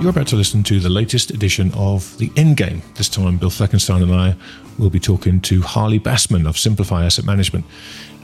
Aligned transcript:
You're 0.00 0.10
about 0.10 0.26
to 0.28 0.36
listen 0.36 0.62
to 0.64 0.78
the 0.78 0.90
latest 0.90 1.30
edition 1.30 1.72
of 1.74 2.16
The 2.18 2.28
Endgame. 2.30 2.82
This 2.94 3.08
time, 3.08 3.38
Bill 3.38 3.50
Fleckenstein 3.50 4.02
and 4.02 4.14
I 4.14 4.36
will 4.78 4.90
be 4.90 5.00
talking 5.00 5.40
to 5.40 5.62
Harley 5.62 5.98
Bassman 5.98 6.46
of 6.46 6.58
Simplify 6.58 7.04
Asset 7.04 7.24
Management. 7.24 7.64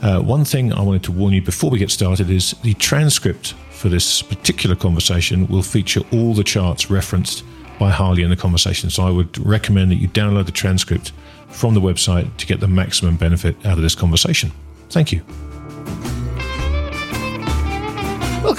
Uh, 0.02 0.20
one 0.20 0.44
thing 0.44 0.72
I 0.72 0.82
wanted 0.82 1.02
to 1.04 1.12
warn 1.12 1.32
you 1.32 1.40
before 1.40 1.70
we 1.70 1.78
get 1.78 1.90
started 1.90 2.30
is 2.30 2.52
the 2.62 2.74
transcript 2.74 3.54
for 3.70 3.88
this 3.88 4.22
particular 4.22 4.76
conversation 4.76 5.46
will 5.48 5.62
feature 5.62 6.02
all 6.12 6.34
the 6.34 6.44
charts 6.44 6.90
referenced 6.90 7.42
by 7.78 7.90
Harley 7.90 8.22
in 8.22 8.30
the 8.30 8.36
conversation. 8.36 8.90
So 8.90 9.04
I 9.04 9.10
would 9.10 9.36
recommend 9.44 9.90
that 9.90 9.96
you 9.96 10.08
download 10.08 10.46
the 10.46 10.52
transcript 10.52 11.12
from 11.48 11.74
the 11.74 11.80
website 11.80 12.36
to 12.36 12.46
get 12.46 12.60
the 12.60 12.68
maximum 12.68 13.16
benefit 13.16 13.56
out 13.66 13.78
of 13.78 13.82
this 13.82 13.94
conversation. 13.94 14.52
Thank 14.90 15.10
you. 15.10 15.22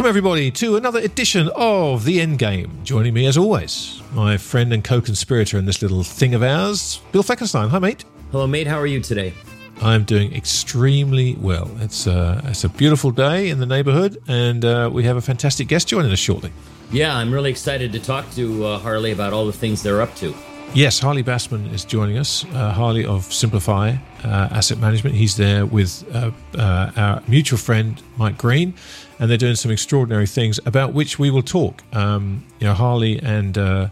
Welcome, 0.03 0.17
everybody, 0.17 0.51
to 0.51 0.75
another 0.75 0.99
edition 0.99 1.49
of 1.55 2.03
The 2.03 2.19
Endgame. 2.19 2.83
Joining 2.83 3.13
me, 3.13 3.25
as 3.25 3.37
always, 3.37 4.01
my 4.11 4.35
friend 4.35 4.73
and 4.73 4.83
co 4.83 4.99
conspirator 4.99 5.57
in 5.57 5.63
this 5.63 5.81
little 5.81 6.03
thing 6.03 6.35
of 6.35 6.43
ours, 6.43 6.99
Bill 7.13 7.23
Fleckenstein. 7.23 7.69
Hi, 7.69 7.79
mate. 7.79 8.03
Hello, 8.33 8.45
mate. 8.45 8.67
How 8.67 8.77
are 8.77 8.85
you 8.85 8.99
today? 8.99 9.33
I'm 9.81 10.03
doing 10.03 10.35
extremely 10.35 11.35
well. 11.35 11.71
It's, 11.79 12.05
uh, 12.05 12.41
it's 12.43 12.65
a 12.65 12.69
beautiful 12.69 13.11
day 13.11 13.47
in 13.47 13.61
the 13.61 13.65
neighborhood, 13.65 14.21
and 14.27 14.65
uh, 14.65 14.89
we 14.91 15.05
have 15.05 15.15
a 15.15 15.21
fantastic 15.21 15.69
guest 15.69 15.87
joining 15.87 16.11
us 16.11 16.19
shortly. 16.19 16.51
Yeah, 16.91 17.15
I'm 17.15 17.33
really 17.33 17.51
excited 17.51 17.93
to 17.93 17.99
talk 17.99 18.29
to 18.31 18.65
uh, 18.65 18.79
Harley 18.79 19.13
about 19.13 19.31
all 19.31 19.45
the 19.45 19.53
things 19.53 19.81
they're 19.81 20.01
up 20.01 20.13
to. 20.17 20.35
Yes, 20.73 20.99
Harley 20.99 21.23
Bassman 21.23 21.71
is 21.71 21.85
joining 21.85 22.17
us. 22.17 22.43
Uh, 22.45 22.71
Harley 22.71 23.05
of 23.05 23.31
Simplify 23.31 23.95
uh, 24.23 24.47
Asset 24.51 24.79
Management. 24.79 25.15
He's 25.15 25.37
there 25.37 25.67
with 25.67 26.03
uh, 26.15 26.31
uh, 26.57 26.91
our 26.97 27.23
mutual 27.27 27.59
friend 27.59 28.01
Mike 28.17 28.39
Green, 28.39 28.73
and 29.19 29.29
they're 29.29 29.37
doing 29.37 29.55
some 29.55 29.71
extraordinary 29.71 30.27
things 30.27 30.59
about 30.65 30.93
which 30.93 31.19
we 31.19 31.29
will 31.29 31.41
talk. 31.41 31.83
Um, 31.93 32.45
you 32.59 32.67
know, 32.67 32.73
Harley 32.73 33.19
and 33.21 33.57
uh, 33.57 33.89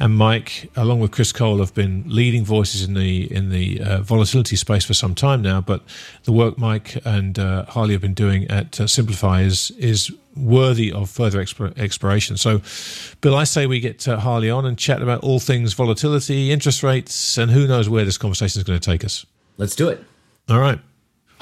and 0.00 0.16
Mike, 0.16 0.70
along 0.76 1.00
with 1.00 1.12
Chris 1.12 1.32
Cole, 1.32 1.58
have 1.58 1.72
been 1.74 2.04
leading 2.06 2.44
voices 2.44 2.82
in 2.82 2.94
the 2.94 3.32
in 3.32 3.50
the 3.50 3.80
uh, 3.80 4.00
volatility 4.00 4.56
space 4.56 4.84
for 4.84 4.94
some 4.94 5.14
time 5.14 5.40
now. 5.42 5.60
But 5.60 5.82
the 6.24 6.32
work 6.32 6.58
Mike 6.58 6.98
and 7.04 7.38
uh, 7.38 7.64
Harley 7.66 7.92
have 7.92 8.02
been 8.02 8.14
doing 8.14 8.50
at 8.50 8.80
uh, 8.80 8.86
Simplify 8.86 9.42
is 9.42 9.70
is 9.72 10.10
worthy 10.36 10.90
of 10.92 11.08
further 11.08 11.40
exp- 11.40 11.78
exploration. 11.78 12.36
So, 12.36 12.60
Bill, 13.20 13.36
I 13.36 13.44
say 13.44 13.66
we 13.66 13.78
get 13.78 14.08
uh, 14.08 14.18
Harley 14.18 14.50
on 14.50 14.66
and 14.66 14.76
chat 14.76 15.00
about 15.00 15.22
all 15.22 15.38
things 15.38 15.74
volatility, 15.74 16.50
interest 16.50 16.82
rates, 16.82 17.38
and 17.38 17.50
who 17.50 17.68
knows 17.68 17.88
where 17.88 18.04
this 18.04 18.18
conversation 18.18 18.60
is 18.60 18.64
going 18.64 18.78
to 18.78 18.90
take 18.90 19.04
us. 19.04 19.24
Let's 19.58 19.76
do 19.76 19.88
it. 19.88 20.02
All 20.48 20.58
right. 20.58 20.80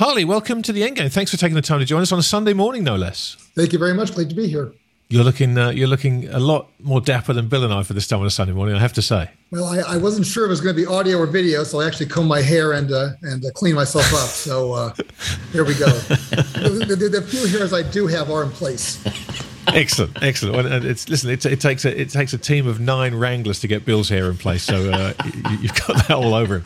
Harley, 0.02 0.24
welcome 0.24 0.62
to 0.62 0.72
the 0.72 0.82
Endgame. 0.82 1.12
Thanks 1.12 1.30
for 1.30 1.36
taking 1.36 1.54
the 1.54 1.62
time 1.62 1.78
to 1.78 1.84
join 1.84 2.02
us 2.02 2.10
on 2.10 2.18
a 2.18 2.24
Sunday 2.24 2.54
morning, 2.54 2.82
no 2.82 2.96
less. 2.96 3.36
Thank 3.54 3.72
you 3.72 3.78
very 3.78 3.94
much. 3.94 4.12
Glad 4.12 4.30
to 4.30 4.34
be 4.34 4.48
here. 4.48 4.74
You're 5.08 5.22
looking 5.22 5.56
uh, 5.56 5.70
you're 5.70 5.86
looking 5.86 6.28
a 6.28 6.40
lot 6.40 6.68
more 6.80 7.00
dapper 7.00 7.32
than 7.32 7.46
Bill 7.46 7.62
and 7.62 7.72
I 7.72 7.84
for 7.84 7.92
this 7.92 8.08
time 8.08 8.18
on 8.18 8.26
a 8.26 8.30
Sunday 8.30 8.52
morning. 8.52 8.74
I 8.74 8.80
have 8.80 8.94
to 8.94 9.02
say. 9.02 9.30
Well, 9.52 9.64
I, 9.64 9.94
I 9.94 9.96
wasn't 9.98 10.26
sure 10.26 10.44
if 10.44 10.48
it 10.48 10.50
was 10.50 10.60
going 10.60 10.74
to 10.74 10.82
be 10.82 10.88
audio 10.88 11.18
or 11.18 11.26
video, 11.26 11.62
so 11.62 11.80
I 11.80 11.86
actually 11.86 12.06
combed 12.06 12.28
my 12.28 12.42
hair 12.42 12.72
and 12.72 12.90
uh, 12.90 13.10
and 13.22 13.44
uh, 13.44 13.50
clean 13.52 13.76
myself 13.76 14.12
up. 14.12 14.28
So 14.28 14.72
uh, 14.72 14.92
here 15.52 15.62
we 15.64 15.74
go. 15.74 15.86
the, 15.86 16.96
the, 16.98 17.08
the, 17.08 17.22
few 17.22 17.46
hairs 17.46 17.72
I 17.72 17.88
do 17.88 18.08
have 18.08 18.28
are 18.28 18.42
in 18.42 18.50
place. 18.50 19.00
Excellent, 19.68 20.22
excellent. 20.22 20.84
It's 20.84 21.08
listen, 21.08 21.30
it, 21.30 21.44
it, 21.46 21.60
takes 21.60 21.84
a 21.84 22.00
it 22.00 22.10
takes 22.10 22.32
a 22.32 22.38
team 22.38 22.66
of 22.66 22.80
nine 22.80 23.14
wranglers 23.14 23.60
to 23.60 23.68
get 23.68 23.84
Bill's 23.84 24.08
hair 24.08 24.30
in 24.30 24.36
place. 24.36 24.62
So 24.62 24.90
uh, 24.90 25.12
you, 25.24 25.68
have 25.68 25.86
got 25.86 26.08
that 26.08 26.10
all 26.10 26.34
over 26.34 26.56
him. 26.56 26.64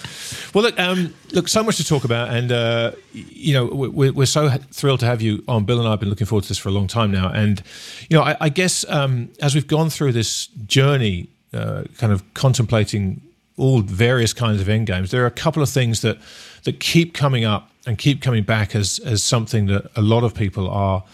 Well, 0.55 0.65
look, 0.65 0.79
um, 0.79 1.15
look, 1.33 1.49
so 1.49 1.63
much 1.63 1.77
to 1.77 1.85
talk 1.85 2.05
about, 2.05 2.31
and 2.31 2.53
uh, 2.53 2.93
you 3.13 3.55
know 3.55 3.67
we're, 3.67 4.13
we're, 4.13 4.27
so 4.27 4.49
thrilled 4.49 5.01
to 5.01 5.07
have 5.07 5.21
you 5.21 5.43
on. 5.49 5.65
Bill 5.65 5.79
and 5.79 5.87
I 5.87 5.93
have 5.93 6.01
been 6.01 6.09
looking 6.09 6.27
forward 6.27 6.43
to 6.45 6.49
this 6.49 6.59
for 6.59 6.69
a 6.69 6.73
long 6.73 6.87
time 6.87 7.11
now, 7.11 7.31
and 7.31 7.63
you 8.09 8.17
know 8.17 8.23
I, 8.23 8.37
I 8.41 8.49
guess 8.49 8.85
um, 8.89 9.31
as 9.41 9.55
we've 9.55 9.69
gone 9.69 9.91
through 9.91 10.13
this 10.13 10.47
journey, 10.67 11.29
uh, 11.53 11.85
kind 11.99 12.13
of 12.13 12.23
contemplating 12.35 13.21
all 13.59 13.81
various 13.81 14.33
kinds 14.33 14.61
of 14.61 14.69
end 14.69 14.87
games, 14.87 15.11
there 15.11 15.23
are 15.23 15.27
a 15.27 15.31
couple 15.31 15.63
of 15.63 15.69
things 15.69 16.03
that 16.03 16.19
that 16.65 16.81
keep 16.81 17.15
coming 17.15 17.45
up 17.45 17.71
and 17.87 17.99
keep 17.99 18.23
coming 18.23 18.43
back 18.43 18.75
as 18.75 18.99
as 19.01 19.23
something 19.23 19.67
that 19.67 19.91
a 19.97 20.03
lot 20.03 20.25
of 20.25 20.35
people 20.35 20.69
are 20.69 21.05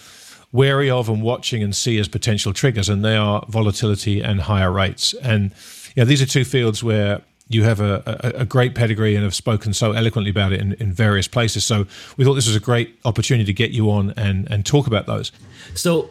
wary 0.53 0.91
of 0.91 1.09
and 1.09 1.23
watching 1.23 1.63
and 1.63 1.75
see 1.75 1.99
as 1.99 2.09
potential 2.09 2.53
triggers, 2.53 2.89
and 2.89 3.05
they 3.05 3.17
are 3.17 3.45
volatility 3.49 4.21
and 4.21 4.43
higher 4.43 4.71
rates. 4.71 5.15
And 5.15 5.53
you 5.97 6.03
know, 6.03 6.05
these 6.05 6.23
are 6.23 6.27
two 6.27 6.45
fields 6.45 6.85
where 6.85 7.23
you 7.49 7.65
have 7.65 7.81
a, 7.81 8.03
a, 8.37 8.41
a, 8.41 8.45
great 8.47 8.75
pedigree 8.75 9.15
and 9.15 9.25
have 9.25 9.35
spoken 9.35 9.75
so 9.75 9.93
eloquently 9.93 10.31
about 10.31 10.53
it 10.53 10.61
in, 10.61 10.73
in 10.75 10.93
various 10.93 11.29
places. 11.29 11.65
So 11.65 11.87
we 12.17 12.25
thought 12.25 12.35
this 12.35 12.47
was 12.47 12.57
a 12.57 12.61
great 12.61 12.99
opportunity 13.05 13.45
to 13.45 13.53
get 13.53 13.73
you 13.73 13.91
on 13.91 14.15
and, 14.17 14.51
and 14.51 14.65
talk 14.65 14.87
about 14.87 15.07
those. 15.07 15.33
So 15.75 16.11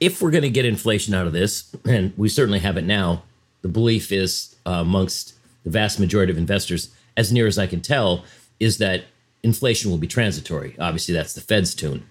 if 0.00 0.22
we're 0.22 0.30
going 0.30 0.42
to 0.42 0.50
get 0.50 0.64
inflation 0.64 1.14
out 1.14 1.26
of 1.26 1.32
this, 1.32 1.74
and 1.84 2.12
we 2.16 2.28
certainly 2.28 2.60
have 2.60 2.76
it 2.76 2.84
now, 2.84 3.22
the 3.60 3.68
belief 3.68 4.12
is 4.12 4.56
uh, 4.66 4.70
amongst 4.70 5.34
the 5.64 5.70
vast 5.70 6.00
majority 6.00 6.32
of 6.32 6.38
investors, 6.38 6.90
as 7.16 7.32
near 7.32 7.46
as 7.46 7.58
I 7.58 7.66
can 7.66 7.80
tell, 7.80 8.24
is 8.58 8.78
that 8.78 9.04
inflation 9.42 9.90
will 9.90 9.98
be 9.98 10.06
transitory. 10.06 10.74
Obviously, 10.78 11.14
that's 11.14 11.34
the 11.34 11.40
Fed's 11.40 11.74
tune. 11.74 12.06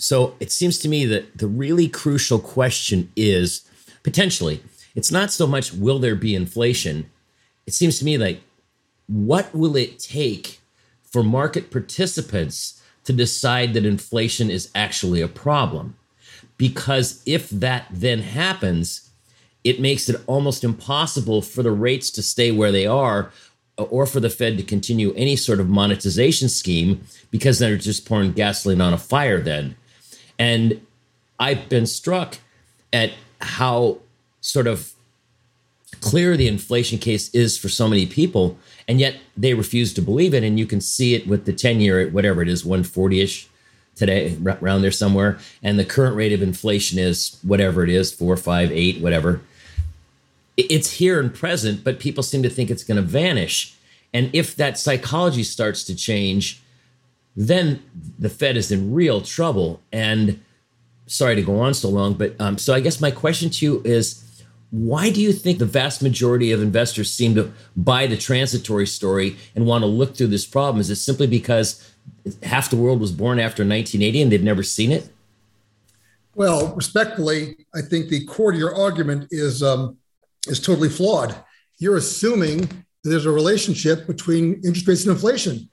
So 0.00 0.34
it 0.40 0.50
seems 0.50 0.78
to 0.78 0.88
me 0.88 1.04
that 1.06 1.36
the 1.36 1.46
really 1.46 1.86
crucial 1.86 2.38
question 2.38 3.12
is 3.16 3.68
potentially, 4.02 4.62
it's 4.94 5.12
not 5.12 5.30
so 5.30 5.46
much 5.46 5.74
will 5.74 5.98
there 5.98 6.16
be 6.16 6.34
inflation? 6.34 7.10
It 7.66 7.74
seems 7.74 7.98
to 7.98 8.06
me 8.06 8.16
like 8.16 8.40
what 9.08 9.54
will 9.54 9.76
it 9.76 9.98
take 9.98 10.60
for 11.02 11.22
market 11.22 11.70
participants 11.70 12.82
to 13.04 13.12
decide 13.12 13.74
that 13.74 13.84
inflation 13.84 14.50
is 14.50 14.70
actually 14.74 15.20
a 15.20 15.28
problem? 15.28 15.96
Because 16.56 17.22
if 17.26 17.50
that 17.50 17.86
then 17.90 18.20
happens, 18.20 19.10
it 19.64 19.80
makes 19.80 20.08
it 20.08 20.22
almost 20.26 20.64
impossible 20.64 21.42
for 21.42 21.62
the 21.62 21.72
rates 21.72 22.10
to 22.12 22.22
stay 22.22 22.50
where 22.50 22.72
they 22.72 22.86
are 22.86 23.32
uh, 23.76 23.82
or 23.82 24.06
for 24.06 24.20
the 24.20 24.30
Fed 24.30 24.56
to 24.56 24.62
continue 24.62 25.12
any 25.14 25.36
sort 25.36 25.60
of 25.60 25.68
monetization 25.68 26.48
scheme 26.48 27.04
because 27.30 27.58
they're 27.58 27.76
just 27.76 28.06
pouring 28.06 28.32
gasoline 28.32 28.80
on 28.80 28.94
a 28.94 28.98
fire 28.98 29.40
then. 29.40 29.76
And 30.40 30.84
I've 31.38 31.68
been 31.68 31.86
struck 31.86 32.38
at 32.94 33.12
how 33.42 33.98
sort 34.40 34.66
of 34.66 34.92
clear 36.00 36.34
the 36.34 36.48
inflation 36.48 36.98
case 36.98 37.28
is 37.34 37.58
for 37.58 37.68
so 37.68 37.86
many 37.86 38.06
people, 38.06 38.58
and 38.88 38.98
yet 38.98 39.16
they 39.36 39.52
refuse 39.52 39.92
to 39.94 40.02
believe 40.02 40.32
it. 40.32 40.42
And 40.42 40.58
you 40.58 40.64
can 40.64 40.80
see 40.80 41.14
it 41.14 41.26
with 41.26 41.44
the 41.44 41.52
10 41.52 41.80
year, 41.80 42.08
whatever 42.08 42.40
it 42.40 42.48
is, 42.48 42.64
140 42.64 43.20
ish 43.20 43.48
today, 43.94 44.38
around 44.42 44.80
there 44.80 44.90
somewhere. 44.90 45.38
And 45.62 45.78
the 45.78 45.84
current 45.84 46.16
rate 46.16 46.32
of 46.32 46.40
inflation 46.40 46.98
is 46.98 47.38
whatever 47.42 47.84
it 47.84 47.90
is, 47.90 48.10
four, 48.10 48.34
five, 48.38 48.72
eight, 48.72 48.98
whatever. 49.02 49.42
It's 50.56 50.92
here 50.92 51.20
and 51.20 51.34
present, 51.34 51.84
but 51.84 52.00
people 52.00 52.22
seem 52.22 52.42
to 52.42 52.50
think 52.50 52.70
it's 52.70 52.84
going 52.84 52.96
to 52.96 53.02
vanish. 53.02 53.74
And 54.14 54.30
if 54.32 54.56
that 54.56 54.78
psychology 54.78 55.42
starts 55.42 55.84
to 55.84 55.94
change, 55.94 56.62
then 57.36 57.82
the 58.18 58.28
Fed 58.28 58.56
is 58.56 58.70
in 58.70 58.92
real 58.92 59.20
trouble. 59.20 59.80
And 59.92 60.40
sorry 61.06 61.34
to 61.36 61.42
go 61.42 61.60
on 61.60 61.74
so 61.74 61.88
long, 61.88 62.14
but 62.14 62.40
um, 62.40 62.58
so 62.58 62.74
I 62.74 62.80
guess 62.80 63.00
my 63.00 63.10
question 63.10 63.50
to 63.50 63.64
you 63.64 63.82
is 63.84 64.24
why 64.70 65.10
do 65.10 65.20
you 65.20 65.32
think 65.32 65.58
the 65.58 65.66
vast 65.66 66.02
majority 66.02 66.52
of 66.52 66.62
investors 66.62 67.12
seem 67.12 67.34
to 67.34 67.52
buy 67.76 68.06
the 68.06 68.16
transitory 68.16 68.86
story 68.86 69.36
and 69.56 69.66
want 69.66 69.82
to 69.82 69.86
look 69.86 70.16
through 70.16 70.28
this 70.28 70.46
problem? 70.46 70.80
Is 70.80 70.90
it 70.90 70.96
simply 70.96 71.26
because 71.26 71.92
half 72.42 72.70
the 72.70 72.76
world 72.76 73.00
was 73.00 73.10
born 73.10 73.38
after 73.40 73.62
1980 73.62 74.22
and 74.22 74.32
they've 74.32 74.42
never 74.42 74.62
seen 74.62 74.92
it? 74.92 75.10
Well, 76.36 76.72
respectfully, 76.74 77.66
I 77.74 77.82
think 77.82 78.08
the 78.08 78.24
core 78.26 78.52
to 78.52 78.58
your 78.58 78.74
argument 78.74 79.28
is 79.32 79.62
um, 79.62 79.98
is 80.46 80.60
totally 80.60 80.88
flawed. 80.88 81.34
You're 81.78 81.96
assuming 81.96 82.60
that 82.60 83.10
there's 83.10 83.26
a 83.26 83.32
relationship 83.32 84.06
between 84.06 84.54
interest 84.64 84.86
rates 84.86 85.04
and 85.04 85.12
inflation. 85.12 85.68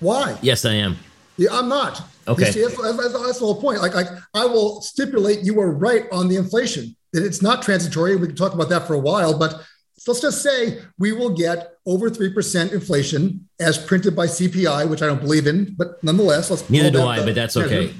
Why? 0.00 0.38
Yes, 0.40 0.64
I 0.64 0.74
am. 0.74 0.96
Yeah, 1.38 1.50
I'm 1.52 1.68
not. 1.68 2.02
Okay. 2.26 2.50
See, 2.50 2.60
that's, 2.60 2.76
that's, 2.76 2.96
that's, 2.96 3.38
the 3.38 3.46
whole 3.46 3.60
point. 3.60 3.80
Like, 3.80 3.94
like, 3.94 4.08
I 4.34 4.44
will 4.44 4.82
stipulate 4.82 5.44
you 5.44 5.54
were 5.54 5.70
right 5.70 6.04
on 6.12 6.28
the 6.28 6.36
inflation, 6.36 6.96
that 7.12 7.24
it's 7.24 7.40
not 7.40 7.62
transitory. 7.62 8.16
We 8.16 8.26
can 8.26 8.36
talk 8.36 8.52
about 8.52 8.68
that 8.70 8.86
for 8.86 8.94
a 8.94 8.98
while, 8.98 9.38
but 9.38 9.62
let's 10.06 10.20
just 10.20 10.42
say 10.42 10.80
we 10.98 11.12
will 11.12 11.30
get 11.30 11.74
over 11.86 12.10
3% 12.10 12.72
inflation 12.72 13.48
as 13.60 13.78
printed 13.78 14.16
by 14.16 14.26
CPI, 14.26 14.88
which 14.88 15.00
I 15.00 15.06
don't 15.06 15.20
believe 15.20 15.46
in, 15.46 15.74
but 15.76 16.02
nonetheless, 16.02 16.50
let's 16.50 16.68
Neither 16.68 16.90
do 16.90 17.02
I, 17.02 17.24
but 17.24 17.34
that's 17.34 17.56
okay. 17.56 17.94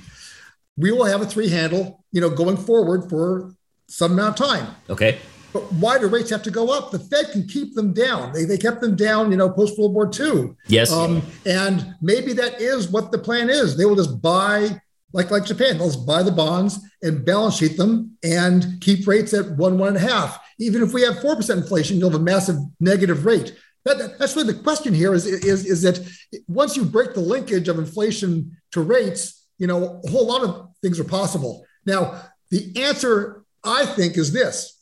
We 0.76 0.92
will 0.92 1.06
have 1.06 1.22
a 1.22 1.26
three 1.26 1.48
handle, 1.48 2.04
you 2.12 2.20
know, 2.20 2.30
going 2.30 2.56
forward 2.56 3.08
for 3.08 3.54
some 3.88 4.12
amount 4.12 4.40
of 4.40 4.46
time. 4.46 4.74
Okay. 4.90 5.18
But 5.58 5.72
why 5.72 5.98
do 5.98 6.06
rates 6.06 6.30
have 6.30 6.44
to 6.44 6.52
go 6.52 6.72
up? 6.72 6.92
The 6.92 7.00
Fed 7.00 7.32
can 7.32 7.46
keep 7.48 7.74
them 7.74 7.92
down. 7.92 8.32
They, 8.32 8.44
they 8.44 8.58
kept 8.58 8.80
them 8.80 8.94
down, 8.94 9.32
you 9.32 9.36
know, 9.36 9.50
post 9.50 9.76
World 9.76 9.92
War 9.92 10.08
II. 10.08 10.50
Yes. 10.68 10.92
Um, 10.92 11.20
and 11.46 11.94
maybe 12.00 12.32
that 12.34 12.60
is 12.60 12.88
what 12.88 13.10
the 13.10 13.18
plan 13.18 13.50
is. 13.50 13.76
They 13.76 13.84
will 13.84 13.96
just 13.96 14.22
buy, 14.22 14.80
like 15.12 15.32
like 15.32 15.44
Japan, 15.44 15.76
they'll 15.76 15.90
just 15.90 16.06
buy 16.06 16.22
the 16.22 16.30
bonds 16.30 16.78
and 17.02 17.24
balance 17.24 17.56
sheet 17.56 17.76
them 17.76 18.16
and 18.22 18.80
keep 18.80 19.06
rates 19.08 19.34
at 19.34 19.50
one, 19.56 19.78
one 19.78 19.88
and 19.88 19.96
a 19.96 20.00
half. 20.00 20.38
Even 20.60 20.80
if 20.80 20.92
we 20.92 21.02
have 21.02 21.16
4% 21.16 21.56
inflation, 21.56 21.98
you'll 21.98 22.10
have 22.10 22.20
a 22.20 22.22
massive 22.24 22.56
negative 22.78 23.24
rate. 23.24 23.56
That, 23.84 24.16
that's 24.16 24.36
really 24.36 24.52
the 24.52 24.62
question 24.62 24.94
here 24.94 25.12
is, 25.12 25.26
is, 25.26 25.66
is 25.66 25.82
that 25.82 26.00
once 26.46 26.76
you 26.76 26.84
break 26.84 27.14
the 27.14 27.20
linkage 27.20 27.66
of 27.68 27.78
inflation 27.78 28.56
to 28.72 28.80
rates, 28.80 29.44
you 29.58 29.66
know, 29.66 30.00
a 30.04 30.10
whole 30.10 30.26
lot 30.28 30.44
of 30.44 30.68
things 30.82 31.00
are 31.00 31.04
possible. 31.04 31.66
Now, 31.84 32.22
the 32.50 32.80
answer, 32.80 33.44
I 33.64 33.86
think, 33.86 34.16
is 34.16 34.32
this 34.32 34.77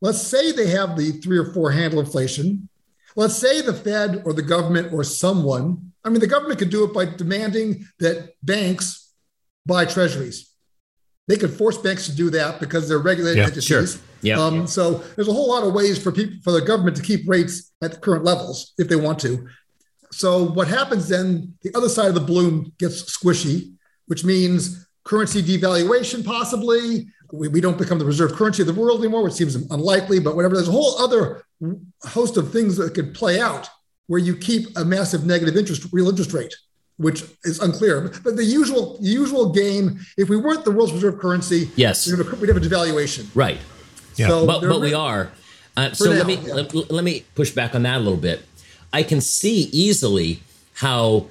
Let's 0.00 0.22
say 0.22 0.52
they 0.52 0.68
have 0.68 0.96
the 0.96 1.12
three 1.12 1.38
or 1.38 1.52
four 1.52 1.70
handle 1.70 2.00
inflation. 2.00 2.68
Let's 3.16 3.36
say 3.36 3.60
the 3.60 3.74
Fed 3.74 4.22
or 4.24 4.32
the 4.32 4.42
government 4.42 4.92
or 4.92 5.04
someone, 5.04 5.92
I 6.04 6.08
mean, 6.08 6.20
the 6.20 6.26
government 6.26 6.58
could 6.58 6.70
do 6.70 6.84
it 6.84 6.94
by 6.94 7.04
demanding 7.04 7.86
that 7.98 8.34
banks 8.42 9.12
buy 9.66 9.84
treasuries. 9.84 10.50
They 11.28 11.36
could 11.36 11.52
force 11.52 11.76
banks 11.76 12.06
to 12.06 12.14
do 12.14 12.30
that 12.30 12.60
because 12.60 12.88
they're 12.88 12.98
regulated 12.98 13.38
yeah, 13.38 13.44
entities. 13.44 13.64
Sure. 13.64 13.84
Yeah. 14.22 14.40
Um, 14.40 14.66
so 14.66 14.94
there's 15.14 15.28
a 15.28 15.32
whole 15.32 15.48
lot 15.48 15.64
of 15.64 15.72
ways 15.72 16.02
for 16.02 16.12
people 16.12 16.38
for 16.42 16.50
the 16.52 16.60
government 16.60 16.96
to 16.96 17.02
keep 17.02 17.28
rates 17.28 17.72
at 17.82 17.92
the 17.92 17.98
current 17.98 18.24
levels 18.24 18.72
if 18.78 18.88
they 18.88 18.96
want 18.96 19.18
to. 19.20 19.48
So 20.12 20.44
what 20.44 20.68
happens 20.68 21.08
then? 21.08 21.54
The 21.62 21.74
other 21.74 21.88
side 21.88 22.08
of 22.08 22.14
the 22.14 22.20
balloon 22.20 22.72
gets 22.78 23.16
squishy, 23.16 23.74
which 24.06 24.24
means 24.24 24.88
currency 25.04 25.42
devaluation 25.42 26.24
possibly 26.24 27.06
we, 27.32 27.48
we 27.48 27.60
don't 27.60 27.78
become 27.78 27.98
the 27.98 28.04
reserve 28.04 28.32
currency 28.32 28.62
of 28.62 28.66
the 28.66 28.74
world 28.74 29.00
anymore, 29.00 29.22
which 29.22 29.34
seems 29.34 29.54
unlikely, 29.54 30.20
but 30.20 30.36
whatever. 30.36 30.54
There's 30.54 30.68
a 30.68 30.72
whole 30.72 30.98
other 30.98 31.44
host 32.02 32.36
of 32.36 32.52
things 32.52 32.76
that 32.76 32.94
could 32.94 33.14
play 33.14 33.40
out 33.40 33.68
where 34.06 34.20
you 34.20 34.36
keep 34.36 34.76
a 34.76 34.84
massive 34.84 35.24
negative 35.24 35.56
interest, 35.56 35.86
real 35.92 36.08
interest 36.08 36.32
rate, 36.32 36.54
which 36.96 37.24
is 37.44 37.60
unclear. 37.60 38.12
But 38.24 38.36
the 38.36 38.44
usual, 38.44 38.98
usual 39.00 39.52
game, 39.52 40.00
if 40.16 40.28
we 40.28 40.36
weren't 40.36 40.64
the 40.64 40.72
world's 40.72 40.92
reserve 40.92 41.18
currency, 41.18 41.70
yes, 41.76 42.06
we'd 42.06 42.18
have 42.18 42.32
a, 42.32 42.36
we'd 42.36 42.48
have 42.48 42.56
a 42.56 42.60
devaluation. 42.60 43.28
Right. 43.34 43.58
Yeah. 44.16 44.28
So 44.28 44.46
but, 44.46 44.62
but 44.62 44.80
we 44.80 44.94
are. 44.94 45.30
Uh, 45.76 45.92
so 45.92 46.10
now, 46.10 46.18
let 46.18 46.26
me 46.26 46.34
yeah. 46.34 46.54
let, 46.54 46.90
let 46.90 47.04
me 47.04 47.24
push 47.34 47.52
back 47.52 47.74
on 47.74 47.84
that 47.84 47.98
a 47.98 48.00
little 48.00 48.18
bit. 48.18 48.42
I 48.92 49.04
can 49.04 49.20
see 49.20 49.68
easily 49.72 50.42
how 50.74 51.26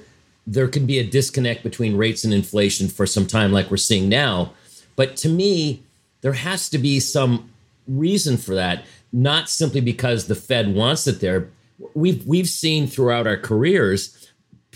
there 0.50 0.66
can 0.66 0.84
be 0.84 0.98
a 0.98 1.04
disconnect 1.04 1.62
between 1.62 1.96
rates 1.96 2.24
and 2.24 2.34
inflation 2.34 2.88
for 2.88 3.06
some 3.06 3.24
time, 3.24 3.52
like 3.52 3.70
we're 3.70 3.76
seeing 3.76 4.08
now. 4.08 4.52
But 4.96 5.16
to 5.18 5.28
me, 5.28 5.84
there 6.22 6.32
has 6.32 6.68
to 6.70 6.78
be 6.78 6.98
some 6.98 7.50
reason 7.86 8.36
for 8.36 8.56
that, 8.56 8.84
not 9.12 9.48
simply 9.48 9.80
because 9.80 10.26
the 10.26 10.34
Fed 10.34 10.74
wants 10.74 11.06
it 11.06 11.20
there. 11.20 11.48
We've 11.94 12.26
we've 12.26 12.48
seen 12.48 12.88
throughout 12.88 13.28
our 13.28 13.36
careers 13.36 14.28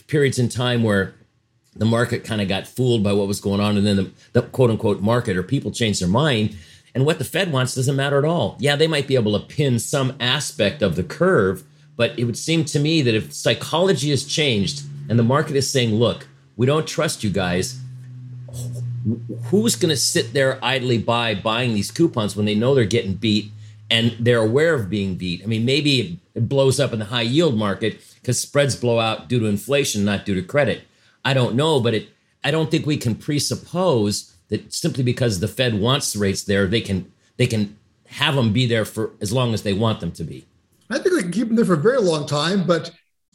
periods 0.07 0.39
in 0.39 0.49
time 0.49 0.85
where 0.85 1.15
the 1.75 1.85
market 1.85 2.23
kind 2.23 2.41
of 2.41 2.47
got 2.47 2.69
fooled 2.69 3.03
by 3.03 3.13
what 3.13 3.27
was 3.27 3.41
going 3.41 3.61
on, 3.61 3.77
and 3.77 3.85
then 3.85 3.97
the, 3.97 4.11
the 4.33 4.43
quote 4.43 4.71
unquote 4.71 5.01
market 5.01 5.37
or 5.37 5.43
people 5.43 5.73
changed 5.73 6.01
their 6.01 6.09
mind. 6.09 6.57
And 6.95 7.05
what 7.05 7.19
the 7.19 7.25
Fed 7.25 7.51
wants 7.51 7.75
doesn't 7.75 7.97
matter 7.97 8.19
at 8.19 8.25
all. 8.25 8.57
Yeah, 8.61 8.77
they 8.77 8.87
might 8.87 9.09
be 9.09 9.17
able 9.17 9.37
to 9.37 9.45
pin 9.45 9.81
some 9.81 10.15
aspect 10.21 10.83
of 10.83 10.95
the 10.95 11.03
curve, 11.03 11.65
but 11.97 12.17
it 12.17 12.25
would 12.25 12.39
seem 12.39 12.65
to 12.67 12.79
me 12.79 13.03
that 13.03 13.17
if 13.17 13.33
psychology 13.33 14.11
has 14.11 14.25
changed 14.25 14.85
and 15.09 15.19
the 15.19 15.23
market 15.23 15.57
is 15.57 15.71
saying, 15.71 15.95
look, 15.95 16.27
we 16.57 16.67
don't 16.67 16.87
trust 16.87 17.25
you 17.25 17.31
guys, 17.31 17.81
who's 19.45 19.77
going 19.77 19.91
to 19.91 19.97
sit 19.97 20.33
there 20.33 20.59
idly 20.63 20.99
by 20.99 21.35
buying 21.35 21.75
these 21.75 21.91
coupons 21.91 22.37
when 22.37 22.47
they 22.47 22.55
know 22.55 22.75
they're 22.75 22.85
getting 22.85 23.15
beat 23.15 23.51
and 23.91 24.17
they're 24.19 24.43
aware 24.43 24.75
of 24.75 24.89
being 24.89 25.17
beat? 25.17 25.43
I 25.43 25.47
mean, 25.47 25.65
maybe 25.65 26.21
it 26.35 26.49
blows 26.49 26.81
up 26.81 26.93
in 26.93 26.99
the 26.99 27.07
high 27.07 27.23
yield 27.23 27.57
market 27.57 28.01
because 28.17 28.39
spreads 28.39 28.77
blow 28.77 28.99
out 28.99 29.29
due 29.29 29.41
to 29.41 29.47
inflation, 29.47 30.05
not 30.05 30.25
due 30.25 30.35
to 30.35 30.43
credit. 30.43 30.83
I 31.25 31.35
don't 31.35 31.55
know, 31.55 31.81
but 31.81 31.95
it. 31.95 32.09
I 32.43 32.51
don't 32.51 32.71
think 32.71 32.85
we 32.85 32.99
can 32.99 33.15
presuppose 33.15 34.35
that 34.49 34.73
simply 34.73 35.03
because 35.03 35.41
the 35.41 35.49
Fed 35.49 35.81
wants 35.81 36.13
the 36.13 36.19
rates 36.19 36.43
there, 36.43 36.67
they 36.67 36.83
can 36.83 37.11
they 37.37 37.47
can 37.47 37.77
have 38.07 38.35
them 38.35 38.53
be 38.53 38.67
there 38.67 38.85
for 38.85 39.13
as 39.21 39.33
long 39.33 39.55
as 39.55 39.63
they 39.63 39.73
want 39.73 40.01
them 40.01 40.13
to 40.13 40.25
be. 40.25 40.47
I 40.91 40.99
think 40.99 41.15
they 41.15 41.23
can 41.23 41.33
keep 41.33 41.49
them 41.49 41.57
there 41.57 41.65
for 41.65 41.75
a 41.75 41.79
very 41.79 41.99
long 41.99 42.27
time, 42.27 42.67
but 42.67 42.91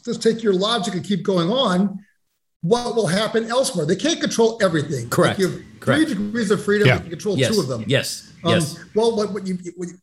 just 0.10 0.24
take 0.24 0.44
your 0.44 0.54
logic 0.54 0.94
and 0.94 1.04
keep 1.04 1.24
going 1.24 1.50
on 1.50 2.04
what 2.62 2.96
will 2.96 3.08
happen 3.08 3.46
elsewhere. 3.46 3.86
They 3.86 3.96
can't 3.96 4.20
control 4.20 4.60
everything. 4.62 5.10
Correct. 5.10 5.40
Like 5.40 5.48
you 5.48 5.52
have 5.52 5.80
Correct. 5.80 6.08
three 6.08 6.16
degrees 6.16 6.52
of 6.52 6.64
freedom. 6.64 6.88
Yeah. 6.88 6.96
You 6.96 7.02
can 7.02 7.10
control 7.10 7.38
yes. 7.38 7.54
two 7.54 7.62
of 7.62 7.68
them. 7.68 7.84
Yes. 7.88 8.34
Um, 8.44 8.54
yes. 8.54 8.80
Well, 8.94 9.16
what, 9.16 9.34
what, 9.34 9.48
you, 9.48 9.58
what 9.78 9.88
you, 9.88 9.96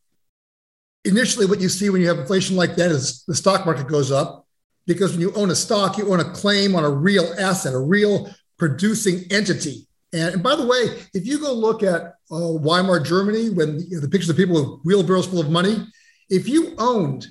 initially 1.05 1.45
what 1.45 1.61
you 1.61 1.69
see 1.69 1.89
when 1.89 2.01
you 2.01 2.07
have 2.07 2.19
inflation 2.19 2.55
like 2.55 2.75
that 2.75 2.91
is 2.91 3.23
the 3.25 3.35
stock 3.35 3.65
market 3.65 3.87
goes 3.87 4.11
up 4.11 4.47
because 4.87 5.11
when 5.11 5.21
you 5.21 5.31
own 5.33 5.51
a 5.51 5.55
stock, 5.55 5.97
you 5.97 6.11
own 6.11 6.19
a 6.19 6.31
claim 6.31 6.75
on 6.75 6.83
a 6.83 6.89
real 6.89 7.31
asset, 7.37 7.73
a 7.73 7.79
real 7.79 8.33
producing 8.57 9.23
entity. 9.29 9.87
And, 10.13 10.35
and 10.35 10.43
by 10.43 10.55
the 10.55 10.65
way, 10.65 11.03
if 11.13 11.27
you 11.27 11.39
go 11.39 11.53
look 11.53 11.83
at 11.83 12.15
uh, 12.31 12.53
Weimar 12.53 12.99
Germany, 12.99 13.49
when 13.49 13.79
you 13.79 13.97
know, 13.97 14.01
the 14.01 14.09
pictures 14.09 14.29
of 14.29 14.37
people 14.37 14.55
with 14.55 14.81
wheelbarrows 14.83 15.27
full 15.27 15.39
of 15.39 15.51
money, 15.51 15.85
if 16.29 16.47
you 16.47 16.73
owned 16.77 17.27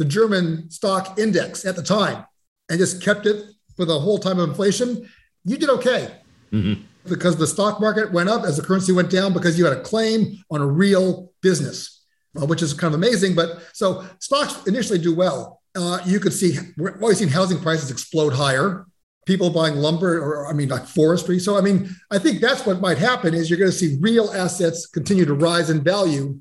the 0.00 0.06
German 0.06 0.70
stock 0.70 1.18
index 1.18 1.66
at 1.66 1.76
the 1.76 1.82
time 1.82 2.24
and 2.70 2.78
just 2.78 3.02
kept 3.02 3.26
it 3.26 3.44
for 3.76 3.84
the 3.84 4.00
whole 4.00 4.16
time 4.16 4.38
of 4.38 4.48
inflation, 4.48 5.06
you 5.44 5.58
did 5.58 5.68
okay. 5.68 6.08
Mm-hmm. 6.50 6.80
Because 7.06 7.36
the 7.36 7.46
stock 7.46 7.82
market 7.82 8.10
went 8.10 8.30
up 8.30 8.44
as 8.44 8.56
the 8.56 8.62
currency 8.62 8.92
went 8.92 9.10
down 9.10 9.34
because 9.34 9.58
you 9.58 9.66
had 9.66 9.76
a 9.76 9.82
claim 9.82 10.42
on 10.50 10.62
a 10.62 10.66
real 10.66 11.34
business, 11.42 12.02
uh, 12.40 12.46
which 12.46 12.62
is 12.62 12.72
kind 12.72 12.94
of 12.94 12.98
amazing. 12.98 13.34
But 13.34 13.62
so 13.74 14.06
stocks 14.20 14.66
initially 14.66 14.98
do 14.98 15.14
well. 15.14 15.60
Uh, 15.76 15.98
you 16.06 16.18
could 16.18 16.32
see, 16.32 16.56
we've 16.78 16.94
always 17.02 17.18
seen 17.18 17.28
housing 17.28 17.60
prices 17.60 17.90
explode 17.90 18.32
higher, 18.32 18.86
people 19.26 19.50
buying 19.50 19.74
lumber 19.74 20.18
or, 20.18 20.46
I 20.46 20.54
mean, 20.54 20.70
like 20.70 20.86
forestry. 20.86 21.38
So, 21.38 21.58
I 21.58 21.60
mean, 21.60 21.90
I 22.10 22.18
think 22.18 22.40
that's 22.40 22.64
what 22.64 22.80
might 22.80 22.96
happen 22.96 23.34
is 23.34 23.50
you're 23.50 23.58
going 23.58 23.70
to 23.70 23.76
see 23.76 23.98
real 24.00 24.30
assets 24.32 24.86
continue 24.86 25.26
to 25.26 25.34
rise 25.34 25.68
in 25.68 25.84
value 25.84 26.40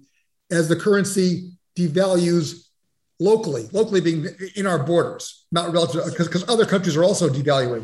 as 0.49 0.69
the 0.69 0.77
currency 0.77 1.51
devalues 1.77 2.68
locally, 3.19 3.67
locally 3.71 4.01
being 4.01 4.27
in 4.55 4.65
our 4.65 4.83
borders, 4.83 5.45
not 5.51 5.71
relative, 5.73 6.03
because 6.17 6.47
other 6.49 6.65
countries 6.65 6.95
are 6.95 7.03
also 7.03 7.29
devaluing. 7.29 7.83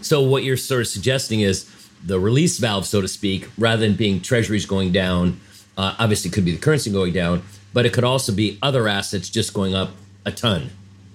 So 0.00 0.22
what 0.22 0.44
you're 0.44 0.56
sort 0.56 0.82
of 0.82 0.88
suggesting 0.88 1.40
is 1.40 1.70
the 2.04 2.18
release 2.18 2.58
valve, 2.58 2.86
so 2.86 3.00
to 3.00 3.08
speak, 3.08 3.48
rather 3.58 3.80
than 3.80 3.96
being 3.96 4.20
treasuries 4.20 4.66
going 4.66 4.92
down, 4.92 5.40
uh, 5.76 5.94
obviously 5.98 6.30
it 6.30 6.34
could 6.34 6.44
be 6.44 6.52
the 6.52 6.60
currency 6.60 6.90
going 6.90 7.12
down, 7.12 7.42
but 7.72 7.86
it 7.86 7.92
could 7.92 8.04
also 8.04 8.32
be 8.32 8.58
other 8.62 8.88
assets 8.88 9.28
just 9.28 9.54
going 9.54 9.74
up 9.74 9.90
a 10.24 10.32
ton. 10.32 10.70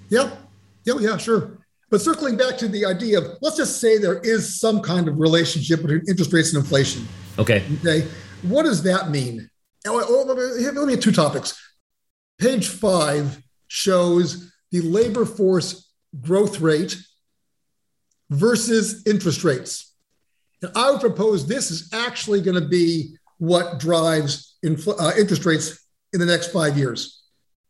Yeah, 0.08 0.30
yeah, 0.84 0.94
yeah, 1.00 1.16
sure. 1.16 1.52
But 1.90 2.00
circling 2.00 2.36
back 2.36 2.56
to 2.58 2.68
the 2.68 2.84
idea 2.84 3.18
of 3.18 3.38
let's 3.40 3.56
just 3.56 3.80
say 3.80 3.98
there 3.98 4.20
is 4.20 4.60
some 4.60 4.80
kind 4.80 5.08
of 5.08 5.18
relationship 5.18 5.82
between 5.82 6.02
interest 6.08 6.32
rates 6.32 6.54
and 6.54 6.62
inflation. 6.62 7.06
Okay. 7.38 7.64
Okay. 7.80 8.06
What 8.42 8.62
does 8.62 8.82
that 8.84 9.10
mean? 9.10 9.50
Let 9.84 10.86
me 10.86 10.92
have 10.92 11.00
two 11.00 11.10
topics. 11.10 11.58
Page 12.40 12.68
five 12.68 13.42
shows 13.68 14.50
the 14.70 14.80
labor 14.80 15.26
force 15.26 15.92
growth 16.20 16.60
rate 16.60 16.96
versus 18.30 19.02
interest 19.06 19.44
rates. 19.44 19.92
And 20.62 20.72
I 20.74 20.90
would 20.90 21.00
propose 21.00 21.46
this 21.46 21.70
is 21.70 21.92
actually 21.92 22.40
going 22.40 22.60
to 22.60 22.66
be 22.66 23.16
what 23.38 23.78
drives 23.78 24.56
infl- 24.64 24.98
uh, 24.98 25.12
interest 25.18 25.44
rates 25.44 25.86
in 26.14 26.20
the 26.20 26.26
next 26.26 26.52
five 26.52 26.78
years. 26.78 27.22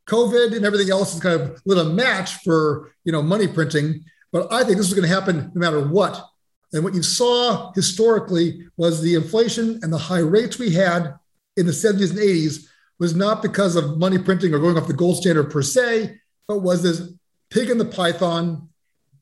COVID 0.09 0.57
and 0.57 0.65
everything 0.65 0.91
else 0.91 1.15
is 1.15 1.21
kind 1.21 1.41
of 1.41 1.61
lit 1.67 1.79
a 1.79 1.85
match 1.85 2.37
for 2.45 2.93
you 3.05 3.13
know 3.13 3.23
money 3.23 3.49
printing, 3.49 4.05
but 4.33 4.53
I 4.53 4.63
think 4.63 4.77
this 4.77 4.89
is 4.89 4.95
going 4.95 5.09
to 5.09 5.15
happen 5.15 5.51
no 5.55 5.61
matter 5.61 5.87
what. 5.87 6.25
And 6.73 6.85
what 6.85 6.95
you 6.95 7.03
saw 7.03 7.73
historically 7.73 8.69
was 8.77 9.03
the 9.03 9.17
inflation 9.17 9.81
and 9.83 9.93
the 9.93 9.99
high 9.99 10.21
rates 10.21 10.59
we 10.59 10.71
had 10.73 11.15
in 11.57 11.67
the 11.67 11.73
70s 11.73 12.11
and 12.11 12.19
80s 12.21 12.67
was 13.01 13.17
not 13.17 13.43
because 13.43 13.75
of 13.75 13.99
money 13.99 14.19
printing 14.19 14.55
or 14.55 14.61
going 14.61 14.77
off 14.77 14.87
the 14.87 14.93
gold 14.93 15.17
standard 15.17 15.51
per 15.51 15.63
se, 15.63 16.21
but 16.47 16.59
was 16.59 16.83
this 16.83 17.13
pig 17.49 17.71
in 17.71 17.79
the 17.79 17.85
python, 17.85 18.69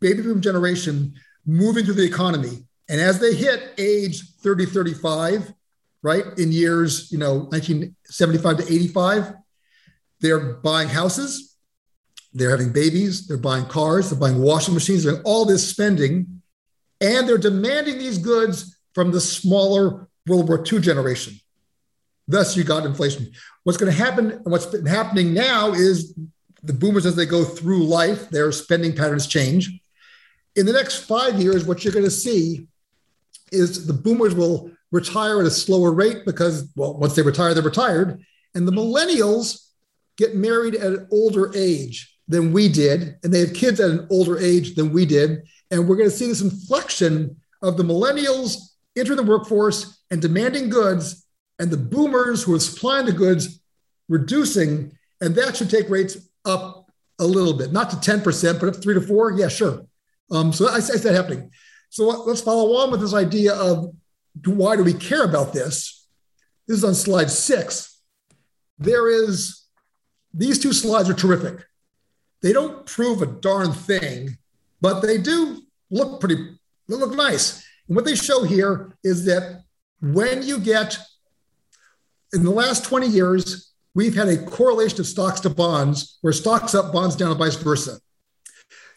baby 0.00 0.20
boom 0.20 0.42
generation 0.42 1.14
moving 1.46 1.84
through 1.84 1.94
the 1.94 2.04
economy. 2.04 2.66
And 2.90 3.00
as 3.00 3.20
they 3.20 3.34
hit 3.34 3.74
age 3.78 4.34
30, 4.42 4.66
35, 4.66 5.52
right, 6.02 6.24
in 6.36 6.52
years, 6.52 7.10
you 7.12 7.18
know, 7.18 7.44
1975 7.50 8.58
to 8.58 8.62
85, 8.64 9.34
they're 10.20 10.54
buying 10.54 10.88
houses, 10.88 11.56
they're 12.32 12.50
having 12.50 12.72
babies, 12.72 13.28
they're 13.28 13.36
buying 13.36 13.66
cars, 13.66 14.10
they're 14.10 14.18
buying 14.18 14.42
washing 14.42 14.74
machines, 14.74 15.04
they're 15.04 15.22
all 15.22 15.44
this 15.44 15.66
spending, 15.66 16.42
and 17.00 17.28
they're 17.28 17.38
demanding 17.38 17.98
these 17.98 18.18
goods 18.18 18.76
from 18.94 19.12
the 19.12 19.20
smaller 19.20 20.08
World 20.26 20.48
War 20.48 20.64
II 20.70 20.80
generation. 20.80 21.34
Thus, 22.26 22.56
you 22.56 22.64
got 22.64 22.84
inflation. 22.84 23.32
What's 23.68 23.76
going 23.76 23.92
to 23.92 24.02
happen, 24.02 24.30
and 24.30 24.46
what's 24.46 24.64
been 24.64 24.86
happening 24.86 25.34
now 25.34 25.72
is 25.74 26.14
the 26.62 26.72
boomers, 26.72 27.04
as 27.04 27.16
they 27.16 27.26
go 27.26 27.44
through 27.44 27.84
life, 27.84 28.30
their 28.30 28.50
spending 28.50 28.96
patterns 28.96 29.26
change. 29.26 29.78
In 30.56 30.64
the 30.64 30.72
next 30.72 31.04
five 31.04 31.38
years, 31.38 31.66
what 31.66 31.84
you're 31.84 31.92
going 31.92 32.06
to 32.06 32.10
see 32.10 32.66
is 33.52 33.86
the 33.86 33.92
boomers 33.92 34.34
will 34.34 34.70
retire 34.90 35.40
at 35.40 35.46
a 35.46 35.50
slower 35.50 35.92
rate 35.92 36.24
because, 36.24 36.72
well, 36.76 36.96
once 36.96 37.14
they 37.14 37.20
retire, 37.20 37.52
they're 37.52 37.62
retired. 37.62 38.24
And 38.54 38.66
the 38.66 38.72
millennials 38.72 39.66
get 40.16 40.34
married 40.34 40.74
at 40.74 40.94
an 40.94 41.06
older 41.12 41.54
age 41.54 42.18
than 42.26 42.54
we 42.54 42.70
did, 42.70 43.18
and 43.22 43.34
they 43.34 43.40
have 43.40 43.52
kids 43.52 43.80
at 43.80 43.90
an 43.90 44.06
older 44.10 44.38
age 44.38 44.76
than 44.76 44.94
we 44.94 45.04
did. 45.04 45.42
And 45.70 45.86
we're 45.86 45.96
going 45.96 46.08
to 46.08 46.16
see 46.16 46.28
this 46.28 46.40
inflection 46.40 47.36
of 47.60 47.76
the 47.76 47.84
millennials 47.84 48.56
entering 48.96 49.18
the 49.18 49.30
workforce 49.30 50.00
and 50.10 50.22
demanding 50.22 50.70
goods, 50.70 51.26
and 51.58 51.70
the 51.70 51.76
boomers 51.76 52.42
who 52.42 52.54
are 52.54 52.60
supplying 52.60 53.06
the 53.06 53.12
goods 53.12 53.60
reducing. 54.08 54.92
And 55.20 55.34
that 55.34 55.56
should 55.56 55.70
take 55.70 55.90
rates 55.90 56.16
up 56.44 56.90
a 57.18 57.24
little 57.24 57.52
bit, 57.52 57.72
not 57.72 57.90
to 57.90 57.96
10%, 57.96 58.60
but 58.60 58.68
up 58.68 58.82
three 58.82 58.94
to 58.94 59.00
four. 59.00 59.32
Yeah, 59.32 59.48
sure. 59.48 59.84
Um, 60.30 60.52
so 60.52 60.68
I, 60.68 60.80
see 60.80 60.98
that 60.98 61.14
happening. 61.14 61.50
So 61.90 62.04
let's 62.04 62.40
follow 62.40 62.76
on 62.76 62.90
with 62.90 63.00
this 63.00 63.14
idea 63.14 63.54
of 63.54 63.94
why 64.44 64.76
do 64.76 64.84
we 64.84 64.92
care 64.92 65.24
about 65.24 65.52
this? 65.52 66.06
This 66.66 66.78
is 66.78 66.84
on 66.84 66.94
slide 66.94 67.30
six. 67.30 68.00
There 68.78 69.08
is, 69.08 69.64
these 70.32 70.58
two 70.58 70.72
slides 70.72 71.08
are 71.08 71.14
terrific. 71.14 71.64
They 72.42 72.52
don't 72.52 72.86
prove 72.86 73.22
a 73.22 73.26
darn 73.26 73.72
thing, 73.72 74.38
but 74.80 75.00
they 75.00 75.18
do 75.18 75.62
look 75.90 76.20
pretty, 76.20 76.36
they 76.88 76.94
look 76.94 77.16
nice. 77.16 77.66
And 77.88 77.96
what 77.96 78.04
they 78.04 78.14
show 78.14 78.44
here 78.44 78.96
is 79.02 79.24
that 79.24 79.64
when 80.00 80.42
you 80.42 80.60
get, 80.60 80.98
in 82.32 82.44
the 82.44 82.50
last 82.50 82.84
20 82.84 83.06
years, 83.06 83.72
we've 83.94 84.14
had 84.14 84.28
a 84.28 84.44
correlation 84.44 85.00
of 85.00 85.06
stocks 85.06 85.40
to 85.40 85.50
bonds 85.50 86.18
where 86.20 86.32
stocks 86.32 86.74
up, 86.74 86.92
bonds 86.92 87.16
down, 87.16 87.30
and 87.30 87.38
vice 87.38 87.56
versa. 87.56 87.98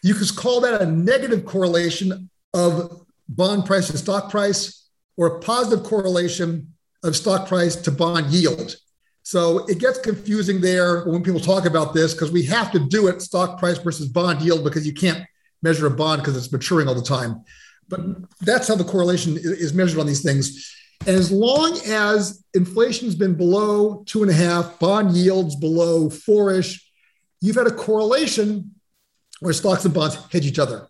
You 0.02 0.14
could 0.14 0.34
call 0.36 0.60
that 0.62 0.82
a 0.82 0.86
negative 0.86 1.44
correlation 1.44 2.30
of 2.54 3.04
bond 3.28 3.66
price 3.66 3.88
to 3.88 3.98
stock 3.98 4.30
price 4.30 4.88
or 5.16 5.26
a 5.26 5.40
positive 5.40 5.84
correlation 5.84 6.74
of 7.04 7.16
stock 7.16 7.48
price 7.48 7.76
to 7.76 7.90
bond 7.90 8.26
yield. 8.30 8.76
So 9.22 9.64
it 9.66 9.78
gets 9.78 9.98
confusing 9.98 10.60
there 10.60 11.04
when 11.04 11.22
people 11.22 11.40
talk 11.40 11.64
about 11.64 11.94
this 11.94 12.12
because 12.12 12.32
we 12.32 12.42
have 12.44 12.72
to 12.72 12.80
do 12.80 13.06
it 13.06 13.22
stock 13.22 13.58
price 13.58 13.78
versus 13.78 14.08
bond 14.08 14.42
yield 14.42 14.64
because 14.64 14.86
you 14.86 14.92
can't 14.92 15.24
measure 15.62 15.86
a 15.86 15.90
bond 15.90 16.20
because 16.20 16.36
it's 16.36 16.50
maturing 16.50 16.88
all 16.88 16.94
the 16.94 17.02
time. 17.02 17.44
But 17.88 18.00
that's 18.40 18.68
how 18.68 18.74
the 18.74 18.84
correlation 18.84 19.36
is 19.38 19.74
measured 19.74 20.00
on 20.00 20.06
these 20.06 20.22
things. 20.22 20.74
As 21.06 21.32
long 21.32 21.78
as 21.86 22.44
inflation's 22.54 23.14
been 23.14 23.34
below 23.34 24.04
two 24.06 24.22
and 24.22 24.30
a 24.30 24.34
half, 24.34 24.78
bond 24.78 25.16
yields 25.16 25.56
below 25.56 26.08
four-ish, 26.08 26.88
you've 27.40 27.56
had 27.56 27.66
a 27.66 27.72
correlation 27.72 28.74
where 29.40 29.52
stocks 29.52 29.84
and 29.84 29.92
bonds 29.92 30.16
hedge 30.30 30.46
each 30.46 30.58
other. 30.58 30.86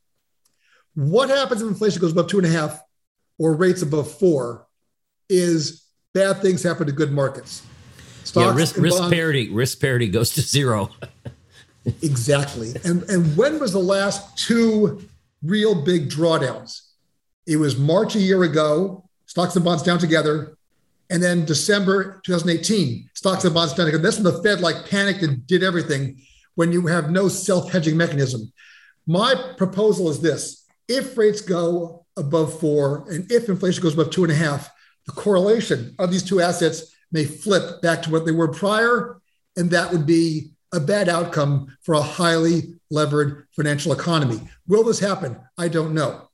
What 0.95 1.31
happens 1.31 1.63
if 1.63 1.69
inflation 1.69 2.01
goes 2.01 2.13
above 2.13 2.29
two 2.29 2.39
and 2.39 2.47
a 2.47 2.51
half 2.51 2.81
or 3.39 3.55
rates 3.55 3.81
above 3.81 4.11
four 4.19 4.67
is 5.29 5.85
bad 6.13 6.43
things 6.43 6.63
happen 6.63 6.87
to 6.87 6.93
good 6.93 7.13
markets. 7.13 7.63
Stocks 8.25 8.47
yeah, 8.47 8.55
risk, 8.55 8.77
risk 8.77 8.99
bonds, 8.99 9.15
parity 9.15 9.51
risk 9.51 9.81
parity 9.81 10.09
goes 10.09 10.31
to 10.31 10.43
zero. 10.43 10.91
exactly. 12.03 12.75
And 12.85 13.03
and 13.05 13.37
when 13.37 13.59
was 13.59 13.73
the 13.73 13.79
last 13.79 14.37
two 14.37 15.09
real 15.43 15.83
big 15.83 16.11
drawdowns? 16.11 16.83
It 17.47 17.57
was 17.57 17.77
March 17.77 18.15
a 18.15 18.21
year 18.21 18.43
ago, 18.45 19.09
stocks 19.33 19.57
and 19.57 19.65
bonds 19.65 19.83
down 19.83 19.99
together. 19.99 20.59
And 21.09 21.23
then 21.23 21.47
December 21.47 22.21
2018, 22.27 23.09
stocks 23.15 23.47
and 23.47 23.55
bonds 23.55 23.73
down 23.73 23.87
together. 23.87 24.03
That's 24.03 24.19
when 24.19 24.25
the 24.25 24.43
Fed 24.43 24.61
like 24.61 24.91
panicked 24.91 25.23
and 25.23 25.47
did 25.47 25.63
everything 25.63 26.21
when 26.55 26.71
you 26.71 26.87
have 26.87 27.11
no 27.11 27.29
self-hedging 27.29 27.97
mechanism. 27.97 28.53
My 29.07 29.35
proposal 29.57 30.11
is 30.11 30.21
this 30.21 30.67
if 30.87 31.17
rates 31.17 31.41
go 31.41 32.05
above 32.19 32.61
four 32.61 33.07
and 33.11 33.33
if 33.33 33.49
inflation 33.49 33.83
goes 33.83 33.95
above 33.95 34.11
two 34.11 34.25
and 34.25 34.33
a 34.33 34.37
half, 34.37 34.71
the 35.07 35.13
correlation 35.13 35.95
of 35.99 36.11
these 36.11 36.23
two 36.23 36.43
assets 36.43 36.95
may 37.11 37.25
flip 37.25 37.81
back 37.81 38.03
to 38.03 38.11
what 38.11 38.27
they 38.27 38.33
were 38.33 38.49
prior. 38.49 39.19
And 39.57 39.71
that 39.71 39.93
would 39.93 40.05
be 40.05 40.51
a 40.75 40.81
bad 40.81 41.09
outcome 41.09 41.75
for 41.81 41.95
a 41.95 42.03
highly 42.03 42.75
levered 42.91 43.49
financial 43.53 43.95
economy. 43.95 44.43
Will 44.69 44.85
this 44.85 45.01
happen? 45.01 45.41
I 45.57 45.69
don't 45.69 45.95
know. 45.95 46.29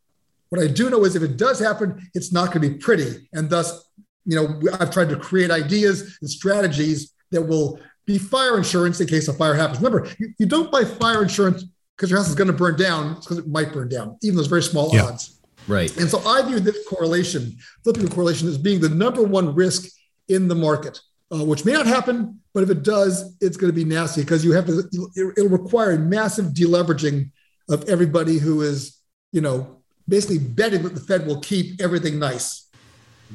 What 0.51 0.63
I 0.63 0.67
do 0.67 0.91
know 0.91 1.05
is 1.05 1.15
if 1.15 1.23
it 1.23 1.37
does 1.37 1.59
happen, 1.59 2.09
it's 2.15 2.33
not 2.33 2.53
going 2.53 2.63
to 2.63 2.71
be 2.71 2.79
pretty. 2.79 3.29
And 3.33 3.51
thus, 3.51 3.91
you 4.25 4.37
know, 4.37 4.61
I've 4.81 4.91
tried 4.91 5.09
to 5.11 5.17
create 5.17 5.51
ideas 5.51 6.19
and 6.21 6.31
strategies 6.31 7.13
that 7.31 7.43
will 7.43 7.81
be 8.07 8.19
fire 8.19 8.57
insurance 8.57 9.01
in 9.01 9.07
case 9.07 9.29
a 9.29 9.33
fire 9.33 9.55
happens. 9.55 9.83
Remember, 9.83 10.09
you, 10.19 10.33
you 10.39 10.47
don't 10.47 10.73
buy 10.73 10.85
fire 10.85 11.23
insurance 11.23 11.65
because 11.97 12.11
your 12.11 12.19
house 12.19 12.29
is 12.29 12.35
going 12.35 12.47
to 12.47 12.55
burn 12.55 12.77
down, 12.77 13.13
it's 13.13 13.27
because 13.27 13.39
it 13.39 13.49
might 13.49 13.73
burn 13.73 13.89
down, 13.89 14.17
even 14.23 14.37
those 14.37 14.47
very 14.47 14.63
small 14.63 14.91
yeah. 14.95 15.05
odds. 15.05 15.41
Right. 15.67 15.95
And 15.99 16.09
so 16.09 16.21
I 16.21 16.43
view 16.43 16.61
this 16.61 16.87
correlation, 16.89 17.59
flipping 17.85 18.05
the 18.05 18.11
correlation, 18.11 18.49
as 18.49 18.57
being 18.57 18.81
the 18.81 18.89
number 18.89 19.23
one 19.23 19.55
risk 19.55 19.91
in 20.29 20.49
the 20.49 20.55
market, 20.55 21.01
uh, 21.31 21.45
which 21.45 21.65
may 21.65 21.73
not 21.73 21.87
happen, 21.87 22.41
but 22.55 22.63
if 22.63 22.71
it 22.71 22.83
does, 22.83 23.37
it's 23.41 23.57
going 23.57 23.73
to 23.73 23.77
be 23.77 23.85
nasty 23.85 24.23
because 24.23 24.45
you 24.45 24.53
have 24.53 24.67
to, 24.67 24.89
it'll 25.37 25.49
require 25.49 25.99
massive 25.99 26.47
deleveraging 26.47 27.31
of 27.69 27.87
everybody 27.89 28.39
who 28.39 28.63
is, 28.63 28.99
you 29.33 29.41
know, 29.41 29.78
basically 30.09 30.39
betting 30.39 30.83
that 30.83 30.95
the 30.95 31.01
Fed 31.01 31.27
will 31.27 31.41
keep 31.41 31.81
everything 31.81 32.19
nice. 32.19 32.67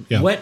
Yeah. 0.10 0.22
What, 0.22 0.42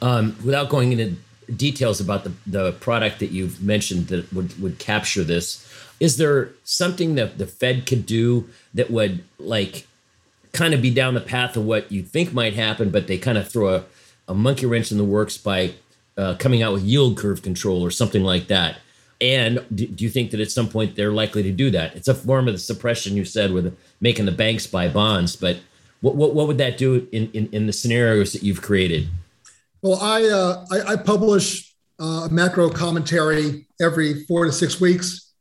um, 0.00 0.36
without 0.44 0.68
going 0.70 0.92
into 0.92 1.16
details 1.54 2.00
about 2.00 2.24
the, 2.24 2.32
the 2.46 2.72
product 2.72 3.18
that 3.20 3.30
you've 3.30 3.62
mentioned 3.62 4.08
that 4.08 4.32
would, 4.32 4.60
would 4.60 4.78
capture 4.78 5.24
this, 5.24 5.66
is 6.00 6.16
there 6.16 6.50
something 6.64 7.14
that 7.16 7.38
the 7.38 7.46
Fed 7.46 7.86
could 7.86 8.06
do 8.06 8.48
that 8.72 8.90
would 8.90 9.24
like 9.38 9.86
kind 10.52 10.72
of 10.72 10.80
be 10.80 10.90
down 10.90 11.14
the 11.14 11.20
path 11.20 11.56
of 11.56 11.64
what 11.64 11.90
you 11.92 12.02
think 12.02 12.32
might 12.32 12.54
happen, 12.54 12.90
but 12.90 13.06
they 13.06 13.18
kind 13.18 13.36
of 13.36 13.48
throw 13.48 13.74
a, 13.74 13.84
a 14.26 14.34
monkey 14.34 14.66
wrench 14.66 14.90
in 14.90 14.98
the 14.98 15.04
works 15.04 15.36
by 15.36 15.74
uh, 16.16 16.34
coming 16.38 16.62
out 16.62 16.72
with 16.72 16.82
yield 16.82 17.16
curve 17.16 17.42
control 17.42 17.82
or 17.82 17.90
something 17.90 18.22
like 18.22 18.46
that? 18.48 18.78
And 19.20 19.64
do, 19.74 19.86
do, 19.86 20.04
you 20.04 20.10
think 20.10 20.30
that 20.30 20.40
at 20.40 20.50
some 20.50 20.68
point 20.68 20.94
they're 20.94 21.12
likely 21.12 21.42
to 21.42 21.50
do 21.50 21.70
that? 21.70 21.96
It's 21.96 22.08
a 22.08 22.14
form 22.14 22.46
of 22.46 22.54
the 22.54 22.58
suppression 22.58 23.16
you 23.16 23.24
said 23.24 23.52
with 23.52 23.76
making 24.00 24.26
the 24.26 24.32
banks 24.32 24.66
buy 24.66 24.88
bonds, 24.88 25.34
but 25.34 25.58
what, 26.00 26.14
what, 26.14 26.34
what 26.34 26.46
would 26.46 26.58
that 26.58 26.78
do 26.78 27.08
in, 27.10 27.28
in, 27.32 27.48
in 27.52 27.66
the 27.66 27.72
scenarios 27.72 28.32
that 28.32 28.44
you've 28.44 28.62
created? 28.62 29.08
Well, 29.82 29.98
I, 30.00 30.24
uh, 30.24 30.64
I, 30.70 30.92
I, 30.92 30.96
publish 30.96 31.74
uh, 31.98 32.28
macro 32.30 32.68
commentary 32.68 33.66
every 33.80 34.24
four 34.24 34.44
to 34.44 34.52
six 34.52 34.80
weeks. 34.80 35.32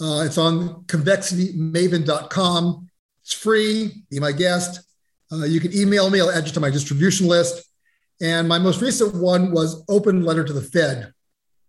Uh, 0.00 0.22
it's 0.26 0.38
on 0.38 0.84
convexitymaven.com. 0.84 2.88
It's 3.22 3.32
free. 3.32 4.04
Be 4.10 4.20
my 4.20 4.32
guest. 4.32 4.80
Uh, 5.32 5.44
you 5.44 5.60
can 5.60 5.74
email 5.74 6.10
me. 6.10 6.20
I'll 6.20 6.30
add 6.30 6.46
you 6.46 6.52
to 6.52 6.60
my 6.60 6.70
distribution 6.70 7.26
list. 7.26 7.64
And 8.20 8.48
my 8.48 8.58
most 8.58 8.80
recent 8.80 9.14
one 9.14 9.52
was 9.52 9.84
open 9.88 10.24
letter 10.24 10.44
to 10.44 10.52
the 10.52 10.62
Fed, 10.62 11.12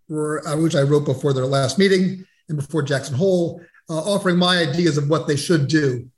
where, 0.08 0.46
uh, 0.48 0.58
which 0.58 0.76
I 0.76 0.82
wrote 0.82 1.06
before 1.06 1.34
their 1.34 1.46
last 1.46 1.78
meeting 1.78 2.26
and 2.50 2.58
before 2.58 2.84
Jackson 2.84 3.16
Hole, 3.16 3.62
uh, 3.90 3.98
offering 3.98 4.38
my 4.38 4.58
ideas 4.58 4.98
of 4.98 5.10
what 5.10 5.28
they 5.28 5.36
should 5.36 5.68
do. 5.68 6.10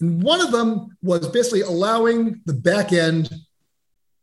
And 0.00 0.22
one 0.22 0.40
of 0.40 0.50
them 0.50 0.96
was 1.02 1.28
basically 1.28 1.62
allowing 1.62 2.40
the 2.46 2.52
back 2.52 2.92
end 2.92 3.30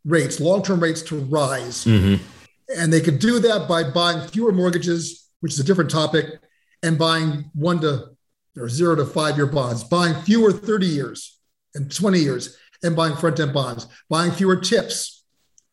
rates, 0.05 0.39
long 0.39 0.61
term 0.63 0.81
rates, 0.81 1.01
to 1.03 1.19
rise. 1.19 1.85
Mm-hmm. 1.85 2.23
And 2.77 2.91
they 2.91 3.01
could 3.01 3.19
do 3.19 3.39
that 3.39 3.67
by 3.67 3.83
buying 3.83 4.27
fewer 4.27 4.51
mortgages, 4.51 5.29
which 5.41 5.53
is 5.53 5.59
a 5.59 5.63
different 5.63 5.89
topic, 5.89 6.25
and 6.83 6.97
buying 6.97 7.49
one 7.53 7.79
to 7.81 8.11
or 8.57 8.67
zero 8.67 8.95
to 8.95 9.05
five 9.05 9.37
year 9.37 9.45
bonds, 9.45 9.83
buying 9.83 10.13
fewer 10.23 10.51
30 10.51 10.85
years 10.85 11.39
and 11.73 11.93
20 11.93 12.19
years, 12.19 12.57
and 12.83 12.95
buying 12.95 13.15
front 13.15 13.39
end 13.39 13.53
bonds, 13.53 13.87
buying 14.09 14.31
fewer 14.31 14.57
tips. 14.57 15.23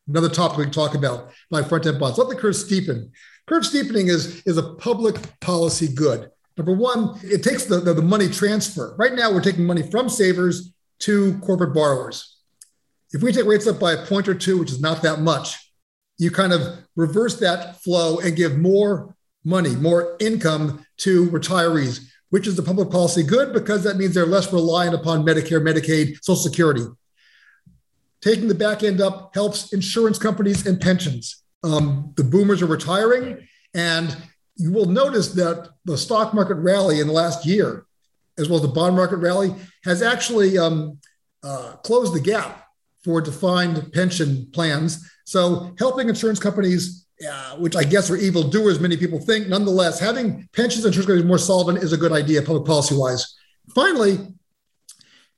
Another 0.07 0.29
topic 0.29 0.57
we 0.57 0.63
can 0.63 0.73
talk 0.73 0.95
about, 0.95 1.31
buying 1.51 1.65
front 1.65 1.85
end 1.85 1.99
bonds. 1.99 2.17
Let 2.17 2.29
the 2.29 2.35
curve 2.35 2.55
steepen. 2.55 3.11
Curve 3.49 3.65
steepening 3.65 4.09
is, 4.09 4.43
is 4.43 4.57
a 4.57 4.75
public 4.75 5.15
policy 5.39 5.87
good. 5.87 6.29
Number 6.55 6.71
one, 6.71 7.19
it 7.23 7.41
takes 7.41 7.65
the, 7.65 7.79
the, 7.79 7.95
the 7.95 8.01
money 8.03 8.29
transfer. 8.29 8.95
Right 8.95 9.15
now, 9.15 9.33
we're 9.33 9.41
taking 9.41 9.65
money 9.65 9.81
from 9.81 10.07
savers 10.07 10.71
to 10.99 11.35
corporate 11.39 11.73
borrowers. 11.73 12.37
If 13.11 13.23
we 13.23 13.31
take 13.31 13.45
rates 13.45 13.65
up 13.65 13.79
by 13.79 13.93
a 13.93 14.05
point 14.05 14.27
or 14.27 14.35
two, 14.35 14.59
which 14.59 14.71
is 14.71 14.79
not 14.79 15.01
that 15.01 15.21
much, 15.21 15.55
you 16.19 16.29
kind 16.29 16.53
of 16.53 16.61
reverse 16.95 17.39
that 17.39 17.81
flow 17.81 18.19
and 18.19 18.35
give 18.35 18.55
more 18.55 19.15
money, 19.43 19.75
more 19.75 20.15
income 20.19 20.85
to 20.97 21.27
retirees, 21.31 22.05
which 22.29 22.45
is 22.45 22.55
the 22.55 22.61
public 22.61 22.91
policy 22.91 23.23
good 23.23 23.51
because 23.51 23.83
that 23.83 23.97
means 23.97 24.13
they're 24.13 24.27
less 24.27 24.53
reliant 24.53 24.93
upon 24.93 25.25
Medicare, 25.25 25.59
Medicaid, 25.59 26.23
Social 26.23 26.35
Security. 26.35 26.83
Taking 28.21 28.47
the 28.47 28.53
back 28.53 28.83
end 28.83 29.01
up 29.01 29.31
helps 29.33 29.73
insurance 29.73 30.19
companies 30.19 30.67
and 30.67 30.79
pensions. 30.79 31.41
Um, 31.63 32.13
the 32.15 32.23
boomers 32.23 32.61
are 32.61 32.67
retiring, 32.67 33.47
and 33.73 34.15
you 34.55 34.71
will 34.71 34.85
notice 34.85 35.29
that 35.33 35.69
the 35.85 35.97
stock 35.97 36.33
market 36.33 36.55
rally 36.55 36.99
in 36.99 37.07
the 37.07 37.13
last 37.13 37.45
year, 37.45 37.85
as 38.37 38.49
well 38.49 38.57
as 38.57 38.61
the 38.61 38.73
bond 38.73 38.95
market 38.95 39.17
rally, 39.17 39.53
has 39.83 40.01
actually 40.01 40.57
um, 40.57 40.99
uh, 41.43 41.73
closed 41.83 42.13
the 42.13 42.19
gap 42.19 42.65
for 43.03 43.21
defined 43.21 43.91
pension 43.93 44.49
plans. 44.53 45.09
So, 45.25 45.73
helping 45.77 46.09
insurance 46.09 46.39
companies, 46.39 47.07
uh, 47.29 47.55
which 47.57 47.75
I 47.75 47.83
guess 47.83 48.09
are 48.09 48.17
evil 48.17 48.43
doers, 48.43 48.79
many 48.79 48.97
people 48.97 49.19
think, 49.19 49.47
nonetheless, 49.47 49.99
having 49.99 50.47
pensions 50.53 50.85
and 50.85 50.93
insurance 50.93 51.07
companies 51.07 51.25
more 51.25 51.37
solvent 51.37 51.79
is 51.79 51.93
a 51.93 51.97
good 51.97 52.11
idea, 52.11 52.41
public 52.41 52.65
policy 52.65 52.95
wise. 52.95 53.35
Finally, 53.75 54.19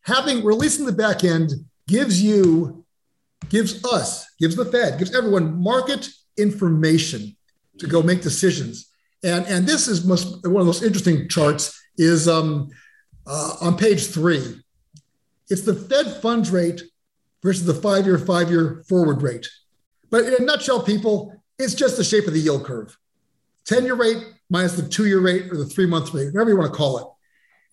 having 0.01 0.43
releasing 0.43 0.85
the 0.85 0.91
back 0.91 1.23
end 1.23 1.51
gives 1.87 2.21
you, 2.21 2.85
gives 3.49 3.83
us, 3.85 4.25
gives 4.41 4.55
the 4.55 4.65
Fed, 4.65 4.97
gives 4.99 5.15
everyone 5.15 5.61
market 5.61 6.09
information 6.37 7.37
to 7.77 7.87
go 7.87 8.01
make 8.01 8.21
decisions. 8.21 8.91
And, 9.23 9.45
and 9.45 9.67
this 9.67 9.87
is 9.87 10.03
most, 10.03 10.43
one 10.43 10.61
of 10.61 10.65
the 10.65 10.65
most 10.65 10.83
interesting 10.83 11.29
charts 11.29 11.79
is 11.97 12.27
um, 12.27 12.69
uh, 13.27 13.55
on 13.61 13.77
page 13.77 14.07
three. 14.07 14.61
It's 15.49 15.61
the 15.61 15.75
Fed 15.75 16.21
funds 16.21 16.49
rate 16.49 16.81
versus 17.43 17.65
the 17.65 17.73
five 17.73 18.05
year, 18.05 18.17
five 18.17 18.49
year 18.49 18.83
forward 18.89 19.21
rate. 19.21 19.47
But 20.09 20.25
in 20.25 20.33
a 20.33 20.43
nutshell, 20.43 20.81
people, 20.81 21.41
it's 21.59 21.75
just 21.75 21.97
the 21.97 22.03
shape 22.03 22.27
of 22.27 22.33
the 22.33 22.39
yield 22.39 22.65
curve 22.65 22.97
10 23.65 23.85
year 23.85 23.95
rate 23.95 24.17
minus 24.49 24.75
the 24.75 24.87
two 24.87 25.05
year 25.05 25.19
rate 25.19 25.51
or 25.51 25.57
the 25.57 25.65
three 25.65 25.85
month 25.85 26.13
rate, 26.13 26.33
whatever 26.33 26.49
you 26.49 26.57
want 26.57 26.71
to 26.71 26.77
call 26.77 26.97
it. 26.97 27.07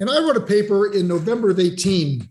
And 0.00 0.10
I 0.10 0.20
wrote 0.20 0.36
a 0.36 0.40
paper 0.40 0.92
in 0.92 1.08
November 1.08 1.50
of 1.50 1.58
18 1.58 2.28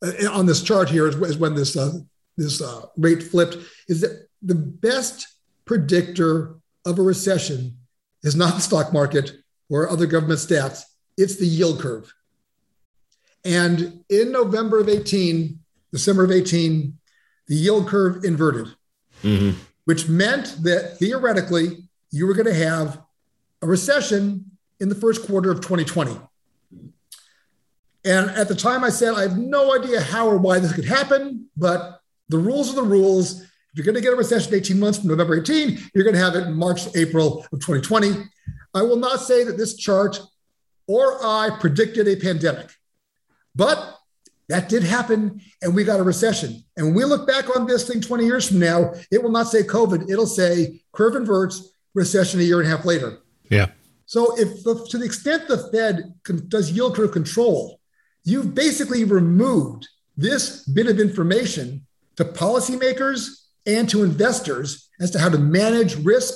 uh, 0.00 0.30
on 0.30 0.46
this 0.46 0.62
chart 0.62 0.88
here 0.88 1.08
is, 1.08 1.16
is 1.16 1.36
when 1.36 1.54
this, 1.54 1.76
uh, 1.76 1.98
this 2.38 2.62
uh, 2.62 2.86
rate 2.96 3.22
flipped, 3.22 3.58
is 3.88 4.00
that 4.00 4.28
the 4.40 4.54
best 4.54 5.26
predictor 5.66 6.56
of 6.86 6.98
a 6.98 7.02
recession 7.02 7.76
is 8.22 8.34
not 8.34 8.54
the 8.54 8.60
stock 8.60 8.92
market 8.92 9.32
or 9.68 9.90
other 9.90 10.06
government 10.06 10.40
stats, 10.40 10.82
it's 11.18 11.36
the 11.36 11.46
yield 11.46 11.80
curve. 11.80 12.12
And 13.44 14.02
in 14.08 14.32
November 14.32 14.80
of 14.80 14.88
18, 14.88 15.58
December 15.92 16.24
of 16.24 16.30
18, 16.30 16.96
the 17.48 17.54
yield 17.54 17.86
curve 17.88 18.24
inverted, 18.24 18.68
mm-hmm. 19.22 19.58
which 19.84 20.08
meant 20.08 20.62
that 20.62 20.96
theoretically 20.98 21.88
you 22.10 22.26
were 22.26 22.34
going 22.34 22.46
to 22.46 22.54
have 22.54 23.00
a 23.62 23.66
recession 23.66 24.50
in 24.80 24.88
the 24.88 24.94
first 24.94 25.26
quarter 25.26 25.50
of 25.50 25.60
2020. 25.60 26.16
And 28.04 28.30
at 28.30 28.48
the 28.48 28.54
time, 28.54 28.84
I 28.84 28.90
said, 28.90 29.14
I 29.14 29.22
have 29.22 29.36
no 29.36 29.74
idea 29.76 30.00
how 30.00 30.28
or 30.28 30.38
why 30.38 30.60
this 30.60 30.72
could 30.72 30.84
happen, 30.84 31.46
but 31.56 31.97
the 32.28 32.38
rules 32.38 32.70
are 32.70 32.76
the 32.76 32.82
rules. 32.82 33.42
If 33.42 33.48
you're 33.74 33.84
going 33.84 33.94
to 33.94 34.00
get 34.00 34.12
a 34.12 34.16
recession 34.16 34.54
18 34.54 34.78
months 34.78 34.98
from 34.98 35.08
November 35.08 35.36
18, 35.40 35.78
you're 35.94 36.04
going 36.04 36.16
to 36.16 36.22
have 36.22 36.34
it 36.34 36.46
in 36.46 36.54
March, 36.54 36.94
April 36.96 37.46
of 37.52 37.60
2020. 37.60 38.24
I 38.74 38.82
will 38.82 38.96
not 38.96 39.20
say 39.20 39.44
that 39.44 39.56
this 39.56 39.76
chart 39.76 40.20
or 40.86 41.24
I 41.24 41.50
predicted 41.60 42.08
a 42.08 42.16
pandemic. 42.16 42.70
But 43.54 43.98
that 44.48 44.68
did 44.68 44.82
happen, 44.82 45.40
and 45.62 45.74
we 45.74 45.84
got 45.84 46.00
a 46.00 46.02
recession. 46.02 46.64
And 46.76 46.86
when 46.86 46.94
we 46.94 47.04
look 47.04 47.26
back 47.26 47.54
on 47.54 47.66
this 47.66 47.86
thing 47.86 48.00
20 48.00 48.24
years 48.24 48.48
from 48.48 48.58
now, 48.58 48.94
it 49.10 49.22
will 49.22 49.30
not 49.30 49.48
say 49.48 49.62
COVID. 49.62 50.10
It'll 50.10 50.26
say 50.26 50.80
curve 50.92 51.16
inverts, 51.16 51.72
recession 51.94 52.40
a 52.40 52.42
year 52.42 52.60
and 52.60 52.66
a 52.66 52.76
half 52.76 52.86
later. 52.86 53.18
Yeah. 53.50 53.66
So, 54.06 54.38
if 54.38 54.64
the, 54.64 54.86
to 54.88 54.96
the 54.96 55.04
extent 55.04 55.48
the 55.48 55.68
Fed 55.70 56.14
con- 56.24 56.48
does 56.48 56.70
yield 56.70 56.96
curve 56.96 57.12
control, 57.12 57.78
you've 58.24 58.54
basically 58.54 59.04
removed 59.04 59.86
this 60.16 60.64
bit 60.64 60.86
of 60.86 60.98
information 60.98 61.86
to 62.18 62.24
policymakers 62.24 63.46
and 63.64 63.88
to 63.88 64.02
investors 64.02 64.90
as 65.00 65.12
to 65.12 65.20
how 65.20 65.28
to 65.28 65.38
manage 65.38 65.94
risk, 66.04 66.34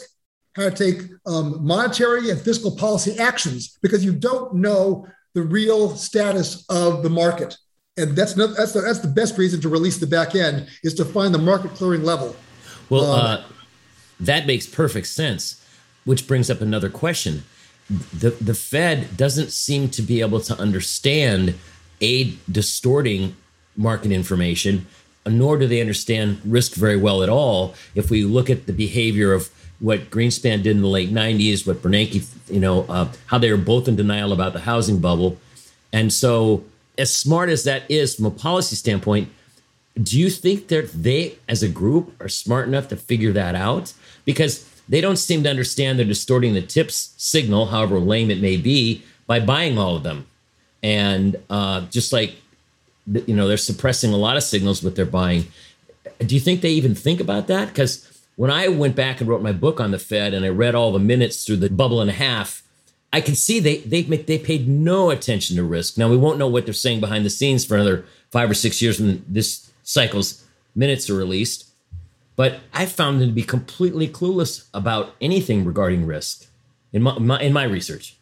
how 0.54 0.62
to 0.62 0.70
take 0.70 1.02
um, 1.26 1.58
monetary 1.66 2.30
and 2.30 2.40
fiscal 2.40 2.76
policy 2.76 3.18
actions, 3.18 3.78
because 3.82 4.04
you 4.04 4.12
don't 4.12 4.54
know 4.54 5.04
the 5.34 5.42
real 5.42 5.96
status 5.96 6.64
of 6.68 7.02
the 7.02 7.10
market. 7.10 7.56
And 7.96 8.14
that's 8.14 8.36
not, 8.36 8.56
that's 8.56 8.72
the, 8.72 8.82
that's 8.82 9.00
the 9.00 9.08
best 9.08 9.36
reason 9.38 9.60
to 9.62 9.68
release 9.68 9.98
the 9.98 10.06
back 10.06 10.36
end 10.36 10.68
is 10.84 10.94
to 10.94 11.04
find 11.04 11.34
the 11.34 11.38
market 11.38 11.72
clearing 11.72 12.04
level. 12.04 12.36
Well, 12.88 13.10
um, 13.10 13.26
uh, 13.26 13.42
that 14.20 14.46
makes 14.46 14.68
perfect 14.68 15.08
sense, 15.08 15.66
which 16.04 16.28
brings 16.28 16.48
up 16.48 16.60
another 16.60 16.90
question. 16.90 17.42
The 17.90 18.30
the 18.30 18.54
Fed 18.54 19.16
doesn't 19.16 19.50
seem 19.50 19.88
to 19.90 20.02
be 20.02 20.20
able 20.20 20.40
to 20.42 20.56
understand 20.58 21.58
a 22.00 22.34
distorting 22.50 23.34
market 23.76 24.12
information, 24.12 24.86
nor 25.26 25.58
do 25.58 25.66
they 25.66 25.80
understand 25.80 26.40
risk 26.44 26.74
very 26.74 26.96
well 26.96 27.22
at 27.22 27.28
all. 27.28 27.74
If 27.94 28.10
we 28.10 28.24
look 28.24 28.50
at 28.50 28.66
the 28.66 28.72
behavior 28.72 29.32
of 29.32 29.50
what 29.78 30.10
Greenspan 30.10 30.62
did 30.62 30.76
in 30.76 30.82
the 30.82 30.88
late 30.88 31.12
90s, 31.12 31.66
what 31.66 31.82
Bernanke, 31.82 32.24
you 32.48 32.60
know, 32.60 32.84
uh, 32.88 33.08
how 33.26 33.38
they 33.38 33.50
were 33.50 33.56
both 33.56 33.88
in 33.88 33.96
denial 33.96 34.32
about 34.32 34.52
the 34.52 34.60
housing 34.60 34.98
bubble. 34.98 35.38
And 35.92 36.12
so, 36.12 36.64
as 36.98 37.14
smart 37.14 37.48
as 37.48 37.64
that 37.64 37.90
is 37.90 38.14
from 38.14 38.26
a 38.26 38.30
policy 38.30 38.76
standpoint, 38.76 39.28
do 40.00 40.18
you 40.18 40.30
think 40.30 40.68
that 40.68 40.92
they, 40.92 41.38
as 41.48 41.62
a 41.62 41.68
group, 41.68 42.14
are 42.20 42.28
smart 42.28 42.68
enough 42.68 42.88
to 42.88 42.96
figure 42.96 43.32
that 43.32 43.54
out? 43.54 43.92
Because 44.24 44.68
they 44.88 45.00
don't 45.00 45.16
seem 45.16 45.42
to 45.42 45.50
understand 45.50 45.98
they're 45.98 46.06
distorting 46.06 46.54
the 46.54 46.62
tips 46.62 47.14
signal, 47.16 47.66
however 47.66 47.98
lame 47.98 48.30
it 48.30 48.40
may 48.40 48.56
be, 48.56 49.02
by 49.26 49.40
buying 49.40 49.78
all 49.78 49.96
of 49.96 50.02
them. 50.02 50.26
And 50.82 51.36
uh, 51.50 51.82
just 51.90 52.12
like, 52.12 52.36
you 53.06 53.34
know, 53.34 53.48
they're 53.48 53.56
suppressing 53.56 54.12
a 54.12 54.16
lot 54.16 54.36
of 54.36 54.42
signals 54.42 54.82
with 54.82 54.96
their 54.96 55.06
buying. 55.06 55.46
Do 56.18 56.34
you 56.34 56.40
think 56.40 56.60
they 56.60 56.70
even 56.70 56.94
think 56.94 57.20
about 57.20 57.46
that? 57.48 57.68
Because 57.68 58.08
when 58.36 58.50
I 58.50 58.68
went 58.68 58.96
back 58.96 59.20
and 59.20 59.28
wrote 59.28 59.42
my 59.42 59.52
book 59.52 59.80
on 59.80 59.90
the 59.90 59.98
Fed 59.98 60.34
and 60.34 60.44
I 60.44 60.48
read 60.48 60.74
all 60.74 60.92
the 60.92 60.98
minutes 60.98 61.44
through 61.44 61.56
the 61.56 61.70
bubble 61.70 62.00
and 62.00 62.10
a 62.10 62.14
half, 62.14 62.62
I 63.12 63.20
can 63.20 63.34
see 63.34 63.60
they 63.60 63.78
they 63.78 64.02
they 64.02 64.38
paid 64.38 64.68
no 64.68 65.10
attention 65.10 65.56
to 65.56 65.62
risk. 65.62 65.98
Now 65.98 66.08
we 66.08 66.16
won't 66.16 66.38
know 66.38 66.48
what 66.48 66.64
they're 66.64 66.72
saying 66.72 67.00
behind 67.00 67.26
the 67.26 67.30
scenes 67.30 67.64
for 67.64 67.74
another 67.74 68.04
five 68.30 68.50
or 68.50 68.54
six 68.54 68.80
years 68.80 68.98
when 68.98 69.24
this 69.28 69.70
cycle's 69.82 70.44
minutes 70.74 71.10
are 71.10 71.14
released. 71.14 71.68
But 72.34 72.60
I 72.72 72.86
found 72.86 73.20
them 73.20 73.28
to 73.28 73.34
be 73.34 73.42
completely 73.42 74.08
clueless 74.08 74.68
about 74.72 75.14
anything 75.20 75.66
regarding 75.66 76.06
risk 76.06 76.46
in 76.92 77.02
my, 77.02 77.18
my 77.18 77.40
in 77.40 77.52
my 77.52 77.64
research. 77.64 78.16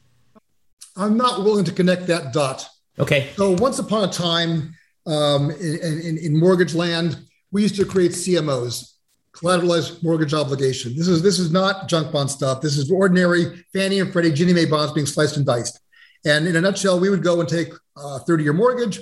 I'm 0.97 1.17
not 1.17 1.45
willing 1.45 1.65
to 1.67 1.73
connect 1.73 2.09
that 2.09 2.33
dot. 2.33 2.69
Okay. 3.01 3.31
So 3.37 3.53
once 3.53 3.79
upon 3.79 4.09
a 4.09 4.13
time 4.13 4.75
um, 5.07 5.51
in, 5.51 6.01
in, 6.05 6.19
in 6.19 6.39
mortgage 6.39 6.75
land, 6.75 7.19
we 7.51 7.63
used 7.63 7.77
to 7.77 7.85
create 7.85 8.13
CMOs, 8.13 8.93
collateralized 9.33 10.03
mortgage 10.03 10.35
obligation. 10.35 10.95
This 10.97 11.09
is 11.09 11.23
this 11.23 11.39
is 11.39 11.51
not 11.51 11.89
junk 11.89 12.13
bond 12.13 12.31
stuff. 12.31 12.61
This 12.61 12.77
is 12.77 12.91
ordinary 12.91 13.65
Fannie 13.73 14.01
and 14.01 14.13
Freddie 14.13 14.33
Ginnie 14.33 14.53
Mae 14.53 14.67
bonds 14.67 14.93
being 14.93 15.07
sliced 15.07 15.37
and 15.37 15.47
diced. 15.47 15.81
And 16.25 16.47
in 16.47 16.57
a 16.57 16.61
nutshell, 16.61 17.01
we 17.01 17.09
would 17.09 17.23
go 17.23 17.41
and 17.41 17.49
take 17.49 17.73
a 17.97 18.21
30-year 18.21 18.53
mortgage, 18.53 19.01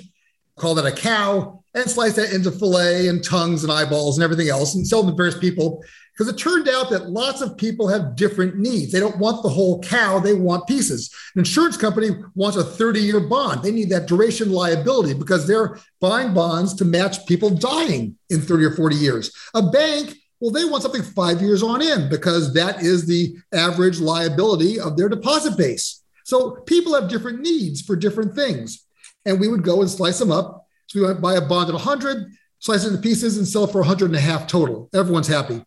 call 0.57 0.73
that 0.75 0.85
a 0.85 0.91
cow, 0.91 1.61
and 1.75 1.89
slice 1.89 2.15
that 2.15 2.31
into 2.33 2.49
fillet 2.49 3.09
and 3.09 3.21
tongues 3.21 3.63
and 3.63 3.71
eyeballs 3.71 4.17
and 4.17 4.23
everything 4.23 4.47
else, 4.47 4.75
and 4.75 4.87
sell 4.87 5.03
them 5.03 5.11
to 5.11 5.17
various 5.17 5.37
people. 5.37 5.83
Because 6.19 6.33
it 6.33 6.37
turned 6.37 6.67
out 6.67 6.89
that 6.89 7.09
lots 7.09 7.39
of 7.39 7.55
people 7.55 7.87
have 7.87 8.17
different 8.17 8.57
needs. 8.57 8.91
They 8.91 8.99
don't 8.99 9.19
want 9.19 9.41
the 9.41 9.47
whole 9.47 9.81
cow; 9.81 10.19
they 10.19 10.33
want 10.33 10.67
pieces. 10.67 11.09
An 11.33 11.39
insurance 11.39 11.77
company 11.77 12.09
wants 12.35 12.57
a 12.57 12.63
30-year 12.63 13.21
bond. 13.21 13.63
They 13.63 13.71
need 13.71 13.89
that 13.91 14.07
duration 14.07 14.51
liability 14.51 15.13
because 15.13 15.47
they're 15.47 15.79
buying 16.01 16.33
bonds 16.33 16.73
to 16.73 16.83
match 16.83 17.25
people 17.25 17.49
dying 17.49 18.17
in 18.29 18.41
30 18.41 18.65
or 18.65 18.71
40 18.71 18.97
years. 18.97 19.31
A 19.53 19.61
bank 19.61 20.17
well, 20.41 20.51
they 20.51 20.65
want 20.65 20.83
something 20.83 21.03
five 21.03 21.41
years 21.41 21.61
on 21.61 21.81
in 21.81 22.09
because 22.09 22.53
that 22.53 22.81
is 22.81 23.05
the 23.05 23.35
average 23.53 23.99
liability 23.99 24.79
of 24.79 24.95
their 24.95 25.09
deposit 25.09 25.57
base. 25.57 26.01
So 26.23 26.51
people 26.65 26.93
have 26.95 27.09
different 27.09 27.41
needs 27.41 27.81
for 27.81 27.95
different 27.95 28.35
things. 28.35 28.85
And 29.25 29.39
we 29.39 29.49
would 29.49 29.63
go 29.63 29.81
and 29.81 29.89
slice 29.89 30.17
them 30.17 30.31
up. 30.31 30.65
So 30.87 30.99
we 30.99 31.07
might 31.07 31.21
buy 31.21 31.35
a 31.35 31.41
bond 31.41 31.67
at 31.67 31.75
100, 31.75 32.31
slice 32.59 32.85
it 32.85 32.89
into 32.89 33.01
pieces, 33.01 33.37
and 33.37 33.47
sell 33.47 33.67
for 33.67 33.79
100 33.79 34.05
and 34.05 34.15
a 34.15 34.19
half 34.19 34.47
total. 34.47 34.89
Everyone's 34.93 35.27
happy. 35.27 35.61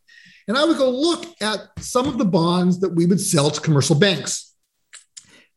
And 0.49 0.57
I 0.57 0.65
would 0.65 0.79
go 0.79 0.91
look 0.91 1.25
at 1.41 1.61
some 1.79 2.07
of 2.09 2.19
the 2.19 2.25
bonds 2.25 2.81
that 2.81 2.91
we 2.91 3.07
would 3.07 3.21
sell 3.21 3.51
to 3.51 3.61
commercial 3.61 3.97
banks. 3.97 4.55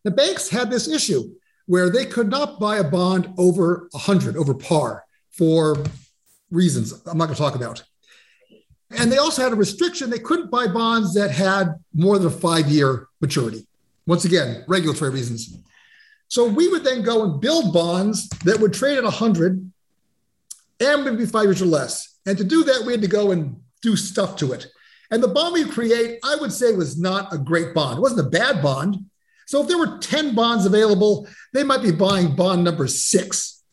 The 0.03 0.11
banks 0.11 0.49
had 0.49 0.69
this 0.69 0.87
issue 0.87 1.33
where 1.65 1.89
they 1.89 2.05
could 2.05 2.29
not 2.29 2.59
buy 2.59 2.77
a 2.77 2.83
bond 2.83 3.33
over 3.37 3.87
100, 3.91 4.37
over 4.37 4.53
par, 4.53 5.03
for 5.31 5.77
reasons 6.51 6.93
I'm 7.05 7.17
not 7.17 7.25
going 7.25 7.35
to 7.35 7.41
talk 7.41 7.55
about. 7.55 7.83
And 8.91 9.11
they 9.11 9.17
also 9.17 9.41
had 9.41 9.51
a 9.51 9.55
restriction. 9.55 10.09
They 10.09 10.19
couldn't 10.19 10.51
buy 10.51 10.67
bonds 10.67 11.15
that 11.15 11.31
had 11.31 11.75
more 11.93 12.17
than 12.17 12.27
a 12.27 12.31
five 12.31 12.67
year 12.67 13.07
maturity. 13.19 13.67
Once 14.05 14.25
again, 14.25 14.63
regulatory 14.67 15.09
reasons. 15.09 15.57
So 16.27 16.45
we 16.45 16.67
would 16.67 16.83
then 16.83 17.01
go 17.01 17.23
and 17.23 17.41
build 17.41 17.73
bonds 17.73 18.29
that 18.45 18.59
would 18.59 18.73
trade 18.73 18.97
at 18.97 19.03
100 19.03 19.71
and 20.79 21.03
would 21.03 21.17
be 21.17 21.25
five 21.25 21.45
years 21.45 21.61
or 21.61 21.65
less. 21.65 22.19
And 22.25 22.37
to 22.37 22.43
do 22.43 22.63
that, 22.63 22.83
we 22.85 22.93
had 22.93 23.01
to 23.01 23.07
go 23.07 23.31
and 23.31 23.59
do 23.81 23.95
stuff 23.95 24.35
to 24.37 24.53
it. 24.53 24.67
And 25.11 25.21
the 25.21 25.27
bond 25.27 25.53
we 25.53 25.65
create, 25.65 26.19
I 26.23 26.35
would 26.35 26.51
say, 26.51 26.73
was 26.73 26.99
not 26.99 27.33
a 27.33 27.37
great 27.37 27.73
bond. 27.73 27.97
It 27.97 28.01
wasn't 28.01 28.27
a 28.27 28.29
bad 28.29 28.61
bond. 28.61 29.05
So 29.47 29.61
if 29.61 29.67
there 29.67 29.77
were 29.77 29.97
10 29.99 30.33
bonds 30.33 30.65
available, 30.65 31.27
they 31.53 31.63
might 31.63 31.83
be 31.83 31.91
buying 31.91 32.35
bond 32.35 32.63
number 32.63 32.87
six. 32.87 33.63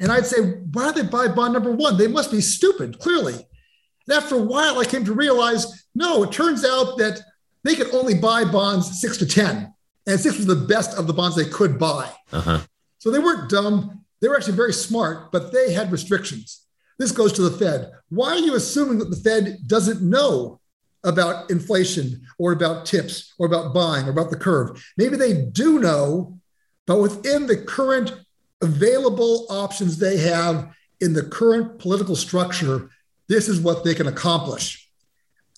And 0.00 0.12
I'd 0.12 0.26
say, 0.26 0.40
why 0.72 0.92
do 0.92 1.02
they 1.02 1.08
buy 1.08 1.28
bond 1.28 1.54
number 1.54 1.72
one? 1.72 1.96
They 1.96 2.06
must 2.06 2.30
be 2.30 2.40
stupid, 2.40 3.00
clearly. 3.00 3.34
And 3.34 4.16
after 4.16 4.36
a 4.36 4.42
while, 4.42 4.78
I 4.78 4.84
came 4.84 5.04
to 5.04 5.12
realize 5.12 5.86
no, 5.94 6.22
it 6.22 6.32
turns 6.32 6.64
out 6.64 6.96
that 6.98 7.20
they 7.64 7.74
could 7.74 7.92
only 7.92 8.14
buy 8.14 8.44
bonds 8.44 9.00
six 9.00 9.16
to 9.18 9.26
10. 9.26 9.74
And 10.06 10.20
six 10.20 10.36
was 10.36 10.46
the 10.46 10.54
best 10.54 10.96
of 10.96 11.06
the 11.06 11.12
bonds 11.12 11.36
they 11.36 11.44
could 11.44 11.78
buy. 11.78 12.10
Uh-huh. 12.32 12.60
So 12.98 13.10
they 13.10 13.18
weren't 13.18 13.50
dumb. 13.50 14.04
They 14.20 14.28
were 14.28 14.36
actually 14.36 14.56
very 14.56 14.72
smart, 14.72 15.32
but 15.32 15.52
they 15.52 15.72
had 15.72 15.92
restrictions. 15.92 16.64
This 16.98 17.12
goes 17.12 17.32
to 17.34 17.42
the 17.42 17.56
Fed. 17.56 17.92
Why 18.08 18.30
are 18.30 18.38
you 18.38 18.54
assuming 18.54 18.98
that 18.98 19.10
the 19.10 19.16
Fed 19.16 19.58
doesn't 19.66 20.02
know 20.02 20.60
about 21.04 21.50
inflation 21.50 22.20
or 22.38 22.52
about 22.52 22.86
tips 22.86 23.34
or 23.38 23.46
about 23.46 23.74
buying 23.74 24.06
or 24.06 24.10
about 24.10 24.30
the 24.30 24.36
curve? 24.36 24.84
Maybe 24.96 25.16
they 25.16 25.42
do 25.42 25.78
know, 25.78 26.38
but 26.86 27.00
within 27.00 27.46
the 27.46 27.56
current 27.56 28.12
available 28.60 29.46
options 29.50 29.98
they 29.98 30.16
have 30.18 30.74
in 31.00 31.12
the 31.12 31.22
current 31.22 31.78
political 31.78 32.16
structure, 32.16 32.90
this 33.28 33.48
is 33.48 33.60
what 33.60 33.84
they 33.84 33.94
can 33.94 34.08
accomplish. 34.08 34.88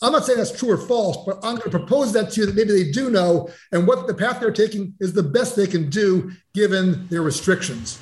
I'm 0.02 0.12
not 0.12 0.24
saying 0.24 0.38
that's 0.38 0.58
true 0.58 0.70
or 0.70 0.78
false, 0.78 1.18
but 1.26 1.36
I'm 1.36 1.56
going 1.56 1.70
to 1.70 1.78
propose 1.78 2.12
that 2.14 2.30
to 2.30 2.40
you 2.40 2.46
that 2.46 2.54
maybe 2.54 2.72
they 2.72 2.90
do 2.90 3.10
know, 3.10 3.50
and 3.70 3.86
what 3.86 4.06
the 4.06 4.14
path 4.14 4.40
they're 4.40 4.50
taking 4.50 4.94
is 4.98 5.12
the 5.12 5.22
best 5.22 5.56
they 5.56 5.66
can 5.66 5.90
do 5.90 6.32
given 6.54 7.06
their 7.08 7.22
restrictions. 7.22 7.98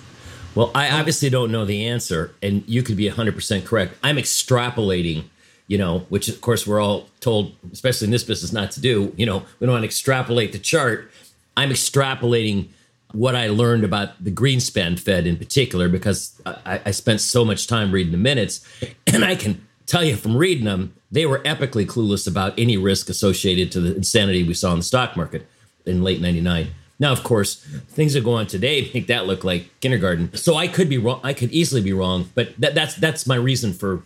Well, 0.55 0.71
I 0.75 0.91
obviously 0.91 1.29
don't 1.29 1.51
know 1.51 1.65
the 1.65 1.87
answer, 1.87 2.35
and 2.41 2.63
you 2.67 2.83
could 2.83 2.97
be 2.97 3.11
100% 3.11 3.65
correct. 3.65 3.95
I'm 4.03 4.17
extrapolating, 4.17 5.25
you 5.69 5.79
know, 5.79 6.01
which 6.09 6.29
of 6.29 6.41
course 6.41 6.67
we're 6.67 6.81
all 6.81 7.09
told, 7.21 7.53
especially 7.73 8.07
in 8.07 8.11
this 8.11 8.25
business, 8.25 8.53
not 8.53 8.73
to 8.73 8.81
do. 8.81 9.13
You 9.17 9.27
know, 9.27 9.45
we 9.61 9.67
don't 9.67 9.75
want 9.75 9.83
to 9.83 9.87
extrapolate 9.87 10.53
the 10.53 10.59
chart. 10.59 11.11
I'm 11.57 11.71
extrapolating 11.71 12.69
what 13.13 13.35
I 13.35 13.49
learned 13.49 13.85
about 13.85 14.23
the 14.23 14.31
Greenspan 14.31 14.99
Fed 14.99 15.27
in 15.27 15.37
particular 15.37 15.89
because 15.89 16.41
I, 16.45 16.81
I 16.87 16.91
spent 16.91 17.21
so 17.21 17.45
much 17.45 17.67
time 17.67 17.93
reading 17.93 18.13
the 18.13 18.19
minutes, 18.19 18.67
and 19.07 19.25
I 19.25 19.37
can 19.37 19.67
tell 19.87 20.03
you 20.03 20.17
from 20.17 20.37
reading 20.37 20.65
them, 20.65 20.95
they 21.11 21.25
were 21.27 21.39
epically 21.41 21.87
clueless 21.87 22.27
about 22.27 22.59
any 22.59 22.77
risk 22.77 23.09
associated 23.09 23.73
to 23.73 23.81
the 23.81 23.97
insanity 23.97 24.43
we 24.43 24.55
saw 24.55 24.73
in 24.73 24.79
the 24.79 24.85
stock 24.85 25.17
market 25.17 25.47
in 25.87 26.03
late 26.03 26.21
99. 26.21 26.69
Now, 27.01 27.13
of 27.13 27.23
course, 27.23 27.65
things 27.89 28.15
that 28.15 28.25
go 28.25 28.33
on 28.33 28.47
today 28.47 28.91
make 28.95 29.07
that 29.07 29.27
look 29.27 29.45
like 29.45 29.69
kindergarten. 29.81 30.35
So 30.35 30.57
I 30.57 30.69
could 30.69 30.89
be 30.89 30.99
wrong. 30.99 31.21
I 31.23 31.33
could 31.33 31.51
easily 31.53 31.83
be 31.83 31.93
wrong, 31.93 32.31
but 32.35 32.59
that, 32.59 32.75
that's 32.75 32.95
that's 32.97 33.27
my 33.27 33.37
reason 33.37 33.73
for 33.73 34.03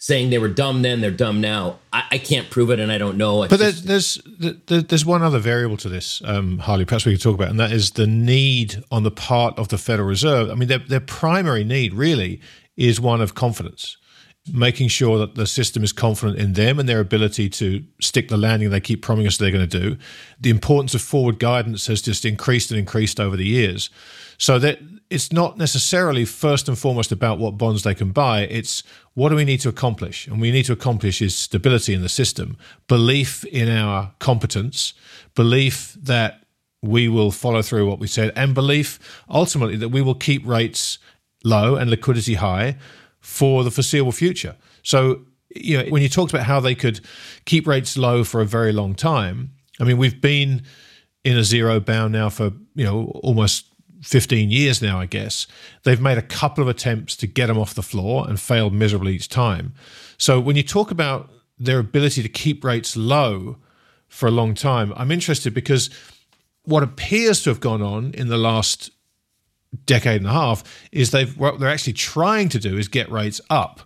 saying 0.00 0.30
they 0.30 0.38
were 0.38 0.48
dumb 0.48 0.80
then, 0.80 1.02
they're 1.02 1.10
dumb 1.10 1.40
now. 1.40 1.78
I, 1.92 2.04
I 2.12 2.18
can't 2.18 2.50
prove 2.50 2.70
it, 2.70 2.80
and 2.80 2.90
I 2.90 2.98
don't 2.98 3.16
know. 3.16 3.46
but 3.46 3.60
there's, 3.60 3.82
there's 3.82 4.20
there's 4.66 5.04
one 5.06 5.22
other 5.22 5.38
variable 5.38 5.76
to 5.76 5.88
this, 5.88 6.20
um, 6.24 6.58
Harley. 6.58 6.84
Perhaps 6.84 7.06
we 7.06 7.12
could 7.12 7.22
talk 7.22 7.34
about, 7.34 7.50
and 7.50 7.60
that 7.60 7.70
is 7.70 7.92
the 7.92 8.06
need 8.06 8.82
on 8.90 9.04
the 9.04 9.10
part 9.10 9.56
of 9.58 9.68
the 9.68 9.78
Federal 9.78 10.08
Reserve. 10.08 10.50
I 10.50 10.54
mean, 10.54 10.68
their 10.68 10.78
their 10.78 11.00
primary 11.00 11.62
need 11.62 11.94
really 11.94 12.40
is 12.76 13.00
one 13.00 13.20
of 13.20 13.34
confidence 13.34 13.98
making 14.52 14.88
sure 14.88 15.18
that 15.18 15.34
the 15.34 15.46
system 15.46 15.84
is 15.84 15.92
confident 15.92 16.38
in 16.38 16.54
them 16.54 16.78
and 16.78 16.88
their 16.88 17.00
ability 17.00 17.48
to 17.48 17.84
stick 18.00 18.28
the 18.28 18.36
landing 18.36 18.70
they 18.70 18.80
keep 18.80 19.02
promising 19.02 19.26
us 19.26 19.36
they're 19.36 19.50
going 19.50 19.68
to 19.68 19.80
do. 19.80 19.96
The 20.40 20.50
importance 20.50 20.94
of 20.94 21.02
forward 21.02 21.38
guidance 21.38 21.86
has 21.88 22.00
just 22.00 22.24
increased 22.24 22.70
and 22.70 22.80
increased 22.80 23.20
over 23.20 23.36
the 23.36 23.46
years. 23.46 23.90
So 24.38 24.58
that 24.58 24.78
it's 25.10 25.32
not 25.32 25.58
necessarily 25.58 26.24
first 26.24 26.68
and 26.68 26.78
foremost 26.78 27.12
about 27.12 27.38
what 27.38 27.58
bonds 27.58 27.82
they 27.82 27.94
can 27.94 28.12
buy. 28.12 28.42
It's 28.42 28.82
what 29.14 29.28
do 29.28 29.36
we 29.36 29.44
need 29.44 29.60
to 29.60 29.68
accomplish? 29.68 30.26
And 30.26 30.40
we 30.40 30.50
need 30.50 30.64
to 30.64 30.72
accomplish 30.72 31.20
is 31.20 31.34
stability 31.34 31.92
in 31.92 32.02
the 32.02 32.08
system, 32.08 32.56
belief 32.88 33.44
in 33.44 33.68
our 33.68 34.14
competence, 34.20 34.94
belief 35.34 35.96
that 36.00 36.44
we 36.82 37.08
will 37.08 37.30
follow 37.30 37.60
through 37.60 37.86
what 37.86 37.98
we 37.98 38.06
said, 38.06 38.32
and 38.34 38.54
belief 38.54 38.98
ultimately 39.28 39.76
that 39.76 39.90
we 39.90 40.00
will 40.00 40.14
keep 40.14 40.46
rates 40.46 40.98
low 41.44 41.74
and 41.76 41.90
liquidity 41.90 42.34
high 42.34 42.76
for 43.20 43.64
the 43.64 43.70
foreseeable 43.70 44.12
future. 44.12 44.56
So, 44.82 45.22
you 45.54 45.78
know, 45.78 45.90
when 45.90 46.02
you 46.02 46.08
talked 46.08 46.32
about 46.32 46.46
how 46.46 46.60
they 46.60 46.74
could 46.74 47.00
keep 47.44 47.66
rates 47.66 47.96
low 47.96 48.24
for 48.24 48.40
a 48.40 48.46
very 48.46 48.72
long 48.72 48.94
time, 48.94 49.52
I 49.78 49.84
mean, 49.84 49.98
we've 49.98 50.20
been 50.20 50.62
in 51.24 51.36
a 51.36 51.44
zero 51.44 51.80
bound 51.80 52.12
now 52.12 52.28
for, 52.28 52.52
you 52.74 52.84
know, 52.84 53.20
almost 53.22 53.66
15 54.02 54.50
years 54.50 54.80
now, 54.80 54.98
I 54.98 55.06
guess. 55.06 55.46
They've 55.84 56.00
made 56.00 56.18
a 56.18 56.22
couple 56.22 56.62
of 56.62 56.68
attempts 56.68 57.16
to 57.16 57.26
get 57.26 57.48
them 57.48 57.58
off 57.58 57.74
the 57.74 57.82
floor 57.82 58.26
and 58.28 58.40
failed 58.40 58.72
miserably 58.72 59.14
each 59.14 59.28
time. 59.28 59.74
So 60.16 60.40
when 60.40 60.56
you 60.56 60.62
talk 60.62 60.90
about 60.90 61.30
their 61.58 61.78
ability 61.78 62.22
to 62.22 62.28
keep 62.28 62.64
rates 62.64 62.96
low 62.96 63.58
for 64.08 64.26
a 64.26 64.30
long 64.30 64.54
time, 64.54 64.92
I'm 64.96 65.10
interested 65.10 65.52
because 65.52 65.90
what 66.64 66.82
appears 66.82 67.42
to 67.42 67.50
have 67.50 67.60
gone 67.60 67.82
on 67.82 68.12
in 68.14 68.28
the 68.28 68.38
last 68.38 68.90
decade 69.86 70.20
and 70.20 70.26
a 70.26 70.32
half 70.32 70.64
is 70.92 71.10
they've 71.10 71.36
what 71.38 71.60
they're 71.60 71.70
actually 71.70 71.92
trying 71.92 72.48
to 72.48 72.58
do 72.58 72.76
is 72.76 72.88
get 72.88 73.10
rates 73.10 73.40
up. 73.50 73.80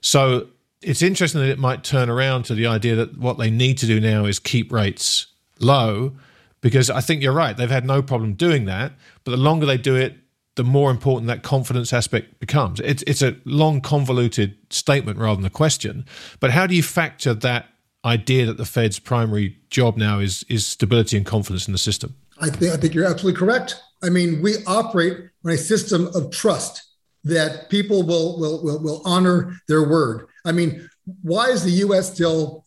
So 0.00 0.48
it's 0.80 1.02
interesting 1.02 1.40
that 1.40 1.50
it 1.50 1.58
might 1.58 1.84
turn 1.84 2.08
around 2.08 2.44
to 2.44 2.54
the 2.54 2.66
idea 2.66 2.94
that 2.96 3.18
what 3.18 3.38
they 3.38 3.50
need 3.50 3.78
to 3.78 3.86
do 3.86 4.00
now 4.00 4.24
is 4.24 4.38
keep 4.38 4.72
rates 4.72 5.26
low 5.58 6.16
because 6.60 6.90
I 6.90 7.00
think 7.00 7.22
you're 7.22 7.32
right. 7.32 7.56
They've 7.56 7.70
had 7.70 7.84
no 7.84 8.02
problem 8.02 8.34
doing 8.34 8.64
that, 8.66 8.92
but 9.24 9.32
the 9.32 9.36
longer 9.36 9.66
they 9.66 9.76
do 9.76 9.96
it, 9.96 10.16
the 10.56 10.64
more 10.64 10.90
important 10.90 11.28
that 11.28 11.44
confidence 11.44 11.92
aspect 11.92 12.40
becomes. 12.40 12.80
It's 12.80 13.04
it's 13.06 13.22
a 13.22 13.36
long 13.44 13.80
convoluted 13.80 14.56
statement 14.70 15.18
rather 15.18 15.36
than 15.36 15.46
a 15.46 15.50
question. 15.50 16.04
But 16.40 16.50
how 16.50 16.66
do 16.66 16.74
you 16.74 16.82
factor 16.82 17.32
that 17.32 17.66
idea 18.04 18.46
that 18.46 18.56
the 18.56 18.64
Fed's 18.64 18.98
primary 18.98 19.56
job 19.70 19.96
now 19.96 20.18
is 20.18 20.44
is 20.48 20.66
stability 20.66 21.16
and 21.16 21.24
confidence 21.24 21.68
in 21.68 21.72
the 21.72 21.78
system? 21.78 22.16
I 22.40 22.50
think 22.50 22.72
I 22.72 22.76
think 22.76 22.92
you're 22.92 23.06
absolutely 23.06 23.38
correct. 23.38 23.80
I 24.02 24.10
mean, 24.10 24.42
we 24.42 24.64
operate 24.66 25.16
on 25.44 25.52
a 25.52 25.56
system 25.56 26.08
of 26.14 26.30
trust 26.30 26.82
that 27.24 27.68
people 27.68 28.02
will, 28.02 28.38
will, 28.38 28.62
will, 28.62 28.82
will 28.82 29.02
honor 29.04 29.60
their 29.68 29.88
word. 29.88 30.26
I 30.44 30.52
mean, 30.52 30.88
why 31.22 31.48
is 31.48 31.64
the 31.64 31.86
US 31.86 32.12
still, 32.12 32.64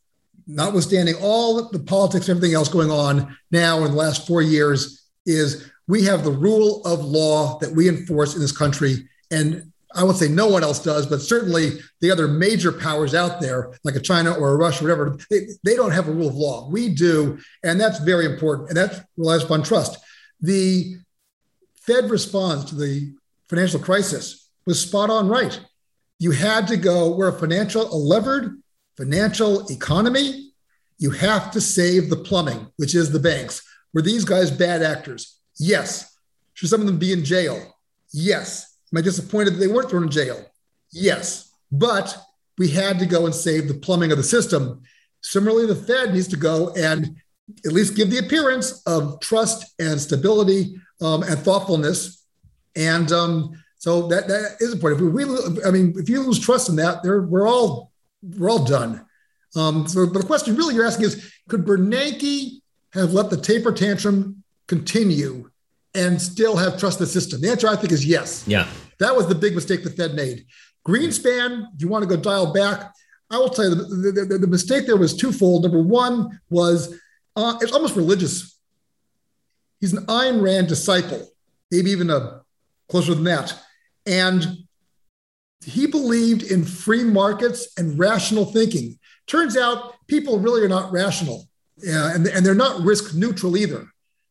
notwithstanding 0.47 1.15
all 1.21 1.69
the 1.69 1.79
politics 1.79 2.27
and 2.27 2.37
everything 2.37 2.55
else 2.55 2.69
going 2.69 2.91
on 2.91 3.35
now 3.51 3.83
in 3.83 3.91
the 3.91 3.97
last 3.97 4.27
four 4.27 4.41
years, 4.41 5.09
is 5.25 5.71
we 5.87 6.03
have 6.05 6.23
the 6.23 6.31
rule 6.31 6.81
of 6.85 7.03
law 7.03 7.59
that 7.59 7.71
we 7.71 7.87
enforce 7.87 8.35
in 8.35 8.41
this 8.41 8.55
country. 8.55 9.07
And 9.29 9.71
I 9.93 10.03
would 10.03 10.15
say 10.15 10.27
no 10.27 10.47
one 10.47 10.63
else 10.63 10.79
does, 10.83 11.05
but 11.05 11.21
certainly 11.21 11.79
the 11.99 12.11
other 12.11 12.27
major 12.27 12.71
powers 12.71 13.13
out 13.13 13.41
there, 13.41 13.73
like 13.83 13.95
a 13.95 13.99
China 13.99 14.33
or 14.33 14.51
a 14.51 14.55
Russia, 14.57 14.85
or 14.85 14.87
whatever, 14.87 15.17
they, 15.29 15.47
they 15.63 15.75
don't 15.75 15.91
have 15.91 16.07
a 16.07 16.11
rule 16.11 16.29
of 16.29 16.35
law. 16.35 16.69
We 16.69 16.89
do. 16.89 17.39
And 17.63 17.79
that's 17.79 17.99
very 17.99 18.25
important. 18.25 18.69
And 18.69 18.77
that 18.77 19.05
relies 19.17 19.43
upon 19.43 19.63
trust. 19.63 19.97
The 20.39 20.97
Fed 21.81 22.09
response 22.09 22.65
to 22.65 22.75
the 22.75 23.13
financial 23.49 23.79
crisis 23.79 24.49
was 24.65 24.79
spot 24.79 25.09
on 25.09 25.27
right. 25.27 25.59
You 26.19 26.31
had 26.31 26.67
to 26.67 26.77
go, 26.77 27.15
we're 27.15 27.35
a 27.35 27.39
financial, 27.39 27.91
a 27.91 27.97
levered 27.97 28.61
financial 28.95 29.67
economy. 29.67 30.51
You 30.99 31.09
have 31.11 31.49
to 31.51 31.61
save 31.61 32.09
the 32.09 32.17
plumbing, 32.17 32.67
which 32.77 32.93
is 32.93 33.11
the 33.11 33.19
banks. 33.19 33.67
Were 33.93 34.03
these 34.03 34.23
guys 34.23 34.51
bad 34.51 34.83
actors? 34.83 35.39
Yes. 35.57 36.15
Should 36.53 36.69
some 36.69 36.81
of 36.81 36.87
them 36.87 36.99
be 36.99 37.11
in 37.11 37.25
jail? 37.25 37.75
Yes. 38.13 38.77
Am 38.93 38.99
I 38.99 39.01
disappointed 39.01 39.55
that 39.55 39.57
they 39.57 39.67
weren't 39.67 39.89
thrown 39.89 40.03
in 40.03 40.11
jail? 40.11 40.45
Yes. 40.91 41.51
But 41.71 42.15
we 42.57 42.69
had 42.69 42.99
to 42.99 43.07
go 43.07 43.25
and 43.25 43.33
save 43.33 43.67
the 43.67 43.73
plumbing 43.73 44.11
of 44.11 44.17
the 44.17 44.23
system. 44.23 44.83
Similarly, 45.21 45.65
the 45.65 45.75
Fed 45.75 46.13
needs 46.13 46.27
to 46.27 46.37
go 46.37 46.73
and 46.75 47.15
at 47.65 47.71
least 47.71 47.95
give 47.95 48.09
the 48.09 48.19
appearance 48.19 48.81
of 48.85 49.19
trust 49.19 49.73
and 49.79 49.99
stability 49.99 50.75
um, 51.01 51.23
and 51.23 51.37
thoughtfulness. 51.39 52.25
And 52.75 53.11
um, 53.11 53.61
so 53.77 54.07
that 54.07 54.27
that 54.27 54.57
is 54.59 54.73
important. 54.73 55.01
If 55.01 55.13
we, 55.13 55.63
I 55.65 55.71
mean, 55.71 55.93
if 55.97 56.07
you 56.09 56.21
lose 56.21 56.39
trust 56.39 56.69
in 56.69 56.75
that, 56.77 57.03
we're 57.03 57.47
all 57.47 57.91
we're 58.21 58.49
all 58.49 58.63
done. 58.63 59.05
Um, 59.55 59.87
so, 59.87 60.05
but 60.07 60.19
the 60.19 60.27
question 60.27 60.55
really 60.55 60.75
you're 60.75 60.85
asking 60.85 61.05
is, 61.05 61.33
could 61.49 61.65
Bernanke 61.65 62.61
have 62.93 63.11
let 63.13 63.29
the 63.29 63.37
taper 63.37 63.71
tantrum 63.71 64.43
continue 64.67 65.49
and 65.93 66.21
still 66.21 66.55
have 66.55 66.79
trust 66.79 66.99
the 66.99 67.05
system? 67.05 67.41
The 67.41 67.49
answer, 67.49 67.67
I 67.67 67.75
think, 67.75 67.91
is 67.91 68.05
yes. 68.05 68.47
Yeah, 68.47 68.67
that 68.99 69.15
was 69.15 69.27
the 69.27 69.35
big 69.35 69.55
mistake 69.55 69.83
the 69.83 69.89
Fed 69.89 70.13
made. 70.13 70.45
Greenspan, 70.87 71.65
if 71.75 71.81
you 71.81 71.87
want 71.89 72.07
to 72.07 72.15
go 72.15 72.21
dial 72.21 72.53
back, 72.53 72.93
I 73.29 73.37
will 73.37 73.49
tell 73.49 73.69
you 73.69 73.75
the, 73.75 74.11
the, 74.11 74.25
the, 74.25 74.37
the 74.39 74.47
mistake 74.47 74.85
there 74.85 74.97
was 74.97 75.15
twofold. 75.15 75.63
Number 75.63 75.81
one 75.81 76.39
was 76.49 76.99
uh, 77.35 77.57
it's 77.61 77.71
almost 77.71 77.95
religious 77.95 78.51
He's 79.81 79.93
an 79.93 80.05
Ayn 80.05 80.41
Rand 80.41 80.67
disciple, 80.67 81.27
maybe 81.71 81.89
even 81.89 82.09
a 82.11 82.43
closer 82.87 83.15
than 83.15 83.23
that. 83.25 83.53
And 84.05 84.59
he 85.65 85.87
believed 85.87 86.43
in 86.43 86.63
free 86.63 87.03
markets 87.03 87.73
and 87.77 87.97
rational 87.97 88.45
thinking. 88.45 88.99
Turns 89.27 89.57
out 89.57 89.95
people 90.07 90.39
really 90.39 90.63
are 90.63 90.69
not 90.69 90.91
rational, 90.91 91.47
uh, 91.87 92.11
and, 92.13 92.27
and 92.27 92.45
they're 92.45 92.53
not 92.55 92.81
risk 92.81 93.15
neutral 93.15 93.57
either. 93.57 93.87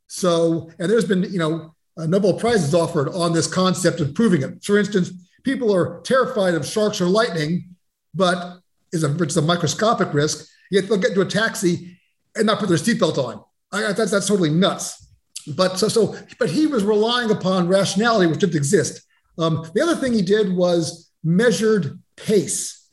So, 0.06 0.70
and 0.78 0.90
there's 0.90 1.04
been, 1.04 1.24
you 1.24 1.38
know, 1.38 1.74
Nobel 1.96 2.34
Prizes 2.34 2.74
offered 2.74 3.08
on 3.08 3.32
this 3.32 3.46
concept 3.46 4.00
of 4.00 4.14
proving 4.14 4.42
it. 4.42 4.64
For 4.64 4.78
instance, 4.78 5.10
people 5.42 5.74
are 5.74 6.00
terrified 6.02 6.54
of 6.54 6.64
sharks 6.64 7.00
or 7.00 7.06
lightning, 7.06 7.74
but 8.14 8.58
it's 8.92 9.02
a, 9.02 9.22
it's 9.22 9.36
a 9.36 9.42
microscopic 9.42 10.14
risk. 10.14 10.48
Yet 10.70 10.88
they'll 10.88 10.98
get 10.98 11.10
into 11.10 11.20
a 11.20 11.26
taxi 11.26 11.99
and 12.36 12.46
not 12.46 12.58
put 12.58 12.68
their 12.68 12.78
seatbelt 12.78 13.18
on. 13.18 13.44
I, 13.72 13.92
that's, 13.92 14.10
that's 14.10 14.26
totally 14.26 14.50
nuts. 14.50 15.08
But 15.46 15.78
so, 15.78 15.88
so, 15.88 16.16
but 16.38 16.50
he 16.50 16.66
was 16.66 16.84
relying 16.84 17.30
upon 17.30 17.68
rationality, 17.68 18.26
which 18.26 18.40
didn't 18.40 18.56
exist. 18.56 19.06
Um, 19.38 19.68
the 19.74 19.82
other 19.82 19.96
thing 19.96 20.12
he 20.12 20.22
did 20.22 20.54
was 20.54 21.10
measured 21.24 21.98
pace. 22.16 22.88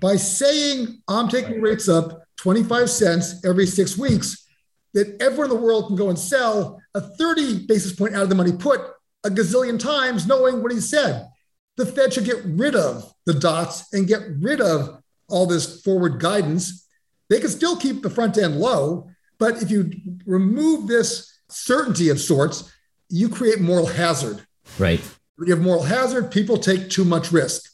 By 0.00 0.16
saying, 0.16 1.02
I'm 1.08 1.28
taking 1.28 1.60
rates 1.60 1.88
up 1.88 2.22
25 2.36 2.88
cents 2.88 3.44
every 3.44 3.66
six 3.66 3.98
weeks, 3.98 4.46
that 4.94 5.20
everyone 5.20 5.50
in 5.50 5.56
the 5.56 5.62
world 5.62 5.88
can 5.88 5.96
go 5.96 6.08
and 6.08 6.18
sell 6.18 6.80
a 6.94 7.00
30 7.00 7.66
basis 7.66 7.94
point 7.94 8.14
out 8.14 8.22
of 8.22 8.28
the 8.28 8.34
money 8.34 8.52
put 8.52 8.80
a 9.24 9.30
gazillion 9.30 9.78
times, 9.78 10.26
knowing 10.26 10.62
what 10.62 10.72
he 10.72 10.80
said. 10.80 11.28
The 11.76 11.86
Fed 11.86 12.12
should 12.12 12.24
get 12.24 12.44
rid 12.44 12.74
of 12.74 13.12
the 13.26 13.34
dots 13.34 13.92
and 13.92 14.06
get 14.06 14.22
rid 14.40 14.60
of 14.60 15.02
all 15.28 15.46
this 15.46 15.82
forward 15.82 16.20
guidance. 16.20 16.87
They 17.28 17.40
can 17.40 17.50
still 17.50 17.76
keep 17.76 18.02
the 18.02 18.10
front 18.10 18.38
end 18.38 18.56
low, 18.56 19.08
but 19.38 19.62
if 19.62 19.70
you 19.70 19.90
remove 20.26 20.86
this 20.86 21.38
certainty 21.48 22.08
of 22.08 22.20
sorts, 22.20 22.72
you 23.08 23.28
create 23.28 23.60
moral 23.60 23.86
hazard. 23.86 24.46
Right. 24.78 25.00
When 25.36 25.48
you 25.48 25.54
have 25.54 25.62
moral 25.62 25.82
hazard, 25.82 26.30
people 26.30 26.58
take 26.58 26.90
too 26.90 27.04
much 27.04 27.32
risk. 27.32 27.70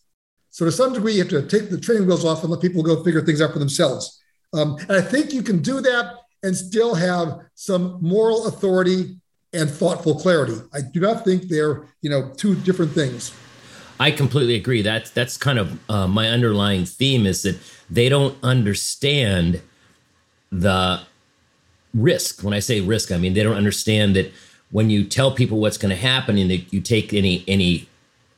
So 0.50 0.64
to 0.64 0.72
some 0.72 0.92
degree, 0.92 1.14
you 1.14 1.20
have 1.20 1.28
to 1.30 1.42
take 1.46 1.70
the 1.70 1.80
training 1.80 2.06
wheels 2.06 2.24
off 2.24 2.42
and 2.42 2.50
let 2.50 2.60
people 2.60 2.82
go 2.82 3.02
figure 3.02 3.22
things 3.22 3.40
out 3.40 3.52
for 3.52 3.58
themselves. 3.58 4.20
Um, 4.52 4.76
and 4.88 4.92
I 4.92 5.00
think 5.00 5.32
you 5.32 5.42
can 5.42 5.60
do 5.60 5.80
that 5.80 6.16
and 6.44 6.56
still 6.56 6.94
have 6.94 7.40
some 7.54 7.98
moral 8.00 8.46
authority 8.46 9.16
and 9.52 9.70
thoughtful 9.70 10.18
clarity. 10.18 10.56
I 10.72 10.80
do 10.82 11.00
not 11.00 11.24
think 11.24 11.44
they're 11.44 11.86
you 12.02 12.10
know 12.10 12.32
two 12.36 12.54
different 12.56 12.92
things. 12.92 13.32
I 13.98 14.10
completely 14.10 14.54
agree. 14.54 14.82
That's 14.82 15.10
that's 15.10 15.36
kind 15.36 15.58
of 15.58 15.78
uh, 15.90 16.08
my 16.08 16.28
underlying 16.28 16.84
theme 16.84 17.26
is 17.26 17.42
that 17.42 17.58
they 17.88 18.08
don't 18.08 18.36
understand 18.42 19.62
the 20.50 21.00
risk. 21.92 22.42
When 22.42 22.54
I 22.54 22.58
say 22.58 22.80
risk, 22.80 23.12
I 23.12 23.18
mean 23.18 23.34
they 23.34 23.42
don't 23.42 23.56
understand 23.56 24.16
that 24.16 24.32
when 24.70 24.90
you 24.90 25.04
tell 25.04 25.30
people 25.30 25.60
what's 25.60 25.78
going 25.78 25.90
to 25.90 26.00
happen 26.00 26.36
and 26.38 26.50
that 26.50 26.72
you 26.72 26.80
take 26.80 27.14
any 27.14 27.44
any 27.46 27.88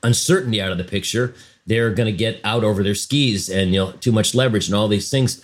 uncertainty 0.02 0.60
out 0.60 0.72
of 0.72 0.78
the 0.78 0.84
picture, 0.84 1.34
they're 1.66 1.90
going 1.90 2.06
to 2.06 2.16
get 2.16 2.40
out 2.44 2.62
over 2.62 2.82
their 2.82 2.94
skis 2.94 3.48
and 3.48 3.72
you 3.72 3.78
know 3.78 3.92
too 3.92 4.12
much 4.12 4.34
leverage 4.34 4.68
and 4.68 4.74
all 4.74 4.88
these 4.88 5.10
things. 5.10 5.42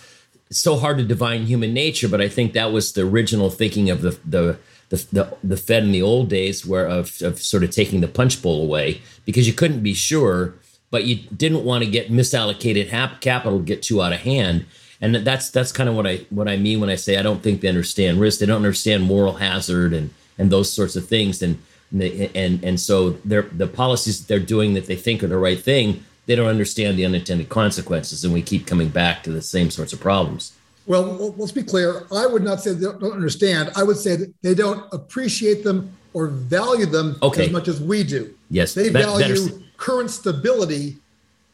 It's 0.49 0.59
so 0.59 0.77
hard 0.77 0.99
to 0.99 1.03
divine 1.03 1.47
human 1.47 1.73
nature, 1.73 2.07
but 2.07 2.21
I 2.21 2.29
think 2.29 2.53
that 2.53 2.71
was 2.71 2.93
the 2.93 3.01
original 3.01 3.49
thinking 3.49 3.89
of 3.89 4.01
the 4.01 4.19
the 4.25 4.57
the, 4.93 5.07
the, 5.11 5.37
the 5.43 5.57
Fed 5.57 5.83
in 5.83 5.91
the 5.91 6.03
old 6.03 6.29
days, 6.29 6.67
where 6.67 6.85
of, 6.85 7.19
of 7.23 7.41
sort 7.41 7.63
of 7.63 7.71
taking 7.71 8.01
the 8.01 8.07
punch 8.07 8.43
bowl 8.43 8.61
away 8.61 9.01
because 9.25 9.47
you 9.47 9.53
couldn't 9.53 9.81
be 9.81 9.95
sure, 9.95 10.53
but 10.91 11.05
you 11.05 11.15
didn't 11.35 11.63
want 11.63 11.83
to 11.83 11.89
get 11.89 12.11
misallocated 12.11 12.89
capital 13.19 13.57
get 13.57 13.81
too 13.81 14.03
out 14.03 14.13
of 14.13 14.19
hand. 14.19 14.65
And 15.01 15.15
that's 15.15 15.49
that's 15.49 15.71
kind 15.71 15.89
of 15.89 15.95
what 15.95 16.05
I 16.05 16.17
what 16.29 16.47
I 16.47 16.57
mean 16.57 16.79
when 16.79 16.91
I 16.91 16.95
say 16.95 17.17
I 17.17 17.23
don't 17.23 17.41
think 17.41 17.61
they 17.61 17.67
understand 17.67 18.21
risk. 18.21 18.39
They 18.39 18.45
don't 18.45 18.57
understand 18.57 19.03
moral 19.03 19.33
hazard 19.33 19.93
and 19.93 20.11
and 20.37 20.51
those 20.51 20.71
sorts 20.71 20.95
of 20.95 21.07
things. 21.07 21.41
And 21.41 21.57
and 21.91 22.63
and 22.63 22.79
so 22.79 23.11
they're 23.25 23.49
the 23.51 23.67
policies 23.67 24.19
that 24.19 24.27
they're 24.27 24.39
doing 24.39 24.75
that 24.75 24.85
they 24.85 24.95
think 24.95 25.23
are 25.23 25.27
the 25.27 25.37
right 25.37 25.59
thing. 25.59 26.05
They 26.27 26.35
don't 26.35 26.47
understand 26.47 26.99
the 26.99 27.05
unintended 27.05 27.49
consequences, 27.49 28.23
and 28.23 28.31
we 28.31 28.43
keep 28.43 28.67
coming 28.67 28.89
back 28.89 29.23
to 29.23 29.31
the 29.31 29.41
same 29.41 29.71
sorts 29.71 29.91
of 29.91 29.99
problems. 29.99 30.53
Well, 30.85 31.33
let's 31.37 31.51
be 31.51 31.63
clear. 31.63 32.05
I 32.11 32.25
would 32.25 32.43
not 32.43 32.61
say 32.61 32.73
they 32.73 32.81
don't 32.81 33.03
understand. 33.03 33.71
I 33.75 33.83
would 33.83 33.97
say 33.97 34.15
that 34.17 34.33
they 34.41 34.53
don't 34.53 34.85
appreciate 34.93 35.63
them 35.63 35.95
or 36.13 36.27
value 36.27 36.85
them 36.85 37.17
okay. 37.21 37.45
as 37.45 37.51
much 37.51 37.67
as 37.67 37.81
we 37.81 38.03
do. 38.03 38.35
Yes, 38.49 38.73
they 38.73 38.89
value 38.89 39.63
current 39.77 40.09
stability 40.09 40.97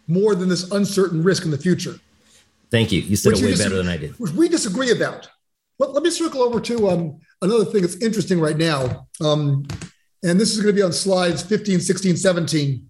more 0.08 0.36
than 0.36 0.50
this 0.50 0.72
uncertain 0.72 1.24
risk 1.24 1.46
in 1.46 1.52
the 1.52 1.58
future. 1.58 2.00
Thank 2.72 2.92
you. 2.92 3.02
You 3.02 3.16
said 3.16 3.34
it 3.34 3.42
way 3.42 3.56
better 3.56 3.76
than 3.76 3.88
I 3.88 3.98
did. 3.98 4.20
Which 4.20 4.32
we 4.32 4.50
disagree 4.50 4.92
about. 4.92 5.30
Well, 5.78 5.94
let 5.94 6.04
me 6.04 6.10
circle 6.10 6.42
over 6.42 6.60
to 6.60 6.90
um, 6.90 7.20
another 7.42 7.66
thing 7.66 7.82
that's 7.82 7.96
interesting 7.98 8.40
right 8.40 8.58
now. 8.58 9.08
Um, 9.22 9.66
and 10.24 10.40
this 10.40 10.52
is 10.52 10.62
going 10.62 10.76
to 10.76 10.80
be 10.80 10.84
on 10.84 10.92
slides 10.92 11.42
15, 11.42 11.80
16, 11.80 12.18
17. 12.18 12.90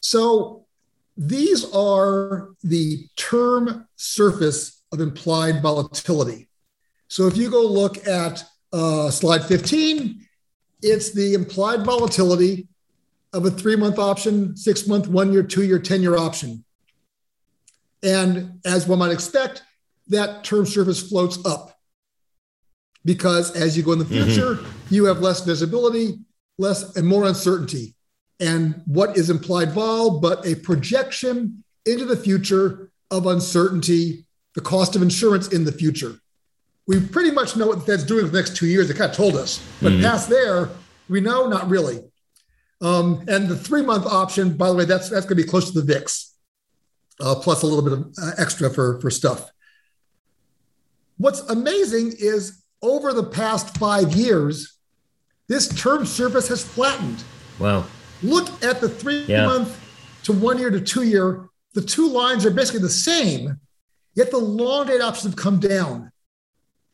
So 0.00 0.64
these 1.16 1.70
are 1.72 2.50
the 2.64 3.06
term 3.16 3.86
surface 3.96 4.81
of 4.92 5.00
implied 5.00 5.62
volatility. 5.62 6.48
So 7.08 7.26
if 7.26 7.36
you 7.36 7.50
go 7.50 7.62
look 7.62 8.06
at 8.06 8.44
uh, 8.72 9.10
slide 9.10 9.44
15, 9.44 10.26
it's 10.82 11.12
the 11.12 11.34
implied 11.34 11.84
volatility 11.84 12.68
of 13.32 13.46
a 13.46 13.50
three 13.50 13.76
month 13.76 13.98
option, 13.98 14.56
six 14.56 14.86
month, 14.86 15.08
one 15.08 15.32
year, 15.32 15.42
two 15.42 15.64
year, 15.64 15.78
10 15.78 16.02
year 16.02 16.16
option. 16.16 16.64
And 18.02 18.60
as 18.64 18.86
one 18.86 18.98
might 18.98 19.12
expect, 19.12 19.62
that 20.08 20.44
term 20.44 20.66
surface 20.66 21.08
floats 21.08 21.38
up 21.46 21.78
because 23.04 23.54
as 23.56 23.76
you 23.76 23.82
go 23.82 23.92
in 23.92 23.98
the 23.98 24.04
mm-hmm. 24.04 24.24
future, 24.24 24.54
mm-hmm. 24.56 24.94
you 24.94 25.04
have 25.06 25.20
less 25.20 25.44
visibility, 25.44 26.18
less 26.58 26.96
and 26.96 27.06
more 27.06 27.26
uncertainty. 27.26 27.94
And 28.40 28.82
what 28.86 29.16
is 29.16 29.30
implied 29.30 29.72
vol 29.72 30.20
but 30.20 30.44
a 30.46 30.56
projection 30.56 31.62
into 31.86 32.04
the 32.04 32.16
future 32.16 32.90
of 33.10 33.26
uncertainty 33.26 34.26
the 34.54 34.60
cost 34.60 34.96
of 34.96 35.02
insurance 35.02 35.48
in 35.48 35.64
the 35.64 35.72
future. 35.72 36.16
We 36.86 37.00
pretty 37.00 37.30
much 37.30 37.56
know 37.56 37.66
what 37.68 37.80
the 37.80 37.84
Fed's 37.84 38.04
doing 38.04 38.26
for 38.26 38.32
the 38.32 38.38
next 38.38 38.56
two 38.56 38.66
years. 38.66 38.88
They 38.88 38.94
kind 38.94 39.10
of 39.10 39.16
told 39.16 39.36
us, 39.36 39.64
but 39.80 39.92
mm-hmm. 39.92 40.02
past 40.02 40.28
there, 40.28 40.68
we 41.08 41.20
know 41.20 41.46
not 41.46 41.68
really. 41.68 42.00
Um, 42.80 43.24
and 43.28 43.48
the 43.48 43.56
three 43.56 43.82
month 43.82 44.06
option, 44.06 44.56
by 44.56 44.68
the 44.68 44.74
way, 44.74 44.84
that's 44.84 45.08
that's 45.08 45.24
going 45.24 45.36
to 45.38 45.42
be 45.42 45.48
close 45.48 45.70
to 45.70 45.80
the 45.80 45.86
VIX, 45.86 46.34
uh, 47.20 47.36
plus 47.36 47.62
a 47.62 47.66
little 47.66 47.82
bit 47.84 47.92
of 47.92 48.12
uh, 48.20 48.32
extra 48.38 48.68
for 48.68 49.00
for 49.00 49.10
stuff. 49.10 49.50
What's 51.18 51.40
amazing 51.42 52.14
is 52.18 52.64
over 52.82 53.12
the 53.12 53.22
past 53.22 53.78
five 53.78 54.14
years, 54.14 54.76
this 55.48 55.68
term 55.68 56.04
surface 56.04 56.48
has 56.48 56.64
flattened. 56.64 57.22
Wow! 57.60 57.84
Look 58.24 58.48
at 58.64 58.80
the 58.80 58.88
three 58.88 59.24
yeah. 59.26 59.46
month 59.46 59.78
to 60.24 60.32
one 60.32 60.58
year 60.58 60.70
to 60.70 60.80
two 60.80 61.04
year. 61.04 61.48
The 61.74 61.82
two 61.82 62.08
lines 62.08 62.44
are 62.44 62.50
basically 62.50 62.80
the 62.80 62.90
same, 62.90 63.60
Yet 64.14 64.30
the 64.30 64.38
long 64.38 64.86
date 64.86 65.00
options 65.00 65.34
have 65.34 65.42
come 65.42 65.58
down. 65.58 66.12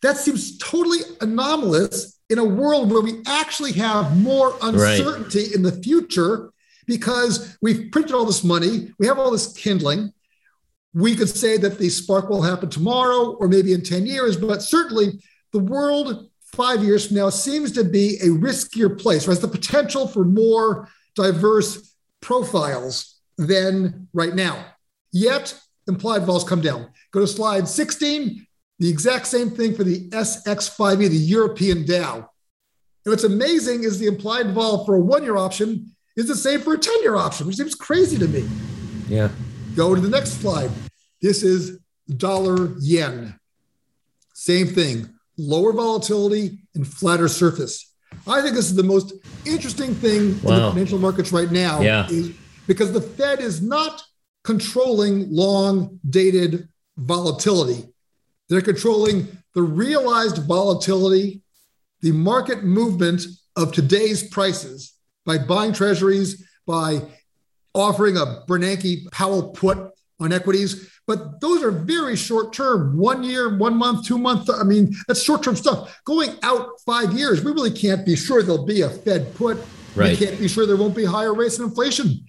That 0.03 0.17
seems 0.17 0.57
totally 0.59 1.01
anomalous 1.21 2.19
in 2.31 2.39
a 2.39 2.45
world 2.45 2.93
where 2.93 3.03
we 3.03 3.23
actually 3.27 3.73
have 3.73 4.17
more 4.17 4.55
uncertainty 4.63 5.45
right. 5.45 5.55
in 5.55 5.63
the 5.63 5.73
future 5.83 6.53
because 6.87 7.57
we've 7.61 7.91
printed 7.91 8.13
all 8.13 8.25
this 8.25 8.45
money, 8.45 8.93
we 8.99 9.07
have 9.07 9.19
all 9.19 9.31
this 9.31 9.53
kindling. 9.53 10.13
We 10.95 11.15
could 11.15 11.29
say 11.29 11.59
that 11.59 11.79
the 11.79 11.89
spark 11.91 12.31
will 12.31 12.43
happen 12.43 12.71
tomorrow 12.71 13.33
or 13.33 13.49
maybe 13.49 13.73
in 13.73 13.83
10 13.83 14.07
years, 14.07 14.37
but 14.37 14.63
certainly 14.63 15.21
the 15.53 15.59
world 15.59 16.31
five 16.53 16.83
years 16.83 17.07
from 17.07 17.17
now 17.17 17.31
seems 17.31 17.73
to 17.73 17.85
be 17.85 18.17
a 18.23 18.29
riskier 18.29 18.99
place, 18.99 19.27
or 19.27 19.31
has 19.31 19.41
the 19.41 19.49
potential 19.49 20.09
for 20.09 20.25
more 20.25 20.89
diverse 21.15 21.95
profiles 22.21 23.17
than 23.37 24.09
right 24.13 24.35
now. 24.35 24.65
Yet 25.13 25.59
implied 25.89 26.25
vols 26.25 26.45
come 26.45 26.61
down. 26.61 26.89
Go 27.11 27.21
to 27.21 27.27
slide 27.27 27.67
16, 27.67 28.47
the 28.79 28.89
exact 28.89 29.27
same 29.27 29.51
thing 29.51 29.75
for 29.75 29.85
the 29.85 30.09
SX5E, 30.11 31.09
the 31.09 31.17
European 31.17 31.85
Dow. 31.85 32.17
And 32.17 33.13
what's 33.13 33.25
amazing 33.25 33.85
is 33.85 33.99
the 33.99 34.07
implied 34.07 34.53
vol 34.53 34.85
for 34.85 34.97
a 34.97 35.01
one 35.01 35.25
year 35.25 35.37
option 35.37 35.95
is 36.17 36.29
the 36.29 36.37
same 36.37 36.61
for 36.61 36.75
a 36.75 36.79
10 36.79 37.03
year 37.03 37.17
option, 37.17 37.47
which 37.47 37.57
seems 37.57 37.75
crazy 37.75 38.19
to 38.19 38.29
me. 38.29 38.49
Yeah. 39.09 39.31
Go 39.75 39.95
to 39.95 40.01
the 40.01 40.11
next 40.11 40.41
slide. 40.41 40.71
This 41.23 41.43
is 41.43 41.79
dollar 42.17 42.75
yen. 42.81 43.39
Same 44.35 44.69
thing, 44.69 45.09
lower 45.37 45.73
volatility 45.73 46.59
and 46.75 46.87
flatter 46.87 47.29
surface. 47.29 47.93
I 48.27 48.43
think 48.43 48.55
this 48.55 48.67
is 48.67 48.75
the 48.75 48.83
most 48.83 49.13
interesting 49.45 49.95
thing 49.95 50.41
wow. 50.43 50.55
in 50.55 50.63
the 50.63 50.71
financial 50.71 50.99
markets 50.99 51.33
right 51.33 51.51
now. 51.51 51.81
Yeah. 51.81 52.09
because 52.67 52.93
the 52.93 53.01
Fed 53.01 53.41
is 53.41 53.63
not 53.63 54.03
controlling 54.49 55.31
long 55.31 56.01
dated 56.09 56.71
volatility. 56.97 57.87
They're 58.49 58.63
controlling 58.63 59.29
the 59.53 59.61
realized 59.61 60.39
volatility, 60.39 61.43
the 62.01 62.13
market 62.13 62.65
movement 62.65 63.27
of 63.57 63.73
today's 63.73 64.27
prices 64.27 64.95
by 65.27 65.37
buying 65.37 65.75
treasuries, 65.75 66.49
by 66.67 67.03
offering 67.75 68.17
a 68.17 68.43
Bernanke 68.49 69.11
Powell 69.13 69.51
put 69.51 69.91
on 70.19 70.33
equities. 70.33 70.91
But 71.07 71.43
those 71.43 71.63
are 71.63 71.71
very 71.71 72.17
short 72.17 72.55
term, 72.55 72.97
one 72.97 73.23
year, 73.25 73.59
one 73.59 73.77
month, 73.77 74.07
two 74.07 74.17
months. 74.17 74.49
I 74.49 74.63
mean, 74.63 74.95
that's 75.07 75.23
short 75.23 75.43
term 75.43 75.57
stuff. 75.57 76.01
Going 76.07 76.31
out 76.43 76.81
five 76.87 77.13
years, 77.13 77.45
we 77.45 77.53
really 77.53 77.71
can't 77.71 78.07
be 78.07 78.17
sure 78.17 78.43
there'll 78.43 78.65
be 78.65 78.81
a 78.81 78.89
Fed 78.89 79.35
put. 79.35 79.59
Right. 79.95 80.19
We 80.19 80.27
can't 80.27 80.41
be 80.41 80.49
sure 80.49 80.65
there 80.65 80.79
won't 80.79 80.97
be 80.97 81.05
higher 81.05 81.35
rates 81.35 81.59
and 81.59 81.69
inflation. 81.69 82.25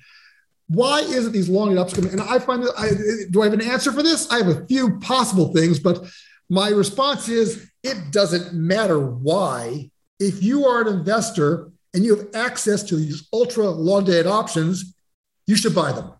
Why 0.69 0.99
isn't 0.99 1.31
these 1.31 1.49
long 1.49 1.77
ups 1.77 1.93
coming? 1.93 2.11
And 2.11 2.21
I 2.21 2.37
find 2.39 2.63
that 2.63 2.73
I 2.77 2.89
do 3.31 3.41
I 3.41 3.45
have 3.45 3.53
an 3.53 3.61
answer 3.61 3.91
for 3.91 4.03
this? 4.03 4.29
I 4.31 4.37
have 4.37 4.47
a 4.47 4.65
few 4.67 4.99
possible 4.99 5.51
things, 5.51 5.79
but 5.79 6.05
my 6.47 6.69
response 6.69 7.27
is 7.27 7.69
it 7.83 8.11
doesn't 8.11 8.53
matter 8.53 8.99
why. 8.99 9.89
If 10.19 10.43
you 10.43 10.65
are 10.65 10.81
an 10.81 10.87
investor 10.87 11.71
and 11.93 12.03
you 12.03 12.15
have 12.15 12.27
access 12.35 12.83
to 12.83 12.95
these 12.95 13.27
ultra 13.33 13.67
long 13.67 14.03
dated 14.03 14.27
options, 14.27 14.93
you 15.47 15.55
should 15.55 15.73
buy 15.73 15.91
them. 15.91 16.11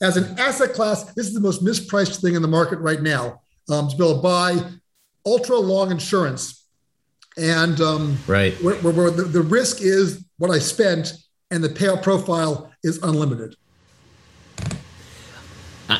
As 0.00 0.16
an 0.16 0.38
asset 0.38 0.72
class, 0.72 1.04
this 1.12 1.26
is 1.26 1.34
the 1.34 1.40
most 1.40 1.62
mispriced 1.62 2.20
thing 2.20 2.34
in 2.34 2.42
the 2.42 2.48
market 2.48 2.78
right 2.78 3.02
now. 3.02 3.40
Um, 3.68 3.88
to 3.88 3.96
be 3.96 4.02
able 4.02 4.16
to 4.16 4.22
buy 4.22 4.58
ultra 5.24 5.56
long 5.56 5.90
insurance, 5.90 6.66
and 7.36 7.80
um, 7.80 8.18
right 8.26 8.54
where, 8.62 8.74
where, 8.76 8.92
where 8.92 9.10
the, 9.10 9.22
the 9.24 9.42
risk 9.42 9.82
is 9.82 10.24
what 10.38 10.50
I 10.50 10.58
spent, 10.58 11.12
and 11.50 11.62
the 11.62 11.68
payout 11.68 12.02
profile 12.02 12.72
is 12.82 12.98
unlimited. 13.02 13.54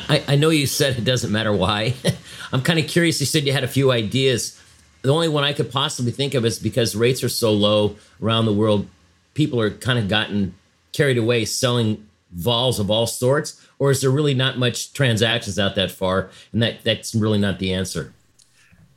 I, 0.09 0.23
I 0.29 0.35
know 0.35 0.49
you 0.49 0.67
said 0.67 0.97
it 0.97 1.03
doesn't 1.03 1.31
matter 1.31 1.53
why. 1.53 1.95
I'm 2.53 2.61
kind 2.61 2.79
of 2.79 2.87
curious. 2.87 3.19
You 3.19 3.25
said 3.25 3.45
you 3.45 3.53
had 3.53 3.63
a 3.63 3.67
few 3.67 3.91
ideas. 3.91 4.59
The 5.01 5.11
only 5.11 5.27
one 5.27 5.43
I 5.43 5.53
could 5.53 5.71
possibly 5.71 6.11
think 6.11 6.33
of 6.33 6.45
is 6.45 6.59
because 6.59 6.95
rates 6.95 7.23
are 7.23 7.29
so 7.29 7.51
low 7.51 7.95
around 8.21 8.45
the 8.45 8.53
world, 8.53 8.87
people 9.33 9.59
are 9.59 9.71
kind 9.71 9.99
of 9.99 10.07
gotten 10.07 10.53
carried 10.93 11.17
away 11.17 11.43
selling 11.45 12.07
vols 12.31 12.79
of 12.79 12.89
all 12.89 13.07
sorts, 13.07 13.65
or 13.79 13.91
is 13.91 14.01
there 14.01 14.09
really 14.09 14.33
not 14.33 14.57
much 14.57 14.93
transactions 14.93 15.59
out 15.59 15.75
that 15.75 15.91
far, 15.91 16.29
and 16.51 16.61
that 16.63 16.83
that's 16.83 17.13
really 17.13 17.39
not 17.39 17.59
the 17.59 17.73
answer? 17.73 18.13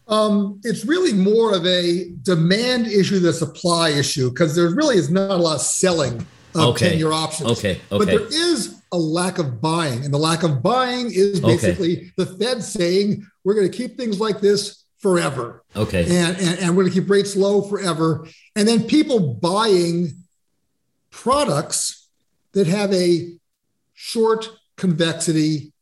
Um, 0.09 0.61
it's 0.63 0.85
really 0.85 1.13
more 1.13 1.55
of 1.55 1.67
a 1.67 2.09
demand 2.23 2.87
issue 2.87 3.19
than 3.19 3.31
a 3.31 3.33
supply 3.33 3.91
issue 3.91 4.31
because 4.31 4.55
there 4.55 4.69
really 4.69 4.97
is 4.97 5.11
not 5.11 5.33
a 5.33 5.37
lot 5.37 5.57
of 5.57 5.63
selling 5.63 6.25
of 6.55 6.75
okay. 6.75 6.91
10 6.91 6.99
year 6.99 7.13
options. 7.13 7.51
Okay. 7.51 7.73
okay. 7.73 7.81
But 7.91 8.07
there 8.07 8.27
is 8.27 8.76
a 8.93 8.99
lack 8.99 9.39
of 9.39 9.61
buying. 9.61 10.05
And 10.05 10.13
the 10.13 10.19
lack 10.19 10.43
of 10.43 10.63
buying 10.63 11.07
is 11.13 11.41
basically 11.41 11.97
okay. 11.97 12.13
the 12.17 12.27
Fed 12.27 12.63
saying 12.63 13.27
we're 13.45 13.55
going 13.55 13.71
to 13.71 13.77
keep 13.77 13.97
things 13.97 14.21
like 14.21 14.41
this 14.41 14.85
forever. 14.99 15.65
Okay. 15.75 16.05
And, 16.05 16.37
and, 16.39 16.59
and 16.61 16.77
we're 16.77 16.85
going 16.85 16.95
to 16.95 17.01
keep 17.01 17.11
rates 17.11 17.37
low 17.37 17.63
forever. 17.63 18.27
And 18.55 18.67
then 18.67 18.85
people 18.85 19.35
buying 19.35 20.13
products 21.11 22.09
that 22.53 22.67
have 22.67 22.93
a 22.93 23.37
short 23.95 24.49
convexity 24.77 25.73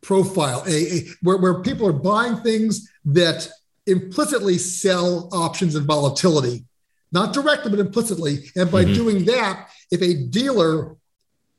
profile, 0.00 0.62
a, 0.66 0.70
a 0.70 1.04
where, 1.22 1.38
where 1.38 1.62
people 1.62 1.86
are 1.86 1.92
buying 1.92 2.36
things 2.36 2.90
that 3.04 3.48
implicitly 3.86 4.58
sell 4.58 5.28
options 5.32 5.74
and 5.74 5.86
volatility, 5.86 6.64
not 7.12 7.32
directly, 7.32 7.70
but 7.70 7.80
implicitly. 7.80 8.50
And 8.56 8.70
by 8.70 8.84
mm-hmm. 8.84 8.94
doing 8.94 9.24
that, 9.26 9.70
if 9.90 10.02
a 10.02 10.24
dealer 10.26 10.96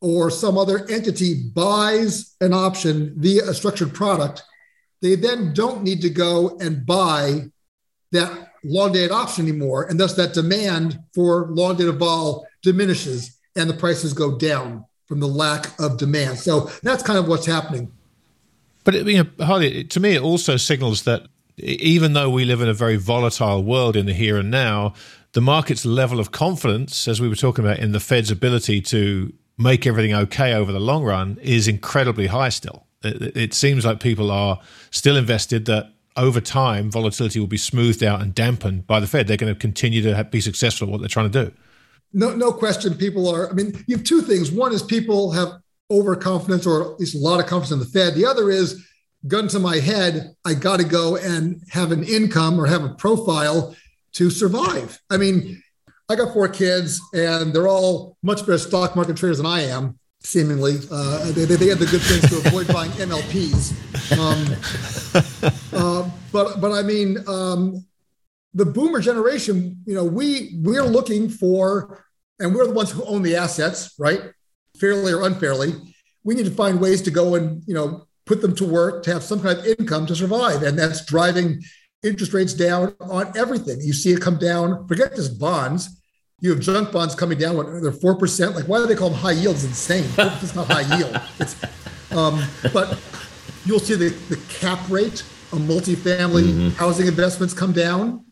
or 0.05 0.29
some 0.29 0.55
other 0.55 0.85
entity 0.87 1.33
buys 1.33 2.35
an 2.39 2.53
option 2.53 3.11
via 3.17 3.43
a 3.49 3.55
structured 3.55 3.91
product, 3.91 4.43
they 5.01 5.15
then 5.15 5.51
don't 5.51 5.81
need 5.81 5.99
to 5.99 6.11
go 6.11 6.55
and 6.59 6.85
buy 6.85 7.41
that 8.11 8.51
long 8.63 8.91
dated 8.91 9.11
option 9.11 9.47
anymore. 9.47 9.85
And 9.85 9.99
thus 9.99 10.13
that 10.13 10.35
demand 10.35 10.99
for 11.15 11.47
long 11.47 11.77
dated 11.77 11.97
vol 11.97 12.45
diminishes 12.61 13.35
and 13.55 13.67
the 13.67 13.73
prices 13.73 14.13
go 14.13 14.37
down 14.37 14.85
from 15.07 15.21
the 15.21 15.27
lack 15.27 15.71
of 15.79 15.97
demand. 15.97 16.37
So 16.37 16.69
that's 16.83 17.01
kind 17.01 17.17
of 17.17 17.27
what's 17.27 17.47
happening. 17.47 17.91
But 18.83 18.93
it, 18.93 19.07
you 19.07 19.23
know, 19.23 19.43
Harley, 19.43 19.85
to 19.85 19.99
me, 19.99 20.13
it 20.13 20.21
also 20.21 20.55
signals 20.55 21.01
that 21.03 21.23
even 21.57 22.13
though 22.13 22.29
we 22.29 22.45
live 22.45 22.61
in 22.61 22.69
a 22.69 22.75
very 22.75 22.97
volatile 22.97 23.63
world 23.63 23.95
in 23.95 24.05
the 24.05 24.13
here 24.13 24.37
and 24.37 24.51
now, 24.51 24.93
the 25.31 25.41
market's 25.41 25.83
level 25.83 26.19
of 26.19 26.31
confidence, 26.31 27.07
as 27.07 27.19
we 27.19 27.27
were 27.27 27.35
talking 27.35 27.65
about 27.65 27.79
in 27.79 27.91
the 27.91 27.99
Fed's 27.99 28.29
ability 28.29 28.81
to 28.81 29.33
make 29.57 29.87
everything 29.87 30.13
okay 30.13 30.53
over 30.53 30.71
the 30.71 30.79
long 30.79 31.03
run, 31.03 31.37
is 31.41 31.67
incredibly 31.67 32.27
high 32.27 32.49
still. 32.49 32.85
It, 33.03 33.37
it 33.37 33.53
seems 33.53 33.85
like 33.85 33.99
people 33.99 34.31
are 34.31 34.59
still 34.91 35.15
invested 35.17 35.65
that 35.65 35.91
over 36.17 36.39
time, 36.39 36.89
volatility 36.89 37.39
will 37.39 37.47
be 37.47 37.57
smoothed 37.57 38.03
out 38.03 38.21
and 38.21 38.33
dampened 38.33 38.87
by 38.87 38.99
the 38.99 39.07
Fed. 39.07 39.27
They're 39.27 39.37
going 39.37 39.53
to 39.53 39.59
continue 39.59 40.01
to 40.01 40.15
have, 40.15 40.31
be 40.31 40.41
successful 40.41 40.87
at 40.87 40.91
what 40.91 40.99
they're 41.01 41.09
trying 41.09 41.31
to 41.31 41.45
do. 41.45 41.51
No, 42.13 42.33
no 42.33 42.51
question. 42.51 42.95
People 42.95 43.27
are. 43.27 43.49
I 43.49 43.53
mean, 43.53 43.83
you 43.87 43.97
have 43.97 44.05
two 44.05 44.21
things. 44.21 44.51
One 44.51 44.73
is 44.73 44.81
people 44.81 45.31
have 45.31 45.59
overconfidence, 45.91 46.65
or 46.65 46.93
at 46.93 46.99
least 46.99 47.15
a 47.15 47.19
lot 47.19 47.39
of 47.39 47.47
confidence 47.47 47.71
in 47.71 47.79
the 47.79 47.85
Fed. 47.85 48.15
The 48.15 48.25
other 48.25 48.49
is, 48.49 48.85
gun 49.27 49.47
to 49.49 49.59
my 49.59 49.77
head, 49.77 50.35
I 50.45 50.53
got 50.53 50.79
to 50.79 50.85
go 50.85 51.17
and 51.17 51.61
have 51.71 51.91
an 51.91 52.03
income 52.03 52.59
or 52.59 52.65
have 52.67 52.83
a 52.83 52.93
profile 52.93 53.75
to 54.13 54.29
survive. 54.29 55.01
I 55.09 55.17
mean, 55.17 55.61
I 56.07 56.15
got 56.15 56.33
four 56.33 56.47
kids, 56.47 57.01
and 57.13 57.53
they're 57.53 57.67
all 57.67 58.17
much 58.21 58.41
better 58.41 58.57
stock 58.57 58.95
market 58.95 59.17
traders 59.17 59.37
than 59.37 59.47
I 59.47 59.61
am 59.61 59.99
seemingly. 60.25 60.77
Uh, 60.91 61.31
they, 61.31 61.45
they, 61.45 61.67
had 61.67 61.79
the 61.79 61.85
good 61.85 62.01
things 62.01 62.29
to 62.29 62.47
avoid 62.47 62.67
buying 62.67 62.91
MLPs. 62.97 63.73
Um, 64.17 64.45
uh, 65.73 66.09
but 66.31 66.61
but 66.61 66.71
I 66.71 66.81
mean, 66.83 67.23
um, 67.27 67.85
the 68.53 68.65
boomer 68.65 69.01
generation, 69.01 69.81
you 69.85 69.95
know, 69.95 70.03
we 70.03 70.57
we're 70.61 70.83
looking 70.83 71.29
for, 71.29 72.05
and 72.39 72.53
we're 72.53 72.67
the 72.67 72.73
ones 72.73 72.91
who 72.91 73.03
own 73.05 73.21
the 73.21 73.35
assets, 73.35 73.95
right? 73.97 74.21
Fairly 74.79 75.13
or 75.13 75.25
unfairly, 75.25 75.73
we 76.23 76.35
need 76.35 76.45
to 76.45 76.51
find 76.51 76.79
ways 76.79 77.01
to 77.03 77.11
go 77.11 77.35
and 77.35 77.63
you 77.65 77.73
know 77.73 78.05
put 78.25 78.41
them 78.41 78.55
to 78.55 78.65
work 78.65 79.03
to 79.03 79.13
have 79.13 79.23
some 79.23 79.41
kind 79.41 79.57
of 79.57 79.65
income 79.65 80.05
to 80.07 80.15
survive, 80.15 80.61
and 80.63 80.77
that's 80.77 81.05
driving 81.05 81.61
interest 82.05 82.33
rates 82.33 82.53
down 82.53 82.95
on 83.01 83.35
everything. 83.35 83.81
You 83.81 83.93
see 83.93 84.11
it 84.11 84.21
come 84.21 84.37
down. 84.37 84.87
Forget 84.87 85.15
just 85.15 85.39
bonds 85.39 86.01
you 86.41 86.51
have 86.51 86.59
junk 86.59 86.91
bonds 86.91 87.15
coming 87.15 87.37
down 87.37 87.57
when 87.57 87.81
they're 87.81 87.91
four 87.91 88.15
percent. 88.15 88.55
Like, 88.55 88.65
why 88.65 88.77
do 88.77 88.87
they 88.87 88.95
call 88.95 89.09
them 89.09 89.19
high 89.19 89.31
yields? 89.31 89.63
Insane. 89.63 90.05
It's 90.17 90.55
not 90.55 90.67
high 90.67 90.97
yield. 90.97 91.19
It's, 91.39 91.55
um, 92.11 92.43
but 92.73 92.99
you'll 93.65 93.79
see 93.79 93.95
the, 93.95 94.09
the 94.29 94.37
cap 94.49 94.79
rate 94.89 95.21
of 95.51 95.59
multifamily 95.59 96.43
mm-hmm. 96.43 96.69
housing 96.69 97.07
investments 97.07 97.53
come 97.53 97.71
down, 97.71 98.25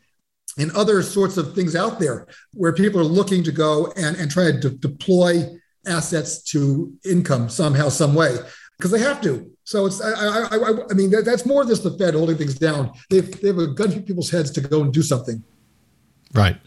and 0.57 0.71
other 0.71 1.01
sorts 1.01 1.37
of 1.37 1.55
things 1.55 1.75
out 1.75 1.99
there 1.99 2.27
where 2.53 2.73
people 2.73 2.99
are 2.99 3.05
looking 3.05 3.43
to 3.43 3.51
go 3.51 3.91
and, 3.95 4.15
and 4.17 4.29
try 4.29 4.51
to 4.51 4.59
de- 4.59 4.69
deploy 4.69 5.49
assets 5.87 6.43
to 6.43 6.93
income 7.05 7.49
somehow, 7.49 7.89
some 7.89 8.13
way, 8.13 8.37
because 8.83 8.99
they 8.99 9.07
have 9.07 9.21
to. 9.21 9.49
So 9.63 9.85
it's, 9.85 10.01
I, 10.01 10.11
I, 10.11 10.57
I, 10.57 10.73
I 10.91 10.93
mean, 10.93 11.09
that, 11.11 11.23
that's 11.23 11.45
more 11.45 11.63
just 11.63 11.83
the 11.83 11.91
Fed 11.91 12.15
holding 12.15 12.35
things 12.35 12.55
down. 12.55 12.91
They've, 13.09 13.39
they 13.39 13.47
have 13.47 13.57
a 13.57 13.67
gun 13.67 13.91
to 13.91 14.01
people's 14.01 14.29
heads 14.29 14.51
to 14.51 14.61
go 14.61 14.81
and 14.81 14.91
do 14.91 15.01
something. 15.01 15.41
Right. 16.33 16.57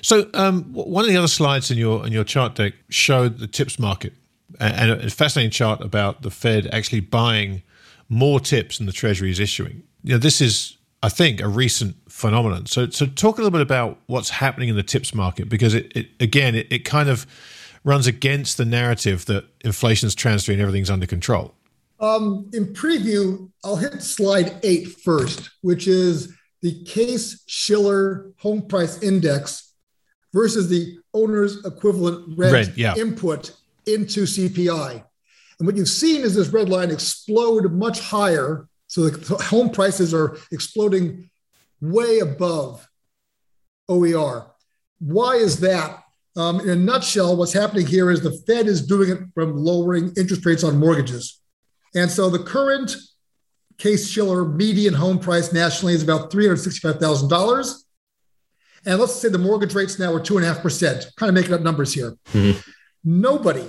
So 0.00 0.30
um, 0.32 0.72
one 0.72 1.04
of 1.04 1.10
the 1.10 1.18
other 1.18 1.28
slides 1.28 1.70
in 1.70 1.76
your 1.76 2.06
in 2.06 2.12
your 2.12 2.24
chart 2.24 2.54
deck 2.54 2.72
showed 2.88 3.38
the 3.40 3.46
tips 3.46 3.78
market, 3.78 4.14
and 4.58 4.90
a 4.90 5.10
fascinating 5.10 5.50
chart 5.50 5.82
about 5.82 6.22
the 6.22 6.30
Fed 6.30 6.68
actually 6.72 7.00
buying 7.00 7.62
more 8.08 8.40
tips 8.40 8.78
than 8.78 8.86
the 8.86 8.92
Treasury 8.92 9.30
is 9.30 9.38
issuing. 9.38 9.82
You 10.02 10.12
know, 10.12 10.18
this 10.18 10.40
is, 10.40 10.78
I 11.02 11.10
think, 11.10 11.42
a 11.42 11.48
recent 11.48 11.96
phenomenon. 12.08 12.64
So, 12.66 12.88
so 12.88 13.04
talk 13.04 13.36
a 13.36 13.42
little 13.42 13.50
bit 13.50 13.60
about 13.60 13.98
what's 14.06 14.30
happening 14.30 14.70
in 14.70 14.76
the 14.76 14.82
tips 14.82 15.14
market 15.14 15.50
because 15.50 15.74
it, 15.74 15.94
it 15.94 16.08
again, 16.20 16.54
it, 16.54 16.68
it 16.70 16.84
kind 16.86 17.10
of 17.10 17.26
runs 17.84 18.06
against 18.06 18.56
the 18.56 18.64
narrative 18.64 19.26
that 19.26 19.44
inflation's 19.62 20.14
transitory 20.14 20.54
and 20.54 20.62
everything's 20.62 20.90
under 20.90 21.06
control. 21.06 21.55
Um, 21.98 22.50
in 22.52 22.72
preview, 22.72 23.50
I'll 23.64 23.76
hit 23.76 24.02
slide 24.02 24.58
eight 24.62 24.88
first, 25.00 25.50
which 25.62 25.86
is 25.88 26.34
the 26.62 26.84
Case 26.84 27.42
Shiller 27.46 28.32
Home 28.38 28.62
Price 28.62 29.02
Index 29.02 29.72
versus 30.32 30.68
the 30.68 30.98
owner's 31.14 31.64
equivalent 31.64 32.38
rent, 32.38 32.52
rent 32.52 32.76
yeah. 32.76 32.94
input 32.96 33.52
into 33.86 34.22
CPI. 34.22 35.02
And 35.58 35.66
what 35.66 35.76
you've 35.76 35.88
seen 35.88 36.22
is 36.22 36.34
this 36.34 36.48
red 36.48 36.68
line 36.68 36.90
explode 36.90 37.72
much 37.72 38.00
higher. 38.00 38.68
So 38.88 39.08
the 39.08 39.36
home 39.44 39.70
prices 39.70 40.12
are 40.12 40.36
exploding 40.52 41.30
way 41.80 42.18
above 42.18 42.86
OER. 43.88 44.46
Why 44.98 45.36
is 45.36 45.60
that? 45.60 46.02
Um, 46.36 46.60
in 46.60 46.68
a 46.68 46.76
nutshell, 46.76 47.36
what's 47.36 47.54
happening 47.54 47.86
here 47.86 48.10
is 48.10 48.20
the 48.20 48.38
Fed 48.46 48.66
is 48.66 48.86
doing 48.86 49.10
it 49.10 49.20
from 49.34 49.56
lowering 49.56 50.12
interest 50.18 50.44
rates 50.44 50.64
on 50.64 50.78
mortgages. 50.78 51.40
And 51.94 52.10
so 52.10 52.28
the 52.28 52.42
current 52.42 52.96
Case 53.78 54.08
Shiller 54.08 54.44
median 54.44 54.94
home 54.94 55.18
price 55.18 55.52
nationally 55.52 55.94
is 55.94 56.02
about 56.02 56.30
$365,000. 56.30 57.84
And 58.86 59.00
let's 59.00 59.14
say 59.14 59.28
the 59.28 59.38
mortgage 59.38 59.74
rates 59.74 59.98
now 59.98 60.12
are 60.12 60.20
2.5%, 60.20 61.16
kind 61.16 61.28
of 61.28 61.34
making 61.34 61.52
up 61.52 61.60
numbers 61.60 61.92
here. 61.92 62.16
Mm-hmm. 62.32 62.58
Nobody, 63.04 63.68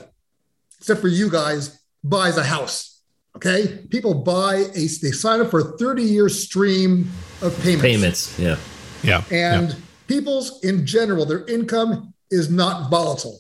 except 0.80 1.02
for 1.02 1.08
you 1.08 1.30
guys, 1.30 1.82
buys 2.04 2.38
a 2.38 2.44
house. 2.44 3.02
Okay. 3.36 3.86
People 3.90 4.16
buy 4.16 4.56
a, 4.56 4.88
they 4.88 5.12
sign 5.12 5.42
up 5.42 5.52
for 5.52 5.60
a 5.60 5.78
30 5.78 6.04
year 6.04 6.30
stream 6.30 7.10
of 7.42 7.56
payments. 7.62 7.82
Payments. 7.82 8.40
Yeah. 8.40 8.58
Yeah. 9.04 9.24
And 9.32 9.70
yeah. 9.70 9.76
people's 10.08 10.64
in 10.64 10.86
general, 10.86 11.26
their 11.26 11.46
income 11.46 12.14
is 12.32 12.50
not 12.50 12.90
volatile. 12.90 13.40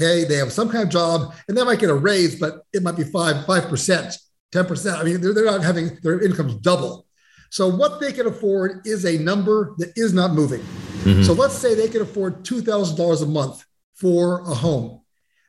Okay. 0.00 0.24
They 0.24 0.36
have 0.36 0.52
some 0.52 0.68
kind 0.70 0.84
of 0.84 0.88
job 0.88 1.34
and 1.48 1.56
they 1.56 1.64
might 1.64 1.78
get 1.78 1.90
a 1.90 1.94
raise, 1.94 2.38
but 2.38 2.64
it 2.72 2.82
might 2.82 2.96
be 2.96 3.04
five, 3.04 3.44
5%. 3.44 4.16
10%. 4.52 4.98
I 4.98 5.04
mean, 5.04 5.20
they're, 5.20 5.32
they're 5.32 5.44
not 5.44 5.62
having 5.62 5.98
their 6.02 6.20
incomes 6.20 6.54
double. 6.56 7.06
So 7.50 7.68
what 7.68 8.00
they 8.00 8.12
can 8.12 8.26
afford 8.26 8.86
is 8.86 9.04
a 9.04 9.18
number 9.18 9.74
that 9.78 9.92
is 9.96 10.12
not 10.12 10.32
moving. 10.32 10.60
Mm-hmm. 10.60 11.22
So 11.22 11.32
let's 11.32 11.54
say 11.54 11.74
they 11.74 11.88
can 11.88 12.02
afford 12.02 12.44
$2,000 12.44 13.22
a 13.22 13.26
month 13.26 13.64
for 13.94 14.40
a 14.40 14.54
home. 14.54 15.02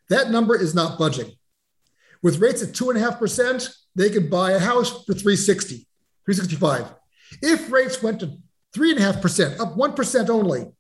That 0.09 0.29
number 0.29 0.55
is 0.55 0.75
not 0.75 0.99
budging. 0.99 1.31
With 2.21 2.39
rates 2.39 2.61
at 2.61 2.75
two 2.75 2.89
and 2.89 2.99
a 2.99 3.01
half 3.01 3.17
percent, 3.17 3.69
they 3.95 4.09
could 4.09 4.29
buy 4.29 4.51
a 4.51 4.59
house 4.59 4.89
for 5.05 5.13
360, 5.13 5.87
365. 6.25 6.93
If 7.41 7.71
rates 7.71 8.03
went 8.03 8.19
to 8.19 8.37
three 8.73 8.91
and 8.91 8.99
a 8.99 9.03
half 9.03 9.21
percent, 9.21 9.59
up 9.59 9.75
one 9.75 9.93
percent 9.93 10.29
only, 10.29 10.71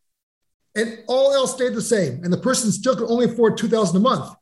and 0.75 1.03
all 1.07 1.33
else 1.33 1.53
stayed 1.53 1.73
the 1.73 1.81
same, 1.81 2.23
and 2.23 2.31
the 2.31 2.37
person 2.37 2.71
still 2.71 2.95
could 2.95 3.09
only 3.09 3.25
afford 3.25 3.57
2000 3.57 3.95
a 3.95 3.99
month, 3.99 4.33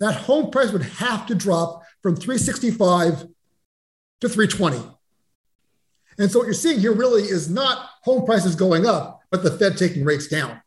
that 0.00 0.14
home 0.14 0.50
price 0.50 0.72
would 0.72 0.82
have 0.82 1.26
to 1.26 1.34
drop 1.34 1.82
from 2.02 2.16
365 2.16 3.26
to 4.20 4.28
320. 4.28 4.82
And 6.18 6.30
so 6.30 6.40
what 6.40 6.44
you're 6.44 6.54
seeing 6.54 6.80
here 6.80 6.92
really 6.92 7.22
is 7.22 7.48
not 7.48 7.88
home 8.02 8.26
prices 8.26 8.54
going 8.54 8.86
up, 8.86 9.20
but 9.30 9.42
the 9.42 9.56
Fed 9.56 9.76
taking 9.76 10.04
rates 10.04 10.28
down. 10.28 10.60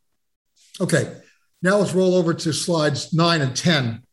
Okay, 0.82 1.18
now 1.62 1.78
let's 1.78 1.93
roll 1.93 2.16
over 2.16 2.34
to 2.34 2.53
slides 2.53 3.14
nine 3.14 3.41
and 3.41 3.56
10. 3.56 4.03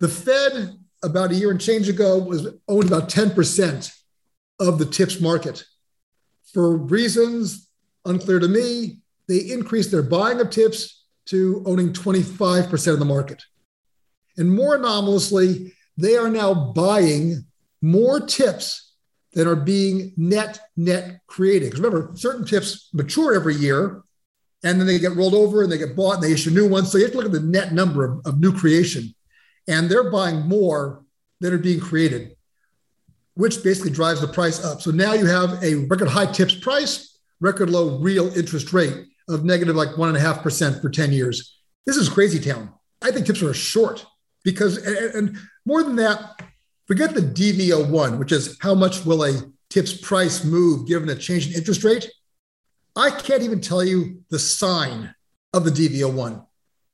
The 0.00 0.08
Fed, 0.08 0.76
about 1.02 1.30
a 1.30 1.34
year 1.34 1.50
and 1.50 1.60
change 1.60 1.88
ago, 1.88 2.18
was 2.18 2.48
owned 2.68 2.86
about 2.86 3.08
10% 3.08 3.94
of 4.60 4.78
the 4.78 4.84
TIPS 4.84 5.20
market. 5.20 5.64
For 6.52 6.76
reasons 6.76 7.68
unclear 8.04 8.38
to 8.38 8.48
me, 8.48 8.98
they 9.28 9.38
increased 9.38 9.90
their 9.90 10.02
buying 10.02 10.40
of 10.40 10.50
TIPS 10.50 11.04
to 11.26 11.62
owning 11.66 11.92
25% 11.92 12.92
of 12.92 12.98
the 12.98 13.04
market. 13.04 13.42
And 14.36 14.50
more 14.50 14.76
anomalously, 14.76 15.74
they 15.96 16.16
are 16.16 16.30
now 16.30 16.72
buying 16.72 17.44
more 17.82 18.20
tips 18.20 18.94
that 19.34 19.46
are 19.46 19.56
being 19.56 20.12
net 20.16 20.58
net 20.76 21.20
created. 21.26 21.66
Because 21.66 21.80
remember, 21.80 22.12
certain 22.16 22.46
tips 22.46 22.88
mature 22.94 23.34
every 23.34 23.54
year 23.54 24.02
and 24.64 24.80
then 24.80 24.86
they 24.86 24.98
get 24.98 25.14
rolled 25.14 25.34
over 25.34 25.62
and 25.62 25.70
they 25.70 25.78
get 25.78 25.94
bought 25.94 26.14
and 26.14 26.22
they 26.22 26.32
issue 26.32 26.50
new 26.50 26.68
ones. 26.68 26.90
So 26.90 26.98
you 26.98 27.04
have 27.04 27.12
to 27.12 27.18
look 27.18 27.26
at 27.26 27.32
the 27.32 27.40
net 27.40 27.72
number 27.72 28.04
of, 28.04 28.26
of 28.26 28.40
new 28.40 28.52
creation. 28.52 29.14
and 29.68 29.90
they're 29.90 30.10
buying 30.10 30.48
more 30.48 31.04
than 31.40 31.52
are 31.52 31.58
being 31.58 31.78
created, 31.78 32.34
which 33.34 33.62
basically 33.62 33.90
drives 33.90 34.22
the 34.22 34.28
price 34.28 34.64
up. 34.64 34.80
So 34.80 34.90
now 34.90 35.12
you 35.12 35.26
have 35.26 35.62
a 35.62 35.74
record 35.86 36.08
high 36.08 36.32
tips 36.32 36.54
price, 36.54 37.18
record 37.38 37.68
low 37.70 37.98
real 37.98 38.34
interest 38.36 38.72
rate 38.72 39.04
of 39.28 39.44
negative 39.44 39.76
like 39.76 39.96
one 39.96 40.08
and 40.08 40.16
a 40.16 40.20
half 40.20 40.42
percent 40.42 40.80
for 40.80 40.88
10 40.88 41.12
years. 41.12 41.58
This 41.86 41.96
is 41.96 42.08
crazy 42.08 42.38
town. 42.38 42.72
I 43.02 43.10
think 43.10 43.26
tips 43.26 43.42
are 43.42 43.54
short 43.54 44.04
because, 44.44 44.78
and, 44.78 45.14
and 45.14 45.38
more 45.64 45.82
than 45.82 45.96
that, 45.96 46.42
forget 46.86 47.14
the 47.14 47.20
DV01, 47.20 48.18
which 48.18 48.32
is 48.32 48.56
how 48.60 48.74
much 48.74 49.04
will 49.04 49.24
a 49.24 49.40
tips 49.70 49.92
price 49.92 50.44
move 50.44 50.88
given 50.88 51.08
a 51.08 51.14
change 51.14 51.48
in 51.48 51.54
interest 51.54 51.84
rate. 51.84 52.10
I 52.96 53.10
can't 53.10 53.42
even 53.42 53.60
tell 53.60 53.84
you 53.84 54.22
the 54.30 54.38
sign 54.38 55.14
of 55.52 55.64
the 55.64 55.70
DV01. 55.70 56.44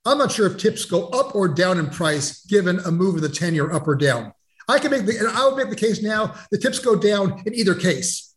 I'm 0.04 0.18
not 0.18 0.32
sure 0.32 0.46
if 0.46 0.58
tips 0.58 0.84
go 0.84 1.08
up 1.08 1.34
or 1.34 1.48
down 1.48 1.78
in 1.78 1.88
price 1.88 2.44
given 2.44 2.78
a 2.80 2.90
move 2.90 3.14
of 3.14 3.22
the 3.22 3.28
10 3.28 3.54
year 3.54 3.72
up 3.72 3.88
or 3.88 3.94
down. 3.94 4.32
I 4.68 4.78
can 4.78 4.90
make 4.90 5.06
the, 5.06 5.16
and 5.16 5.28
I 5.28 5.46
would 5.46 5.56
make 5.56 5.70
the 5.70 5.76
case 5.76 6.02
now 6.02 6.34
the 6.50 6.58
tips 6.58 6.78
go 6.78 6.96
down 6.96 7.42
in 7.46 7.54
either 7.54 7.74
case, 7.74 8.34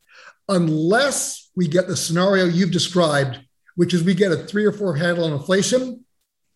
unless 0.48 1.50
we 1.56 1.68
get 1.68 1.88
the 1.88 1.98
scenario 1.98 2.46
you've 2.46 2.72
described, 2.72 3.40
which 3.78 3.94
is 3.94 4.04
we 4.04 4.14
get 4.14 4.32
a 4.32 4.36
three 4.36 4.66
or 4.66 4.74
four 4.74 4.96
handle 4.96 5.24
on 5.24 5.32
inflation 5.32 6.04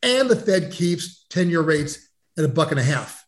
and 0.03 0.29
the 0.29 0.35
Fed 0.35 0.71
keeps 0.71 1.25
10 1.29 1.49
year 1.49 1.61
rates 1.61 2.09
at 2.37 2.43
a 2.43 2.47
buck 2.47 2.71
and 2.71 2.79
a 2.79 2.83
half. 2.83 3.25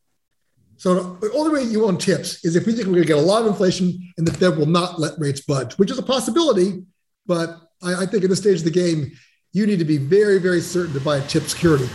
So 0.77 1.15
the 1.21 1.31
only 1.33 1.53
way 1.53 1.69
you 1.69 1.85
own 1.85 1.97
tips 1.97 2.43
is 2.43 2.55
if 2.55 2.65
we 2.65 2.73
think 2.73 2.87
we're 2.87 2.95
going 2.95 3.03
to 3.03 3.07
get 3.07 3.17
a 3.17 3.21
lot 3.21 3.43
of 3.43 3.47
inflation 3.47 4.11
and 4.17 4.27
the 4.27 4.33
Fed 4.33 4.57
will 4.57 4.65
not 4.65 4.99
let 4.99 5.13
rates 5.17 5.41
budge, 5.41 5.75
which 5.75 5.91
is 5.91 5.99
a 5.99 6.03
possibility. 6.03 6.83
But 7.25 7.57
I, 7.81 8.03
I 8.03 8.05
think 8.05 8.23
at 8.23 8.29
this 8.29 8.39
stage 8.39 8.59
of 8.59 8.65
the 8.65 8.71
game, 8.71 9.11
you 9.53 9.67
need 9.67 9.79
to 9.79 9.85
be 9.85 9.97
very, 9.97 10.39
very 10.39 10.59
certain 10.59 10.93
to 10.93 10.99
buy 10.99 11.17
a 11.17 11.27
tip 11.27 11.43
security. 11.43 11.87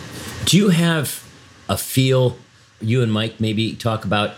Do 0.44 0.57
you 0.57 0.68
have 0.68 1.28
a 1.68 1.76
feel? 1.76 2.38
You 2.80 3.03
and 3.03 3.12
Mike 3.12 3.40
maybe 3.40 3.74
talk 3.74 4.05
about 4.05 4.34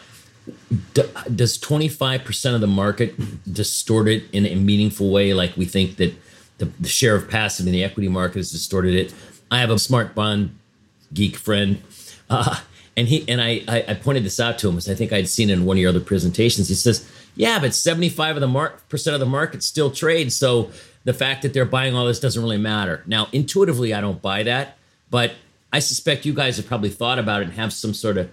does 0.94 1.58
25% 1.58 2.54
of 2.54 2.62
the 2.62 2.66
market 2.66 3.14
distort 3.52 4.08
it 4.08 4.24
in 4.32 4.46
a 4.46 4.54
meaningful 4.54 5.10
way 5.10 5.34
like 5.34 5.54
we 5.56 5.66
think 5.66 5.96
that 5.96 6.14
the, 6.60 6.66
the, 6.80 6.88
share 6.88 7.16
of 7.16 7.28
passive 7.28 7.66
in 7.66 7.72
the 7.72 7.82
equity 7.82 8.08
market 8.08 8.36
has 8.36 8.52
distorted 8.52 8.94
it 8.94 9.12
i 9.50 9.58
have 9.58 9.70
a 9.70 9.78
smart 9.78 10.14
bond 10.14 10.56
geek 11.12 11.36
friend 11.36 11.82
uh, 12.30 12.60
and 12.96 13.08
he 13.08 13.24
and 13.28 13.40
I, 13.40 13.62
I 13.68 13.94
pointed 13.94 14.24
this 14.24 14.38
out 14.38 14.58
to 14.60 14.68
him 14.68 14.76
as 14.76 14.88
i 14.88 14.94
think 14.94 15.12
i'd 15.12 15.28
seen 15.28 15.50
it 15.50 15.54
in 15.54 15.64
one 15.64 15.76
of 15.76 15.80
your 15.80 15.90
other 15.90 16.00
presentations 16.00 16.68
he 16.68 16.74
says 16.74 17.10
yeah 17.34 17.58
but 17.58 17.74
75 17.74 18.36
of 18.36 18.40
the 18.40 18.48
mark 18.48 18.88
percent 18.88 19.14
of 19.14 19.20
the 19.20 19.26
market 19.26 19.62
still 19.62 19.90
trades 19.90 20.36
so 20.36 20.70
the 21.04 21.14
fact 21.14 21.42
that 21.42 21.52
they're 21.52 21.64
buying 21.64 21.94
all 21.94 22.06
this 22.06 22.20
doesn't 22.20 22.42
really 22.42 22.58
matter. 22.58 23.02
Now, 23.06 23.28
intuitively, 23.32 23.94
I 23.94 24.00
don't 24.00 24.20
buy 24.20 24.42
that, 24.44 24.76
but 25.10 25.32
I 25.72 25.78
suspect 25.78 26.26
you 26.26 26.34
guys 26.34 26.56
have 26.56 26.66
probably 26.66 26.90
thought 26.90 27.18
about 27.18 27.42
it 27.42 27.44
and 27.44 27.54
have 27.54 27.72
some 27.72 27.94
sort 27.94 28.18
of 28.18 28.30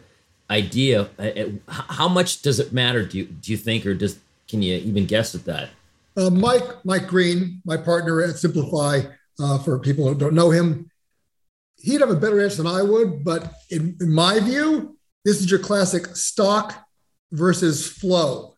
idea. 0.49 1.09
Uh, 1.17 1.21
uh, 1.21 1.49
how 1.67 2.07
much 2.07 2.41
does 2.41 2.59
it 2.59 2.73
matter? 2.73 3.05
Do 3.05 3.19
you 3.19 3.25
do 3.25 3.51
you 3.51 3.57
think, 3.57 3.86
or 3.86 3.93
does 3.93 4.19
can 4.47 4.61
you 4.61 4.75
even 4.75 5.05
guess 5.05 5.36
at 5.36 5.45
that? 5.45 5.69
Uh, 6.18 6.32
Mike 6.32 6.84
Mike 6.84 7.07
Green, 7.07 7.61
my 7.63 7.78
partner 7.78 8.22
at 8.24 8.38
Simplify, 8.38 9.01
uh, 9.39 9.59
for 9.59 9.78
people 9.78 10.07
who 10.07 10.15
don't 10.15 10.34
know 10.34 10.49
him, 10.49 10.89
he'd 11.76 12.01
have 12.01 12.09
a 12.09 12.15
better 12.15 12.41
answer 12.41 12.63
than 12.63 12.74
I 12.74 12.82
would. 12.82 13.24
But 13.24 13.53
in, 13.70 13.95
in 14.01 14.11
my 14.11 14.39
view, 14.39 14.97
this 15.24 15.39
is 15.39 15.51
your 15.51 15.59
classic 15.59 16.15
stock 16.15 16.74
versus 17.32 17.88
flow. 17.88 18.55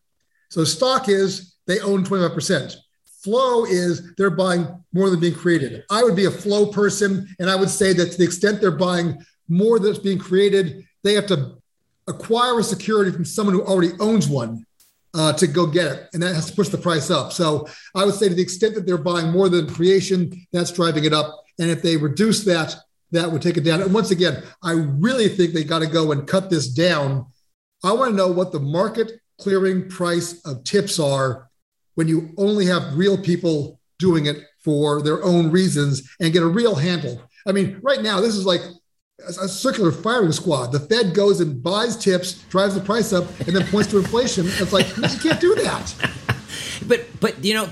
So 0.48 0.64
stock 0.64 1.08
is 1.10 1.56
they 1.66 1.80
own 1.80 2.02
25%. 2.02 2.76
Flow 3.22 3.66
is 3.66 4.14
they're 4.14 4.30
buying 4.30 4.66
more 4.94 5.10
than 5.10 5.20
being 5.20 5.34
created. 5.34 5.84
I 5.90 6.02
would 6.02 6.16
be 6.16 6.24
a 6.24 6.30
flow 6.30 6.66
person, 6.66 7.28
and 7.38 7.50
I 7.50 7.56
would 7.56 7.68
say 7.68 7.92
that 7.92 8.12
to 8.12 8.18
the 8.18 8.24
extent 8.24 8.62
they're 8.62 8.70
buying 8.70 9.18
more 9.48 9.78
that's 9.78 9.98
being 9.98 10.18
created, 10.18 10.86
they 11.04 11.12
have 11.12 11.26
to 11.26 11.58
acquire 12.08 12.58
a 12.58 12.64
security 12.64 13.10
from 13.10 13.26
someone 13.26 13.54
who 13.54 13.62
already 13.62 13.92
owns 14.00 14.28
one 14.28 14.64
uh, 15.14 15.32
to 15.34 15.46
go 15.46 15.66
get 15.66 15.86
it, 15.86 16.08
and 16.12 16.22
that 16.22 16.34
has 16.34 16.46
to 16.50 16.56
push 16.56 16.68
the 16.68 16.78
price 16.78 17.10
up. 17.10 17.32
So 17.32 17.66
I 17.94 18.04
would 18.04 18.14
say 18.14 18.28
to 18.28 18.34
the 18.34 18.42
extent 18.42 18.74
that 18.74 18.86
they're 18.86 18.98
buying 18.98 19.30
more 19.30 19.48
than 19.48 19.72
creation, 19.72 20.32
that's 20.52 20.72
driving 20.72 21.04
it 21.04 21.12
up. 21.12 21.44
And 21.58 21.70
if 21.70 21.82
they 21.82 21.96
reduce 21.96 22.44
that, 22.44 22.76
that 23.12 23.30
would 23.30 23.42
take 23.42 23.56
it 23.56 23.64
down. 23.64 23.82
And 23.82 23.92
once 23.92 24.10
again, 24.10 24.42
I 24.62 24.72
really 24.72 25.28
think 25.28 25.52
they 25.52 25.64
got 25.64 25.80
to 25.80 25.86
go 25.86 26.12
and 26.12 26.26
cut 26.26 26.48
this 26.48 26.68
down. 26.68 27.26
I 27.82 27.92
want 27.92 28.10
to 28.12 28.16
know 28.16 28.28
what 28.28 28.52
the 28.52 28.60
market 28.60 29.12
clearing 29.38 29.88
price 29.88 30.40
of 30.44 30.64
tips 30.64 30.98
are 31.00 31.48
when 31.94 32.08
you 32.08 32.30
only 32.36 32.66
have 32.66 32.96
real 32.96 33.18
people 33.18 33.80
doing 33.98 34.26
it 34.26 34.36
for 34.62 35.02
their 35.02 35.22
own 35.24 35.50
reasons 35.50 36.08
and 36.20 36.32
get 36.32 36.42
a 36.42 36.46
real 36.46 36.74
handle. 36.74 37.20
I 37.46 37.52
mean, 37.52 37.80
right 37.82 38.02
now, 38.02 38.20
this 38.20 38.36
is 38.36 38.46
like 38.46 38.60
a 39.26 39.48
circular 39.48 39.92
firing 39.92 40.32
squad. 40.32 40.72
The 40.72 40.80
Fed 40.80 41.14
goes 41.14 41.40
and 41.40 41.62
buys 41.62 41.96
tips, 41.96 42.34
drives 42.44 42.74
the 42.74 42.80
price 42.80 43.12
up, 43.12 43.28
and 43.40 43.54
then 43.54 43.66
points 43.66 43.90
to 43.90 43.98
inflation. 43.98 44.46
It's 44.46 44.72
like 44.72 44.88
you 44.96 45.18
can't 45.20 45.40
do 45.40 45.54
that. 45.56 45.94
but 46.86 47.06
but 47.20 47.44
you 47.44 47.54
know 47.54 47.68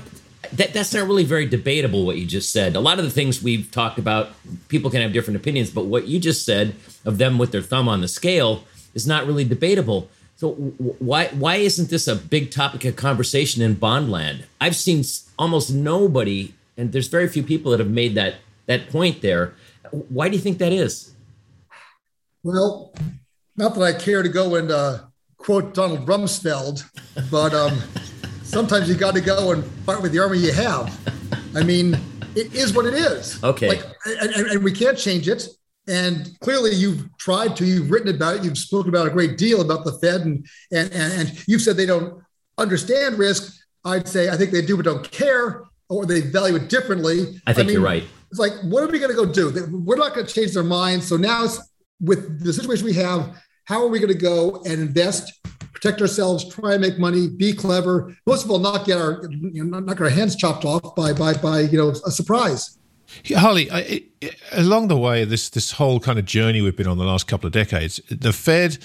that 0.53 0.73
that's 0.73 0.93
not 0.93 1.07
really 1.07 1.23
very 1.23 1.45
debatable. 1.45 2.05
What 2.05 2.17
you 2.17 2.25
just 2.25 2.51
said. 2.51 2.75
A 2.75 2.79
lot 2.79 2.99
of 2.99 3.05
the 3.05 3.11
things 3.11 3.41
we've 3.41 3.69
talked 3.71 3.99
about, 3.99 4.29
people 4.67 4.89
can 4.89 5.01
have 5.01 5.13
different 5.13 5.37
opinions, 5.37 5.69
but 5.69 5.85
what 5.85 6.07
you 6.07 6.19
just 6.19 6.45
said 6.45 6.75
of 7.05 7.17
them 7.17 7.37
with 7.37 7.51
their 7.51 7.61
thumb 7.61 7.87
on 7.87 8.01
the 8.01 8.07
scale 8.07 8.63
is 8.93 9.05
not 9.05 9.25
really 9.25 9.43
debatable. 9.43 10.09
So 10.37 10.51
why 10.53 11.27
why 11.27 11.57
isn't 11.57 11.89
this 11.89 12.07
a 12.07 12.15
big 12.15 12.51
topic 12.51 12.85
of 12.85 12.95
conversation 12.95 13.61
in 13.61 13.75
Bondland? 13.75 14.43
I've 14.61 14.75
seen 14.75 15.03
almost 15.37 15.71
nobody, 15.71 16.53
and 16.77 16.91
there's 16.91 17.07
very 17.07 17.27
few 17.27 17.43
people 17.43 17.71
that 17.71 17.79
have 17.79 17.89
made 17.89 18.15
that 18.15 18.35
that 18.65 18.89
point 18.89 19.21
there. 19.21 19.53
Why 19.91 20.29
do 20.29 20.35
you 20.35 20.41
think 20.41 20.59
that 20.59 20.71
is? 20.71 21.11
Well, 22.43 22.93
not 23.57 23.75
that 23.75 23.81
I 23.81 23.93
care 23.93 24.23
to 24.23 24.29
go 24.29 24.55
and 24.55 24.71
uh, 24.71 24.99
quote 25.37 25.73
Donald 25.73 26.07
Rumsfeld, 26.07 26.83
but 27.29 27.53
um, 27.53 27.81
sometimes 28.43 28.87
you 28.87 28.95
got 28.95 29.13
to 29.15 29.21
go 29.21 29.51
and 29.51 29.63
fight 29.85 30.01
with 30.01 30.11
the 30.11 30.19
army 30.19 30.39
you 30.39 30.53
have. 30.53 30.97
I 31.55 31.63
mean, 31.63 31.97
it 32.35 32.53
is 32.53 32.73
what 32.73 32.85
it 32.85 32.93
is. 32.93 33.43
Okay. 33.43 33.69
Like, 33.69 33.83
and, 34.05 34.31
and 34.31 34.63
we 34.63 34.71
can't 34.71 34.97
change 34.97 35.27
it. 35.27 35.47
And 35.87 36.29
clearly, 36.39 36.75
you've 36.75 37.09
tried 37.17 37.55
to, 37.57 37.65
you've 37.65 37.89
written 37.89 38.13
about 38.13 38.37
it, 38.37 38.43
you've 38.43 38.57
spoken 38.57 38.89
about 38.89 39.07
a 39.07 39.09
great 39.09 39.37
deal 39.37 39.61
about 39.61 39.85
the 39.85 39.93
Fed, 39.93 40.21
and, 40.21 40.47
and, 40.71 40.93
and 40.93 41.47
you've 41.47 41.61
said 41.61 41.77
they 41.77 41.87
don't 41.87 42.21
understand 42.59 43.17
risk. 43.17 43.59
I'd 43.83 44.07
say 44.07 44.29
I 44.29 44.37
think 44.37 44.51
they 44.51 44.61
do, 44.61 44.75
but 44.75 44.85
don't 44.85 45.09
care, 45.09 45.63
or 45.89 46.05
they 46.05 46.21
value 46.21 46.55
it 46.57 46.69
differently. 46.69 47.41
I 47.47 47.53
think 47.53 47.65
I 47.65 47.67
mean, 47.67 47.73
you're 47.73 47.81
right. 47.81 48.03
It's 48.29 48.39
like, 48.39 48.53
what 48.63 48.83
are 48.83 48.87
we 48.87 48.99
going 48.99 49.09
to 49.09 49.15
go 49.15 49.25
do? 49.25 49.51
We're 49.83 49.95
not 49.95 50.13
going 50.13 50.27
to 50.27 50.31
change 50.31 50.53
their 50.53 50.63
minds. 50.63 51.07
So 51.07 51.17
now, 51.17 51.47
with 52.01 52.43
the 52.43 52.53
situation 52.53 52.85
we 52.85 52.93
have, 52.93 53.35
how 53.65 53.83
are 53.83 53.87
we 53.87 53.99
going 53.99 54.13
to 54.13 54.17
go 54.17 54.61
and 54.65 54.81
invest, 54.81 55.31
protect 55.73 56.01
ourselves, 56.01 56.47
try 56.53 56.73
and 56.73 56.81
make 56.81 56.97
money, 56.97 57.27
be 57.27 57.53
clever? 57.53 58.15
Most 58.25 58.45
of 58.45 58.51
all, 58.51 58.59
not 58.59 58.85
get 58.85 58.97
our 58.97 59.21
you 59.31 59.63
know, 59.63 59.79
not 59.79 59.97
get 59.97 60.03
our 60.03 60.09
hands 60.09 60.35
chopped 60.35 60.65
off 60.65 60.95
by 60.95 61.13
by 61.13 61.33
by 61.33 61.61
you 61.61 61.77
know 61.77 61.89
a 61.89 62.11
surprise. 62.11 62.77
Harley, 63.35 63.71
I, 63.71 64.03
along 64.51 64.87
the 64.87 64.97
way, 64.97 65.25
this 65.25 65.49
this 65.49 65.73
whole 65.73 65.99
kind 65.99 66.19
of 66.19 66.25
journey 66.25 66.61
we've 66.61 66.75
been 66.75 66.87
on 66.87 66.97
the 66.97 67.05
last 67.05 67.27
couple 67.27 67.47
of 67.47 67.53
decades, 67.53 68.01
the 68.09 68.33
Fed 68.33 68.77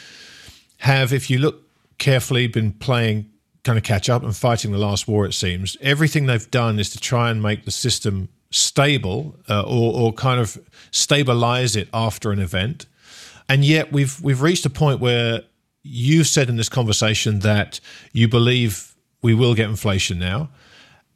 have, 0.78 1.12
if 1.12 1.30
you 1.30 1.38
look 1.38 1.62
carefully, 1.98 2.46
been 2.46 2.72
playing 2.72 3.30
kind 3.62 3.78
of 3.78 3.84
catch 3.84 4.10
up 4.10 4.22
and 4.22 4.36
fighting 4.36 4.72
the 4.72 4.78
last 4.78 5.08
war. 5.08 5.24
It 5.26 5.32
seems 5.32 5.76
everything 5.80 6.26
they've 6.26 6.50
done 6.50 6.78
is 6.78 6.90
to 6.90 6.98
try 6.98 7.30
and 7.30 7.42
make 7.42 7.64
the 7.64 7.70
system 7.70 8.28
stable 8.50 9.36
uh, 9.48 9.62
or, 9.62 9.94
or 9.94 10.12
kind 10.12 10.40
of 10.40 10.58
stabilize 10.90 11.74
it 11.74 11.88
after 11.92 12.30
an 12.30 12.38
event, 12.38 12.86
and 13.48 13.64
yet 13.64 13.92
we've 13.92 14.20
we've 14.22 14.42
reached 14.42 14.66
a 14.66 14.70
point 14.70 15.00
where 15.00 15.42
you've 15.82 16.26
said 16.26 16.48
in 16.48 16.56
this 16.56 16.68
conversation 16.68 17.40
that 17.40 17.78
you 18.12 18.28
believe 18.28 18.94
we 19.22 19.34
will 19.34 19.54
get 19.54 19.68
inflation 19.68 20.18
now, 20.18 20.50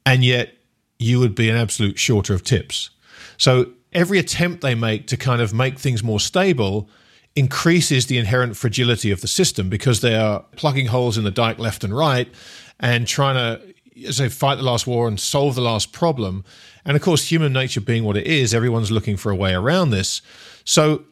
and 0.05 0.25
yet 0.25 0.55
you 0.99 1.19
would 1.19 1.35
be 1.35 1.49
an 1.49 1.57
absolute 1.57 1.99
shorter 1.99 2.35
of 2.35 2.43
tips. 2.43 2.91
So 3.37 3.71
every 3.93 4.19
attempt 4.19 4.63
they 4.63 4.75
make 4.75 5.07
to 5.09 5.17
kind 5.17 5.41
of 5.41 5.55
make 5.55 5.79
things 5.79 6.03
more 6.03 6.21
stable 6.21 6.89
increases 7.37 8.07
the 8.07 8.19
inherent 8.19 8.57
fragility 8.57 9.11
of 9.11 9.21
the 9.21 9.29
system 9.29 9.69
because 9.69 10.01
they 10.01 10.17
are 10.17 10.45
plugging 10.57 10.87
holes 10.87 11.17
in 11.17 11.25
the 11.25 11.31
dike 11.31 11.59
left 11.59 11.85
and 11.85 11.97
right 11.97 12.29
and 12.81 13.07
trying 13.07 13.37
to 13.37 14.13
say 14.13 14.29
fight 14.29 14.57
the 14.57 14.63
last 14.63 14.87
war 14.87 15.07
and 15.07 15.21
solve 15.21 15.55
the 15.55 15.61
last 15.61 15.93
problem. 15.93 16.45
And 16.85 16.97
of 16.97 17.03
course, 17.03 17.31
human 17.31 17.53
nature 17.53 17.81
being 17.81 18.05
what 18.05 18.17
it 18.17 18.27
is, 18.27 18.55
everyone's 18.55 18.91
looking 18.91 19.17
for 19.17 19.31
a 19.31 19.37
way 19.37 19.55
around 19.55 19.91
this. 19.91 20.23
So 20.65 21.05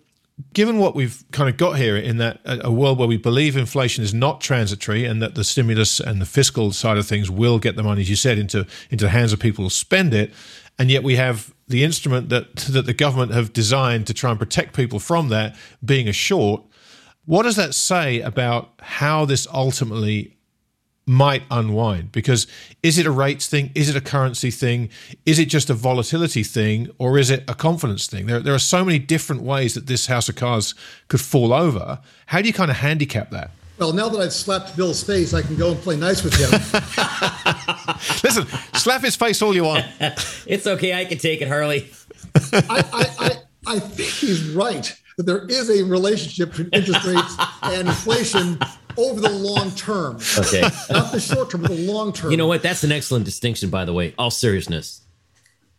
given 0.53 0.79
what 0.79 0.95
we've 0.95 1.25
kind 1.33 1.49
of 1.49 1.57
got 1.57 1.79
here 1.79 1.97
in 1.97 2.19
that 2.19 2.41
uh, 2.45 2.59
a 2.63 2.71
world 2.71 2.99
where 2.99 3.09
we 3.09 3.17
believe 3.17 3.57
inflation 3.57 4.05
is 4.05 4.13
not 4.13 4.41
transitory 4.41 5.05
and 5.05 5.23
that 5.23 5.35
the 5.35 5.45
stimulus 5.45 5.99
and 5.99 6.21
the 6.21 6.27
fiscal 6.27 6.73
side 6.73 6.99
of 6.99 7.07
things 7.07 7.31
will 7.31 7.59
get 7.59 7.77
the 7.77 7.83
money, 7.83 8.03
as 8.03 8.11
you 8.11 8.17
said, 8.17 8.39
into 8.39 8.67
into 8.91 9.05
the 9.05 9.11
hands 9.11 9.33
of 9.33 9.41
people 9.41 9.65
who 9.65 9.71
spend 9.71 10.13
it, 10.13 10.33
and 10.79 10.91
yet 10.91 11.03
we 11.03 11.17
have 11.17 11.55
the 11.69 11.83
instrument 11.83 12.29
that 12.29 12.55
that 12.57 12.87
the 12.87 12.95
government 12.95 13.33
have 13.33 13.53
designed 13.53 14.07
to 14.07 14.15
try 14.15 14.31
and 14.31 14.39
protect 14.39 14.75
people 14.75 14.99
from 14.99 15.29
that 15.29 15.57
being 15.85 16.09
a 16.09 16.13
short. 16.13 16.63
What 17.25 17.43
does 17.43 17.57
that 17.57 17.75
say 17.75 18.21
about 18.21 18.71
how 18.81 19.25
this 19.25 19.49
ultimately 19.53 20.36
might 21.07 21.43
unwind 21.53 22.11
because 22.11 22.49
is 22.83 22.99
it 22.99 23.07
a 23.07 23.11
rates 23.11 23.47
thing 23.47 23.71
is 23.77 23.89
it 23.89 23.95
a 23.95 24.01
currency 24.01 24.51
thing 24.51 24.89
is 25.25 25.39
it 25.39 25.47
just 25.47 25.71
a 25.71 25.75
volatility 25.75 26.43
thing 26.43 26.91
or 26.99 27.17
is 27.17 27.31
it 27.31 27.45
a 27.49 27.55
confidence 27.55 28.09
thing 28.09 28.27
there, 28.27 28.41
there 28.41 28.55
are 28.55 28.59
so 28.59 28.85
many 28.85 28.99
different 28.99 29.43
ways 29.43 29.75
that 29.75 29.87
this 29.87 30.07
house 30.07 30.29
of 30.29 30.35
cards 30.35 30.75
could 31.07 31.21
fall 31.21 31.53
over 31.53 32.01
how 32.27 32.41
do 32.41 32.49
you 32.49 32.53
kind 32.53 32.73
of 32.73 32.79
handicap 32.79 33.31
that 33.31 33.51
well, 33.79 33.93
now 33.93 34.09
that 34.09 34.19
I've 34.19 34.33
slapped 34.33 34.75
Bill's 34.75 35.03
face, 35.03 35.35
I 35.35 35.43
can 35.43 35.57
go 35.57 35.73
and 35.73 35.79
play 35.79 35.97
nice 35.97 36.25
with 36.25 36.33
him. 36.33 36.49
Listen, 38.25 38.47
slap 38.75 39.03
his 39.03 39.17
face 39.17 39.43
all 39.43 39.55
you 39.55 39.65
want. 39.65 39.85
it's 40.47 40.67
okay. 40.67 40.99
I 40.99 41.05
can 41.05 41.19
take 41.19 41.43
it, 41.43 41.49
Harley. 41.49 41.91
I, 42.35 42.63
I, 42.71 43.07
I, 43.19 43.31
I 43.67 43.79
think 43.79 44.09
he's 44.09 44.49
right 44.49 44.97
that 45.19 45.25
there 45.25 45.45
is 45.47 45.69
a 45.69 45.85
relationship 45.85 46.51
between 46.51 46.71
interest 46.73 47.05
rates 47.05 47.37
and 47.63 47.89
inflation 47.89 48.59
over 48.97 49.21
the 49.21 49.31
long 49.31 49.71
term. 49.73 50.19
Okay. 50.39 50.63
Not 50.91 51.13
the 51.13 51.21
short 51.21 51.51
term, 51.51 51.63
but 51.63 51.71
the 51.71 51.91
long 51.91 52.13
term. 52.13 52.31
You 52.31 52.37
know 52.37 52.47
what? 52.47 52.63
That's 52.63 52.85
an 52.85 52.93
excellent 52.93 53.25
distinction, 53.25 53.71
by 53.71 53.85
the 53.85 53.93
way. 53.93 54.15
All 54.19 54.31
seriousness. 54.31 55.03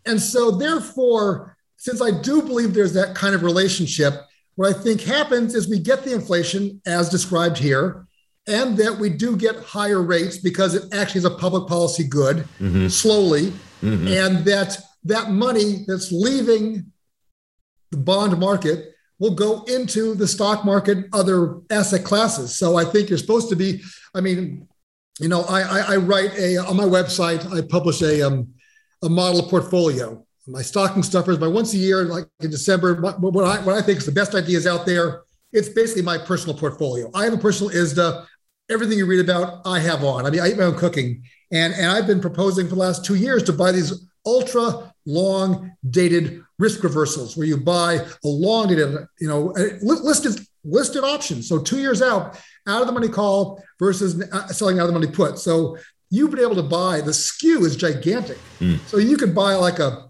And 0.06 0.22
so, 0.22 0.52
therefore, 0.52 1.58
since 1.78 2.02
I 2.02 2.12
do 2.12 2.42
believe 2.42 2.74
there's 2.74 2.94
that 2.94 3.16
kind 3.16 3.36
of 3.36 3.44
relationship, 3.44 4.14
what 4.56 4.76
I 4.76 4.80
think 4.80 5.02
happens 5.02 5.54
is 5.54 5.70
we 5.70 5.80
get 5.80 6.04
the 6.04 6.14
inflation 6.14 6.82
as 6.86 7.10
described 7.10 7.58
here, 7.58 8.08
and 8.48 8.78
that 8.78 8.98
we 8.98 9.10
do 9.10 9.36
get 9.36 9.58
higher 9.58 10.02
rates 10.02 10.38
because 10.38 10.74
it 10.74 10.94
actually 10.94 11.20
is 11.20 11.26
a 11.26 11.32
public 11.32 11.68
policy 11.68 12.04
good 12.04 12.38
mm-hmm. 12.60 12.88
slowly, 12.88 13.52
mm-hmm. 13.82 14.08
and 14.08 14.46
that 14.46 14.78
that 15.04 15.32
money 15.32 15.84
that's 15.88 16.12
leaving 16.12 16.92
the 17.92 17.98
bond 17.98 18.38
market 18.40 18.96
will 19.20 19.34
go 19.34 19.64
into 19.64 20.14
the 20.16 20.28
stock 20.28 20.64
market, 20.66 21.06
other 21.14 21.60
asset 21.70 22.04
classes. 22.04 22.58
So 22.58 22.78
I 22.78 22.86
think 22.86 23.10
you're 23.10 23.18
supposed 23.18 23.50
to 23.50 23.56
be. 23.56 23.82
I 24.14 24.22
mean, 24.22 24.68
you 25.20 25.28
know, 25.28 25.42
I 25.44 25.62
I, 25.62 25.80
I 25.94 25.96
write 25.98 26.38
a 26.38 26.58
on 26.58 26.78
my 26.78 26.84
website. 26.84 27.52
I 27.52 27.66
publish 27.68 28.02
a 28.02 28.26
um, 28.26 28.54
a 29.04 29.10
model 29.10 29.44
portfolio. 29.44 30.24
My 30.50 30.62
stocking 30.62 31.04
stuffers 31.04 31.38
by 31.38 31.48
once 31.48 31.74
a 31.74 31.78
year, 31.78 32.06
like 32.06 32.26
in 32.40 32.50
December. 32.50 33.02
What, 33.02 33.20
what 33.20 33.44
I 33.44 33.62
what 33.62 33.76
I 33.76 33.82
think 33.82 34.00
is 34.00 34.06
the 34.06 34.12
best 34.12 34.36
ideas 34.36 34.66
out 34.66 34.86
there. 34.86 35.24
It's 35.54 35.70
basically 35.70 36.04
my 36.04 36.18
personal 36.18 36.58
portfolio. 36.58 37.10
I 37.14 37.24
have 37.24 37.34
a 37.34 37.38
personal 37.38 37.72
ISDA. 37.74 38.26
Everything 38.70 38.98
you 38.98 39.06
read 39.06 39.22
about, 39.22 39.62
I 39.66 39.80
have 39.80 40.04
on. 40.04 40.26
I 40.26 40.30
mean, 40.30 40.42
I 40.42 40.50
eat 40.50 40.58
my 40.58 40.66
own 40.66 40.78
cooking, 40.78 41.24
and 41.52 41.74
and 41.74 41.88
I've 41.88 42.06
been 42.06 42.22
proposing 42.22 42.68
for 42.68 42.76
the 42.76 42.82
last 42.82 43.06
two 43.06 43.16
years 43.16 43.44
to 43.44 43.54
buy 43.54 43.72
these 43.72 44.08
ultra 44.26 44.94
long 45.08 45.72
dated 45.90 46.44
risk 46.60 46.84
reversals 46.84 47.36
where 47.36 47.48
you 47.48 47.58
buy 47.58 47.94
a 47.96 48.28
long 48.28 48.68
dated, 48.68 49.08
you 49.20 49.28
know, 49.28 49.54
listed 49.82 50.46
listed 50.64 51.04
options. 51.04 51.48
So 51.48 51.60
two 51.60 51.80
years 51.80 52.02
out, 52.02 52.38
out 52.68 52.82
of 52.82 52.88
the 52.88 52.94
money 52.94 53.08
call 53.08 53.64
versus 53.80 54.22
uh, 54.32 54.48
selling 54.48 54.80
out 54.80 54.88
of 54.88 54.94
the 54.94 55.00
money 55.00 55.12
put. 55.12 55.40
So 55.40 55.78
you've 56.10 56.32
been 56.32 56.42
able 56.42 56.56
to 56.56 56.64
buy 56.64 57.02
the 57.02 57.14
skew 57.14 57.66
is 57.66 57.76
gigantic. 57.76 58.38
Mm. 58.60 58.80
So 58.88 58.98
you 58.98 59.18
could 59.18 59.34
buy 59.34 59.54
like 59.56 59.80
a 59.80 60.10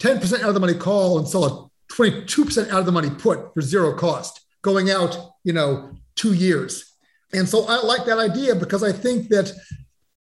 10% 0.00 0.40
out 0.40 0.48
of 0.48 0.54
the 0.54 0.60
money 0.60 0.74
call 0.74 1.18
and 1.18 1.26
sell 1.26 1.44
a 1.44 1.94
22% 1.94 2.68
out 2.68 2.80
of 2.80 2.86
the 2.86 2.92
money 2.92 3.10
put 3.10 3.54
for 3.54 3.62
zero 3.62 3.94
cost 3.96 4.40
going 4.62 4.90
out, 4.90 5.18
you 5.44 5.52
know, 5.52 5.92
two 6.14 6.34
years. 6.34 6.96
And 7.32 7.48
so 7.48 7.64
I 7.66 7.82
like 7.82 8.04
that 8.06 8.18
idea 8.18 8.54
because 8.54 8.82
I 8.82 8.92
think 8.92 9.28
that 9.28 9.52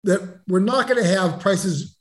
that 0.05 0.40
we're 0.47 0.61
not 0.61 0.86
going 0.86 1.03
to 1.03 1.09
have 1.09 1.40
prices 1.40 1.95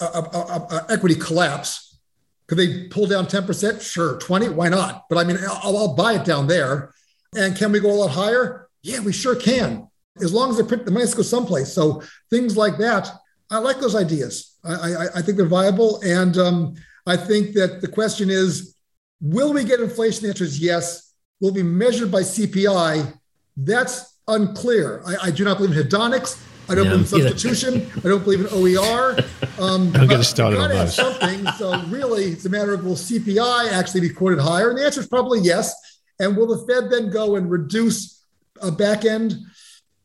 a, 0.00 0.86
equity 0.88 1.14
collapse, 1.14 1.98
could 2.46 2.58
they 2.58 2.88
pull 2.88 3.06
down 3.06 3.26
10%? 3.26 3.80
Sure. 3.80 4.18
20? 4.18 4.48
Why 4.50 4.68
not? 4.68 5.04
But 5.08 5.18
I 5.18 5.24
mean, 5.24 5.38
I'll, 5.48 5.76
I'll, 5.76 5.94
buy 5.94 6.14
it 6.14 6.24
down 6.24 6.46
there. 6.46 6.92
And 7.36 7.56
can 7.56 7.70
we 7.70 7.78
go 7.78 7.90
a 7.90 7.94
lot 7.94 8.10
higher? 8.10 8.68
Yeah, 8.82 9.00
we 9.00 9.12
sure 9.12 9.36
can. 9.36 9.88
As 10.20 10.32
long 10.32 10.50
as 10.50 10.60
print 10.66 10.84
the 10.84 10.90
money 10.90 11.02
has 11.02 11.12
to 11.12 11.18
go 11.18 11.22
someplace. 11.22 11.72
So 11.72 12.02
things 12.28 12.56
like 12.56 12.76
that, 12.78 13.10
I 13.50 13.58
like 13.58 13.78
those 13.80 13.94
ideas. 13.94 14.56
I, 14.64 14.72
I, 14.72 15.06
I 15.16 15.22
think 15.22 15.36
they're 15.36 15.46
viable. 15.46 16.00
And 16.02 16.36
um, 16.38 16.74
I 17.06 17.16
think 17.16 17.54
that 17.54 17.80
the 17.80 17.88
question 17.88 18.30
is, 18.30 18.76
will 19.20 19.52
we 19.52 19.64
get 19.64 19.80
inflation? 19.80 20.24
The 20.24 20.30
answer 20.30 20.44
is 20.44 20.58
yes. 20.58 21.14
Will 21.40 21.52
be 21.52 21.62
measured 21.62 22.10
by 22.10 22.22
CPI? 22.22 23.16
That's 23.56 24.18
unclear. 24.28 25.02
I, 25.06 25.28
I 25.28 25.30
do 25.30 25.44
not 25.44 25.58
believe 25.58 25.76
in 25.76 25.86
hedonics. 25.86 26.42
I 26.70 26.76
don't 26.76 26.84
yeah, 26.84 26.90
believe 26.92 27.12
in 27.12 27.20
substitution. 27.36 27.90
I 27.98 28.08
don't 28.08 28.22
believe 28.22 28.40
in 28.40 28.48
OER. 28.50 29.18
Um, 29.60 29.92
don't 29.92 30.08
get 30.08 30.22
started 30.24 30.58
on 30.58 30.70
that. 30.70 30.88
Something. 30.88 31.46
So 31.58 31.78
really, 31.88 32.28
it's 32.28 32.46
a 32.46 32.48
matter 32.48 32.72
of 32.72 32.82
will 32.82 32.94
CPI 32.94 33.70
actually 33.70 34.00
be 34.00 34.08
quoted 34.08 34.38
higher? 34.38 34.70
And 34.70 34.78
the 34.78 34.86
answer 34.86 35.00
is 35.00 35.06
probably 35.06 35.40
yes. 35.40 35.74
And 36.18 36.34
will 36.34 36.46
the 36.46 36.66
Fed 36.66 36.90
then 36.90 37.10
go 37.10 37.36
and 37.36 37.50
reduce 37.50 38.24
a 38.62 38.70
back 38.72 39.04
end? 39.04 39.34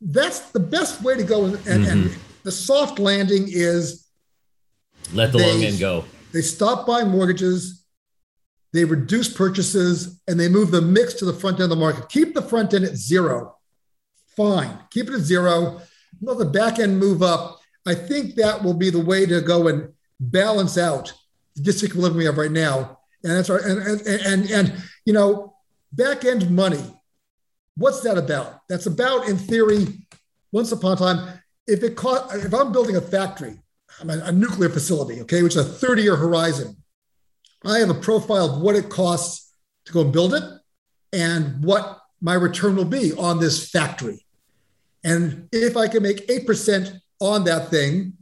That's 0.01 0.51
the 0.51 0.59
best 0.59 1.01
way 1.01 1.15
to 1.15 1.23
go. 1.23 1.45
And, 1.45 1.57
mm-hmm. 1.57 1.89
and 1.89 2.17
the 2.43 2.51
soft 2.51 2.99
landing 2.99 3.45
is 3.47 4.07
let 5.13 5.31
the 5.31 5.37
they, 5.37 5.53
long 5.53 5.63
end 5.63 5.79
go. 5.79 6.03
They 6.33 6.41
stop 6.41 6.85
buying 6.85 7.07
mortgages. 7.07 7.85
They 8.73 8.83
reduce 8.83 9.33
purchases 9.33 10.19
and 10.27 10.37
they 10.37 10.49
move 10.49 10.71
the 10.71 10.81
mix 10.81 11.13
to 11.15 11.25
the 11.25 11.33
front 11.33 11.61
end 11.61 11.63
of 11.63 11.69
the 11.69 11.75
market. 11.77 12.09
Keep 12.09 12.33
the 12.33 12.41
front 12.41 12.73
end 12.73 12.83
at 12.83 12.97
zero. 12.97 13.55
Fine. 14.35 14.79
Keep 14.89 15.07
it 15.07 15.13
at 15.13 15.21
zero 15.21 15.81
let 16.21 16.37
the 16.37 16.45
back 16.45 16.79
end 16.79 16.99
move 16.99 17.21
up. 17.21 17.59
I 17.85 17.93
think 17.93 18.35
that 18.35 18.63
will 18.63 18.73
be 18.73 18.89
the 18.89 18.99
way 18.99 19.25
to 19.25 19.41
go 19.41 19.67
and 19.67 19.89
balance 20.19 20.77
out 20.77 21.13
the 21.55 21.63
disequilibrium 21.63 22.15
we 22.15 22.25
have 22.25 22.37
right 22.37 22.51
now. 22.51 22.99
And 23.23 23.33
that's 23.33 23.49
our 23.49 23.57
and 23.57 23.79
and 23.81 24.07
and, 24.07 24.51
and 24.51 24.83
you 25.05 25.13
know, 25.13 25.55
back 25.91 26.25
end 26.25 26.49
money. 26.49 26.83
What's 27.77 28.01
that 28.01 28.17
about? 28.17 28.61
That's 28.69 28.85
about, 28.85 29.27
in 29.27 29.37
theory, 29.37 30.07
once 30.51 30.71
upon 30.71 30.93
a 30.93 30.95
time, 30.95 31.39
if 31.67 31.83
it 31.83 31.95
cost, 31.95 32.33
if 32.35 32.53
I'm 32.53 32.71
building 32.71 32.95
a 32.95 33.01
factory, 33.01 33.59
a 33.99 34.31
nuclear 34.31 34.69
facility, 34.69 35.21
okay, 35.21 35.43
which 35.43 35.55
is 35.55 35.67
a 35.67 35.69
30 35.69 36.03
year 36.03 36.15
horizon, 36.15 36.77
I 37.65 37.79
have 37.79 37.89
a 37.89 37.95
profile 37.95 38.55
of 38.55 38.61
what 38.61 38.75
it 38.75 38.89
costs 38.89 39.53
to 39.85 39.93
go 39.93 40.01
and 40.01 40.13
build 40.13 40.33
it 40.33 40.43
and 41.11 41.63
what 41.63 41.99
my 42.21 42.33
return 42.33 42.75
will 42.75 42.85
be 42.85 43.13
on 43.13 43.39
this 43.39 43.69
factory. 43.69 44.24
And 45.05 45.47
if 45.51 45.77
I 45.77 45.87
can 45.87 46.01
make 46.01 46.27
8% 46.27 46.99
on 47.21 47.43
that 47.45 47.69
thing 47.69 48.13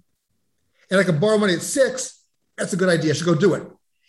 and 0.92 1.00
I 1.00 1.04
can 1.04 1.18
borrow 1.18 1.38
money 1.38 1.54
at 1.54 1.62
six, 1.62 2.26
that's 2.58 2.74
a 2.74 2.78
good 2.78 2.90
idea. 2.90 3.12
I 3.12 3.14
should 3.16 3.26
go 3.26 3.36
do 3.36 3.54
it. 3.54 3.64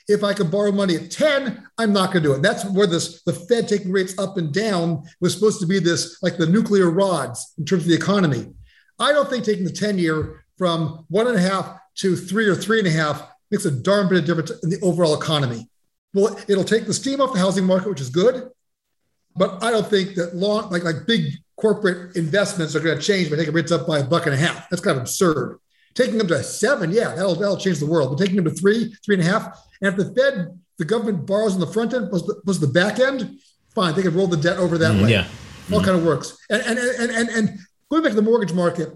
If 0.08 0.22
I 0.24 0.34
can 0.34 0.50
borrow 0.50 0.72
money 0.72 0.96
at 0.96 1.10
10, 1.10 1.66
I'm 1.78 1.92
not 1.92 2.12
going 2.12 2.24
to 2.24 2.28
do 2.28 2.34
it. 2.34 2.42
That's 2.42 2.64
where 2.66 2.88
this 2.88 3.22
the 3.22 3.32
Fed 3.32 3.68
taking 3.68 3.92
rates 3.92 4.18
up 4.18 4.36
and 4.36 4.52
down 4.52 5.04
was 5.20 5.32
supposed 5.32 5.60
to 5.60 5.66
be 5.66 5.78
this 5.78 6.22
like 6.22 6.36
the 6.36 6.46
nuclear 6.46 6.90
rods 6.90 7.54
in 7.56 7.64
terms 7.64 7.84
of 7.84 7.88
the 7.88 7.94
economy. 7.94 8.52
I 8.98 9.12
don't 9.12 9.30
think 9.30 9.44
taking 9.44 9.64
the 9.64 9.72
10 9.72 9.96
year 9.96 10.44
from 10.58 11.06
one 11.08 11.28
and 11.28 11.36
a 11.36 11.40
half 11.40 11.78
to 11.96 12.16
three 12.16 12.48
or 12.48 12.56
three 12.56 12.80
and 12.80 12.88
a 12.88 12.90
half 12.90 13.26
makes 13.50 13.64
a 13.64 13.70
darn 13.70 14.08
bit 14.08 14.18
of 14.18 14.24
difference 14.24 14.50
in 14.62 14.68
the 14.68 14.80
overall 14.80 15.14
economy. 15.14 15.70
Well, 16.12 16.38
it'll 16.48 16.64
take 16.64 16.86
the 16.86 16.94
steam 16.94 17.20
off 17.20 17.32
the 17.32 17.38
housing 17.38 17.64
market, 17.64 17.88
which 17.88 18.00
is 18.00 18.10
good. 18.10 18.50
But 19.36 19.62
I 19.62 19.70
don't 19.70 19.86
think 19.86 20.16
that 20.16 20.34
long, 20.36 20.70
like 20.70 20.84
like 20.84 21.06
big 21.06 21.32
corporate 21.56 22.16
investments 22.16 22.74
are 22.74 22.80
going 22.80 22.96
to 22.96 23.02
change 23.02 23.30
by 23.30 23.36
taking 23.36 23.54
rates 23.54 23.72
up 23.72 23.86
by 23.86 23.98
a 23.98 24.04
buck 24.04 24.26
and 24.26 24.34
a 24.34 24.38
half. 24.38 24.68
That's 24.68 24.82
kind 24.82 24.96
of 24.96 25.02
absurd. 25.02 25.58
Taking 25.94 26.18
them 26.18 26.26
to 26.28 26.42
seven, 26.42 26.90
yeah, 26.90 27.14
that'll 27.14 27.36
that'll 27.36 27.56
change 27.56 27.78
the 27.78 27.86
world. 27.86 28.10
But 28.10 28.18
taking 28.18 28.36
them 28.36 28.46
to 28.46 28.50
three, 28.50 28.92
three 29.04 29.14
and 29.14 29.24
a 29.24 29.30
half, 29.30 29.44
and 29.80 29.92
if 29.92 29.96
the 29.96 30.12
Fed, 30.14 30.58
the 30.78 30.84
government 30.84 31.24
borrows 31.24 31.54
on 31.54 31.60
the 31.60 31.68
front 31.68 31.94
end, 31.94 32.10
was 32.10 32.26
the, 32.26 32.40
was 32.44 32.58
the 32.58 32.66
back 32.66 32.98
end, 32.98 33.38
fine, 33.74 33.94
they 33.94 34.02
can 34.02 34.14
roll 34.14 34.26
the 34.26 34.36
debt 34.36 34.58
over 34.58 34.76
that 34.78 34.92
mm, 34.92 35.04
way. 35.04 35.10
Yeah, 35.12 35.28
all 35.72 35.80
mm. 35.80 35.84
kind 35.84 35.96
of 35.96 36.04
works. 36.04 36.36
And 36.50 36.62
and 36.62 36.78
and 36.78 37.10
and 37.12 37.28
and 37.28 37.58
going 37.90 38.02
back 38.02 38.10
to 38.10 38.16
the 38.16 38.22
mortgage 38.22 38.52
market, 38.52 38.92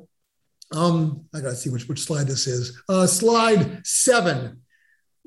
um, 0.73 1.25
I 1.33 1.41
gotta 1.41 1.55
see 1.55 1.71
which 1.71 1.89
which 1.89 2.01
slide 2.01 2.27
this 2.27 2.49
is. 2.49 2.83
Uh, 2.89 3.07
slide 3.07 3.87
seven. 3.87 4.63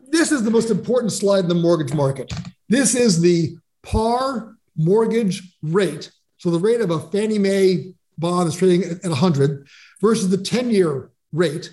This 0.10 0.34
is 0.34 0.44
the 0.44 0.52
most 0.52 0.72
important 0.72 1.14
slide 1.14 1.46
in 1.46 1.48
the 1.48 1.56
mortgage 1.56 1.94
market. 1.94 2.34
This 2.68 2.96
is 2.96 3.22
the 3.22 3.56
par 3.82 4.58
mortgage 4.76 5.56
rate 5.62 6.12
so 6.42 6.50
the 6.50 6.58
rate 6.58 6.82
of 6.82 6.90
a 6.90 7.00
Fannie 7.00 7.38
Mae 7.38 7.94
bond 8.18 8.50
is 8.50 8.56
trading 8.56 8.84
at 8.90 9.04
100 9.04 9.68
versus 10.02 10.32
the 10.32 10.40
10 10.40 10.72
year 10.72 11.12
rate. 11.32 11.72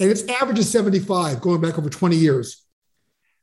And 0.00 0.10
its 0.10 0.26
average 0.28 0.58
is 0.58 0.70
75 0.70 1.42
going 1.42 1.60
back 1.60 1.78
over 1.78 1.90
20 1.90 2.16
years. 2.16 2.64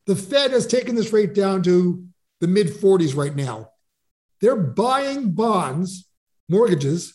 The 0.08 0.16
Fed 0.16 0.50
has 0.50 0.66
taken 0.66 0.96
this 0.96 1.14
rate 1.14 1.36
down 1.36 1.62
to 1.64 2.04
the 2.40 2.48
mid 2.48 2.66
40s 2.66 3.16
right 3.16 3.36
now. 3.36 3.70
They're 4.42 4.56
buying 4.56 5.34
bonds, 5.34 6.10
mortgages, 6.50 7.14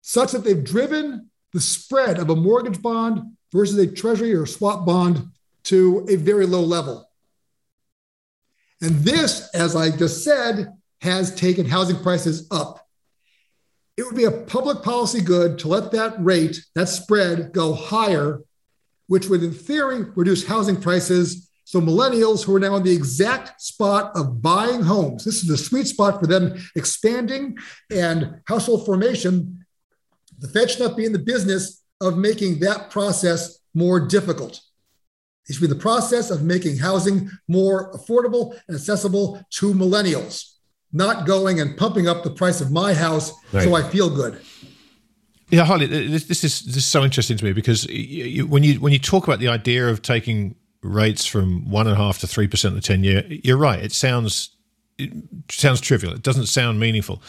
such 0.00 0.30
that 0.30 0.44
they've 0.44 0.62
driven 0.62 1.30
the 1.52 1.60
spread 1.60 2.20
of 2.20 2.30
a 2.30 2.36
mortgage 2.36 2.80
bond 2.80 3.36
versus 3.50 3.78
a 3.78 3.88
treasury 3.88 4.32
or 4.32 4.46
swap 4.46 4.86
bond 4.86 5.26
to 5.64 6.06
a 6.08 6.14
very 6.14 6.46
low 6.46 6.62
level. 6.62 7.10
And 8.80 8.94
this, 9.00 9.50
as 9.54 9.74
I 9.74 9.90
just 9.90 10.22
said, 10.22 10.72
has 11.04 11.34
taken 11.34 11.66
housing 11.66 12.02
prices 12.02 12.48
up. 12.50 12.80
It 13.96 14.04
would 14.04 14.16
be 14.16 14.24
a 14.24 14.30
public 14.30 14.82
policy 14.82 15.20
good 15.20 15.58
to 15.60 15.68
let 15.68 15.92
that 15.92 16.16
rate, 16.18 16.64
that 16.74 16.88
spread, 16.88 17.52
go 17.52 17.74
higher, 17.74 18.40
which 19.06 19.28
would, 19.28 19.42
in 19.42 19.52
theory, 19.52 20.04
reduce 20.16 20.44
housing 20.44 20.80
prices. 20.80 21.48
So, 21.64 21.80
millennials 21.80 22.44
who 22.44 22.56
are 22.56 22.60
now 22.60 22.76
in 22.76 22.82
the 22.82 22.94
exact 22.94 23.60
spot 23.60 24.10
of 24.16 24.42
buying 24.42 24.82
homes, 24.82 25.24
this 25.24 25.42
is 25.42 25.48
the 25.48 25.56
sweet 25.56 25.86
spot 25.86 26.18
for 26.18 26.26
them 26.26 26.56
expanding 26.74 27.56
and 27.90 28.40
household 28.46 28.84
formation. 28.84 29.64
The 30.38 30.48
Fed 30.48 30.70
should 30.70 30.80
not 30.80 30.96
be 30.96 31.04
in 31.04 31.12
the 31.12 31.18
business 31.18 31.82
of 32.00 32.18
making 32.18 32.58
that 32.60 32.90
process 32.90 33.60
more 33.74 34.00
difficult. 34.00 34.60
It 35.48 35.52
should 35.52 35.60
be 35.60 35.66
the 35.66 35.74
process 35.74 36.30
of 36.30 36.42
making 36.42 36.78
housing 36.78 37.30
more 37.48 37.92
affordable 37.92 38.58
and 38.66 38.76
accessible 38.76 39.44
to 39.50 39.74
millennials, 39.74 40.53
not 40.94 41.26
going 41.26 41.60
and 41.60 41.76
pumping 41.76 42.08
up 42.08 42.22
the 42.22 42.30
price 42.30 42.60
of 42.60 42.70
my 42.70 42.94
house 42.94 43.32
right. 43.52 43.64
so 43.64 43.74
I 43.74 43.82
feel 43.82 44.08
good. 44.08 44.40
Yeah, 45.50 45.64
Harley, 45.64 45.86
this, 45.86 46.24
this, 46.24 46.42
is 46.42 46.62
this 46.62 46.76
is 46.76 46.86
so 46.86 47.04
interesting 47.04 47.36
to 47.36 47.44
me 47.44 47.52
because 47.52 47.84
you, 47.86 48.46
when 48.46 48.62
you 48.62 48.80
when 48.80 48.92
you 48.92 48.98
talk 48.98 49.24
about 49.24 49.40
the 49.40 49.48
idea 49.48 49.88
of 49.88 50.00
taking 50.00 50.54
rates 50.82 51.26
from 51.26 51.68
one 51.70 51.86
and 51.86 51.94
a 51.94 51.98
half 51.98 52.18
to 52.20 52.26
three 52.26 52.48
percent 52.48 52.74
the 52.74 52.80
ten 52.80 53.04
year, 53.04 53.24
you're 53.28 53.58
right. 53.58 53.82
It 53.82 53.92
sounds 53.92 54.50
it 54.98 55.12
sounds 55.50 55.80
trivial. 55.80 56.14
It 56.14 56.22
doesn't 56.22 56.46
sound 56.46 56.80
meaningful. 56.80 57.22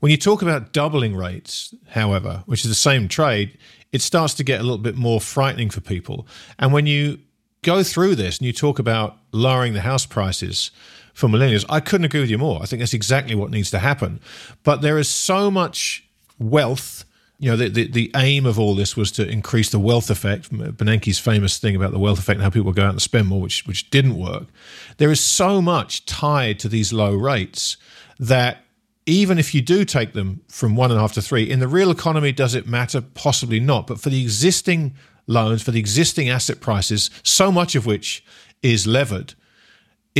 When 0.00 0.10
you 0.10 0.16
talk 0.16 0.42
about 0.42 0.72
doubling 0.72 1.16
rates, 1.16 1.74
however, 1.88 2.42
which 2.46 2.64
is 2.64 2.70
the 2.70 2.74
same 2.74 3.08
trade, 3.08 3.58
it 3.92 4.00
starts 4.00 4.34
to 4.34 4.44
get 4.44 4.60
a 4.60 4.62
little 4.62 4.78
bit 4.78 4.96
more 4.96 5.20
frightening 5.20 5.70
for 5.70 5.80
people. 5.80 6.26
And 6.58 6.72
when 6.72 6.86
you 6.86 7.18
go 7.62 7.82
through 7.82 8.14
this 8.14 8.38
and 8.38 8.46
you 8.46 8.52
talk 8.52 8.78
about 8.78 9.18
lowering 9.32 9.72
the 9.72 9.80
house 9.80 10.06
prices 10.06 10.70
for 11.18 11.28
millennials, 11.28 11.64
I 11.68 11.80
couldn't 11.80 12.04
agree 12.04 12.20
with 12.20 12.30
you 12.30 12.38
more. 12.38 12.62
I 12.62 12.66
think 12.66 12.78
that's 12.78 12.94
exactly 12.94 13.34
what 13.34 13.50
needs 13.50 13.72
to 13.72 13.80
happen. 13.80 14.20
But 14.62 14.82
there 14.82 14.98
is 14.98 15.08
so 15.08 15.50
much 15.50 16.04
wealth 16.38 17.04
you 17.40 17.48
know, 17.48 17.56
the, 17.56 17.68
the, 17.68 17.86
the, 17.86 18.10
aim 18.16 18.46
of 18.46 18.58
all 18.58 18.74
this 18.74 18.96
was 18.96 19.12
to 19.12 19.24
increase 19.24 19.70
the 19.70 19.78
wealth 19.78 20.10
effect. 20.10 20.50
Bernanke's 20.50 21.20
famous 21.20 21.58
thing 21.58 21.76
about 21.76 21.92
the 21.92 21.98
wealth 22.00 22.18
effect 22.18 22.38
and 22.38 22.42
how 22.42 22.50
people 22.50 22.72
go 22.72 22.82
out 22.84 22.90
and 22.90 23.00
spend 23.00 23.28
more, 23.28 23.40
which 23.40 23.64
which 23.64 23.90
didn't 23.90 24.18
work. 24.18 24.48
There 24.96 25.12
is 25.12 25.20
so 25.20 25.62
much 25.62 26.04
tied 26.04 26.58
to 26.58 26.68
these 26.68 26.92
low 26.92 27.14
rates 27.14 27.76
that 28.18 28.64
even 29.06 29.38
if 29.38 29.54
you 29.54 29.62
do 29.62 29.84
take 29.84 30.14
them 30.14 30.40
from 30.48 30.74
one 30.74 30.90
and 30.90 30.98
a 30.98 31.00
half 31.00 31.12
to 31.12 31.22
three, 31.22 31.48
in 31.48 31.60
the 31.60 31.68
real 31.68 31.92
economy, 31.92 32.32
does 32.32 32.56
it 32.56 32.66
matter? 32.66 33.00
Possibly 33.00 33.60
not. 33.60 33.86
But 33.86 34.00
for 34.00 34.10
the 34.10 34.20
existing 34.20 34.96
loans, 35.28 35.62
for 35.62 35.70
the 35.70 35.78
existing 35.78 36.28
asset 36.28 36.60
prices, 36.60 37.08
so 37.22 37.52
much 37.52 37.76
of 37.76 37.86
which 37.86 38.24
is 38.62 38.84
levered, 38.84 39.34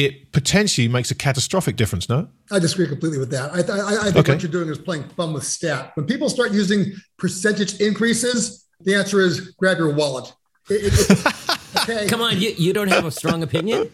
it 0.04 0.32
potentially 0.32 0.88
makes 0.88 1.10
a 1.10 1.14
catastrophic 1.14 1.76
difference, 1.76 2.08
no? 2.08 2.28
I 2.50 2.58
disagree 2.58 2.86
completely 2.88 3.18
with 3.18 3.30
that. 3.30 3.52
I, 3.52 3.58
I, 3.58 4.00
I 4.00 4.04
think 4.04 4.16
okay. 4.16 4.32
what 4.32 4.42
you're 4.42 4.52
doing 4.52 4.68
is 4.68 4.78
playing 4.78 5.04
fun 5.10 5.32
with 5.32 5.44
stat. 5.44 5.92
When 5.94 6.06
people 6.06 6.28
start 6.28 6.52
using 6.52 6.92
percentage 7.16 7.80
increases, 7.80 8.66
the 8.80 8.94
answer 8.94 9.20
is 9.20 9.52
grab 9.58 9.78
your 9.78 9.94
wallet. 9.94 10.32
It, 10.70 10.92
it, 11.10 11.26
okay. 11.82 12.06
Come 12.08 12.20
on, 12.20 12.40
you, 12.40 12.54
you 12.56 12.72
don't 12.72 12.88
have 12.88 13.04
a 13.04 13.10
strong 13.10 13.42
opinion? 13.42 13.90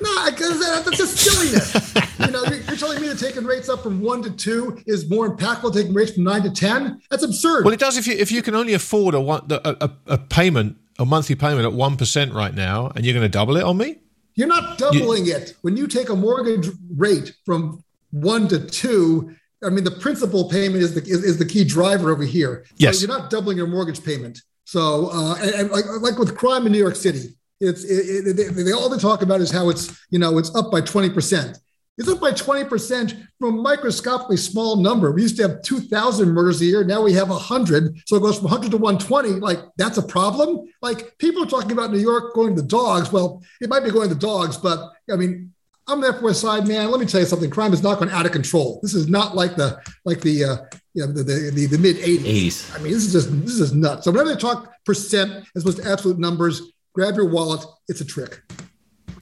no, 0.00 0.30
because 0.30 0.60
that's 0.60 0.96
just 0.96 1.16
silliness. 1.16 1.94
you 2.18 2.30
know, 2.30 2.44
you're, 2.44 2.60
you're, 2.60 2.76
telling 2.76 3.00
me 3.00 3.08
that 3.08 3.18
taking 3.18 3.44
rates 3.44 3.68
up 3.68 3.82
from 3.82 4.00
one 4.00 4.22
to 4.22 4.30
two 4.30 4.80
is 4.86 5.08
more 5.10 5.34
impactful 5.34 5.72
than 5.72 5.72
taking 5.72 5.94
rates 5.94 6.12
from 6.12 6.24
nine 6.24 6.42
to 6.42 6.50
ten? 6.50 7.00
That's 7.10 7.22
absurd. 7.22 7.64
Well, 7.64 7.74
it 7.74 7.80
does 7.80 7.96
if 7.96 8.06
you 8.06 8.14
if 8.14 8.30
you 8.30 8.42
can 8.42 8.54
only 8.54 8.74
afford 8.74 9.14
a 9.14 9.20
one 9.20 9.46
a, 9.50 9.76
a, 9.80 9.90
a 10.06 10.18
payment, 10.18 10.76
a 10.98 11.04
monthly 11.04 11.34
payment 11.34 11.64
at 11.64 11.72
one 11.72 11.96
percent 11.96 12.32
right 12.32 12.54
now, 12.54 12.92
and 12.94 13.04
you're 13.04 13.14
going 13.14 13.24
to 13.24 13.28
double 13.28 13.56
it 13.56 13.64
on 13.64 13.76
me. 13.76 13.98
You're 14.34 14.48
not 14.48 14.78
doubling 14.78 15.26
you, 15.26 15.36
it. 15.36 15.54
When 15.62 15.76
you 15.76 15.86
take 15.86 16.08
a 16.08 16.16
mortgage 16.16 16.68
rate 16.96 17.34
from 17.44 17.82
one 18.10 18.48
to 18.48 18.58
two, 18.66 19.34
I 19.62 19.70
mean, 19.70 19.84
the 19.84 19.92
principal 19.92 20.48
payment 20.48 20.82
is 20.82 20.94
the 20.94 21.02
is, 21.02 21.24
is 21.24 21.38
the 21.38 21.46
key 21.46 21.64
driver 21.64 22.10
over 22.10 22.24
here. 22.24 22.64
Yes, 22.76 22.98
so 22.98 23.06
you're 23.06 23.16
not 23.16 23.30
doubling 23.30 23.56
your 23.56 23.66
mortgage 23.66 24.02
payment. 24.04 24.42
So, 24.64 25.10
uh, 25.12 25.36
and, 25.36 25.50
and 25.54 25.70
like, 25.70 25.84
like 26.00 26.18
with 26.18 26.36
crime 26.36 26.66
in 26.66 26.72
New 26.72 26.78
York 26.78 26.96
City, 26.96 27.34
it's 27.60 27.84
it, 27.84 28.26
it, 28.26 28.36
they, 28.36 28.62
they, 28.62 28.72
all 28.72 28.88
they 28.88 28.98
talk 28.98 29.22
about 29.22 29.40
is 29.40 29.50
how 29.50 29.68
it's 29.68 29.96
you 30.10 30.18
know 30.18 30.38
it's 30.38 30.54
up 30.54 30.70
by 30.70 30.80
twenty 30.80 31.10
percent. 31.10 31.58
It's 31.96 32.08
up 32.08 32.20
by 32.20 32.32
20% 32.32 33.26
from 33.38 33.58
a 33.58 33.62
microscopically 33.62 34.36
small 34.36 34.76
number. 34.76 35.12
We 35.12 35.22
used 35.22 35.36
to 35.36 35.42
have 35.42 35.62
2,000 35.62 36.28
murders 36.28 36.60
a 36.60 36.64
year. 36.64 36.82
Now 36.82 37.02
we 37.02 37.12
have 37.12 37.28
100. 37.28 38.02
So 38.06 38.16
it 38.16 38.20
goes 38.20 38.36
from 38.36 38.46
100 38.46 38.72
to 38.72 38.78
120. 38.78 39.40
Like, 39.40 39.58
that's 39.76 39.98
a 39.98 40.02
problem. 40.02 40.66
Like, 40.82 41.16
people 41.18 41.44
are 41.44 41.46
talking 41.46 41.70
about 41.70 41.92
New 41.92 42.00
York 42.00 42.34
going 42.34 42.56
to 42.56 42.62
the 42.62 42.66
dogs. 42.66 43.12
Well, 43.12 43.42
it 43.60 43.68
might 43.68 43.84
be 43.84 43.92
going 43.92 44.08
to 44.08 44.14
the 44.14 44.20
dogs, 44.20 44.56
but 44.56 44.90
I 45.08 45.14
mean, 45.14 45.52
I'm 45.86 46.00
there 46.00 46.14
for 46.14 46.30
a 46.30 46.34
side 46.34 46.66
man. 46.66 46.90
Let 46.90 46.98
me 46.98 47.06
tell 47.06 47.20
you 47.20 47.26
something. 47.26 47.50
Crime 47.50 47.72
is 47.72 47.82
not 47.82 47.98
going 47.98 48.10
out 48.10 48.26
of 48.26 48.32
control. 48.32 48.80
This 48.82 48.94
is 48.94 49.08
not 49.08 49.36
like 49.36 49.54
the 49.54 49.78
like 50.06 50.20
the 50.22 50.44
uh, 50.44 50.56
you 50.94 51.06
know 51.06 51.12
the 51.12 51.22
the, 51.22 51.50
the, 51.54 51.66
the 51.66 51.78
mid 51.78 51.96
80s. 51.96 52.74
I 52.74 52.82
mean, 52.82 52.92
this 52.92 53.04
is 53.04 53.12
just 53.12 53.44
this 53.44 53.60
is 53.60 53.74
nuts. 53.74 54.04
So 54.04 54.10
whenever 54.10 54.30
they 54.30 54.40
talk 54.40 54.72
percent 54.86 55.46
as 55.54 55.62
opposed 55.62 55.82
to 55.82 55.90
absolute 55.90 56.18
numbers, 56.18 56.62
grab 56.94 57.16
your 57.16 57.28
wallet. 57.28 57.64
It's 57.88 58.00
a 58.00 58.04
trick. 58.04 58.40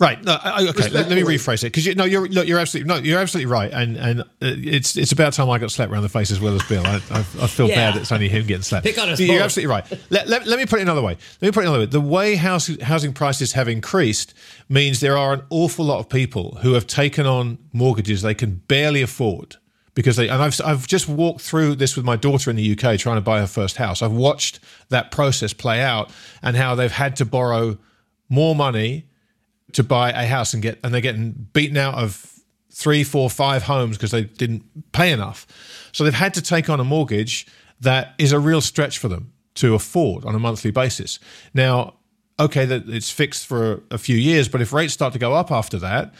Right. 0.03 0.24
No, 0.24 0.36
I, 0.42 0.66
okay. 0.70 0.88
Let, 0.88 1.09
let, 1.09 1.11
me 1.11 1.22
rephrase 1.22 1.62
it 1.62 1.66
because 1.66 1.86
you, 1.86 1.94
no, 1.94 2.03
you're 2.03 2.26
look, 2.26 2.48
you're 2.48 2.59
absolutely 2.59 2.88
no, 2.88 2.96
you're 2.96 3.20
absolutely 3.20 3.53
right, 3.53 3.72
and 3.72 3.96
and 3.96 4.20
uh, 4.22 4.24
it's 4.40 4.96
it's 4.96 5.12
about 5.12 5.32
time 5.32 5.48
I 5.48 5.59
got 5.59 5.70
slapped 5.70 5.92
around 5.92 6.03
the 6.03 6.09
face 6.09 6.32
as 6.32 6.40
well 6.40 6.57
as 6.57 6.62
Bill. 6.64 6.84
I, 6.84 7.00
I, 7.12 7.18
I 7.18 7.46
feel 7.46 7.68
yeah. 7.68 7.76
bad 7.76 7.94
that 7.94 8.00
it's 8.00 8.11
only 8.11 8.28
him 8.28 8.44
getting 8.44 8.64
slapped. 8.64 8.84
Pick 8.84 8.98
on 8.98 9.09
us 9.09 9.20
You're 9.20 9.40
absolutely 9.40 9.70
right. 9.70 9.88
Let, 10.11 10.26
let, 10.26 10.44
let, 10.44 10.59
me 10.59 10.66
put 10.66 10.80
it 10.80 10.82
another 10.82 11.03
way. 11.03 11.16
Let 11.40 11.42
me 11.42 11.53
put 11.53 11.61
it 11.61 11.68
another 11.68 11.78
way. 11.78 11.86
The 11.86 12.00
way 12.00 12.34
house, 12.34 12.68
housing 12.82 13.12
prices 13.12 13.53
have 13.53 13.68
increased 13.68 14.34
means 14.68 14.98
there 14.98 15.16
are 15.16 15.34
an 15.34 15.42
awful 15.50 15.84
lot 15.84 16.00
of 16.00 16.09
people 16.09 16.59
who 16.62 16.72
have 16.72 16.88
taken 16.88 17.24
on 17.24 17.59
mortgages 17.72 18.22
they 18.22 18.34
can 18.34 18.57
barely 18.66 19.03
afford 19.03 19.55
because 19.94 20.16
they 20.16 20.28
and 20.28 20.42
I've 20.42 20.61
I've 20.64 20.88
just 20.88 21.09
walked 21.09 21.42
through 21.42 21.76
this 21.76 21.94
with 21.94 22.05
my 22.05 22.16
daughter 22.16 22.50
in 22.50 22.57
the 22.57 22.72
UK 22.72 22.98
trying 22.98 23.18
to 23.18 23.22
buy 23.22 23.38
her 23.38 23.46
first 23.46 23.76
house. 23.76 24.03
I've 24.03 24.11
watched 24.11 24.59
that 24.88 25.12
process 25.12 25.53
play 25.53 25.80
out 25.80 26.11
and 26.42 26.57
how 26.57 26.74
they've 26.74 26.90
had 26.90 27.14
to 27.16 27.24
borrow 27.24 27.78
more 28.28 28.57
money 28.57 29.07
to 29.72 29.82
buy 29.82 30.10
a 30.10 30.26
house 30.26 30.54
and 30.54 30.62
get 30.62 30.78
and 30.82 30.92
they're 30.92 31.00
getting 31.00 31.48
beaten 31.52 31.76
out 31.76 31.94
of 31.94 32.28
three, 32.70 33.04
four, 33.04 33.28
five 33.28 33.64
homes 33.64 33.96
because 33.96 34.10
they 34.10 34.24
didn't 34.24 34.92
pay 34.92 35.12
enough. 35.12 35.46
So 35.92 36.04
they've 36.04 36.14
had 36.14 36.34
to 36.34 36.42
take 36.42 36.70
on 36.70 36.80
a 36.80 36.84
mortgage 36.84 37.46
that 37.80 38.14
is 38.18 38.32
a 38.32 38.38
real 38.38 38.60
stretch 38.60 38.98
for 38.98 39.08
them 39.08 39.32
to 39.54 39.74
afford 39.74 40.24
on 40.24 40.34
a 40.34 40.38
monthly 40.38 40.70
basis. 40.70 41.18
Now, 41.52 41.94
okay, 42.40 42.64
that 42.64 42.88
it's 42.88 43.10
fixed 43.10 43.46
for 43.46 43.82
a 43.90 43.98
few 43.98 44.16
years, 44.16 44.48
but 44.48 44.62
if 44.62 44.72
rates 44.72 44.94
start 44.94 45.12
to 45.12 45.18
go 45.18 45.34
up 45.34 45.50
after 45.50 45.78
that, 45.78 46.14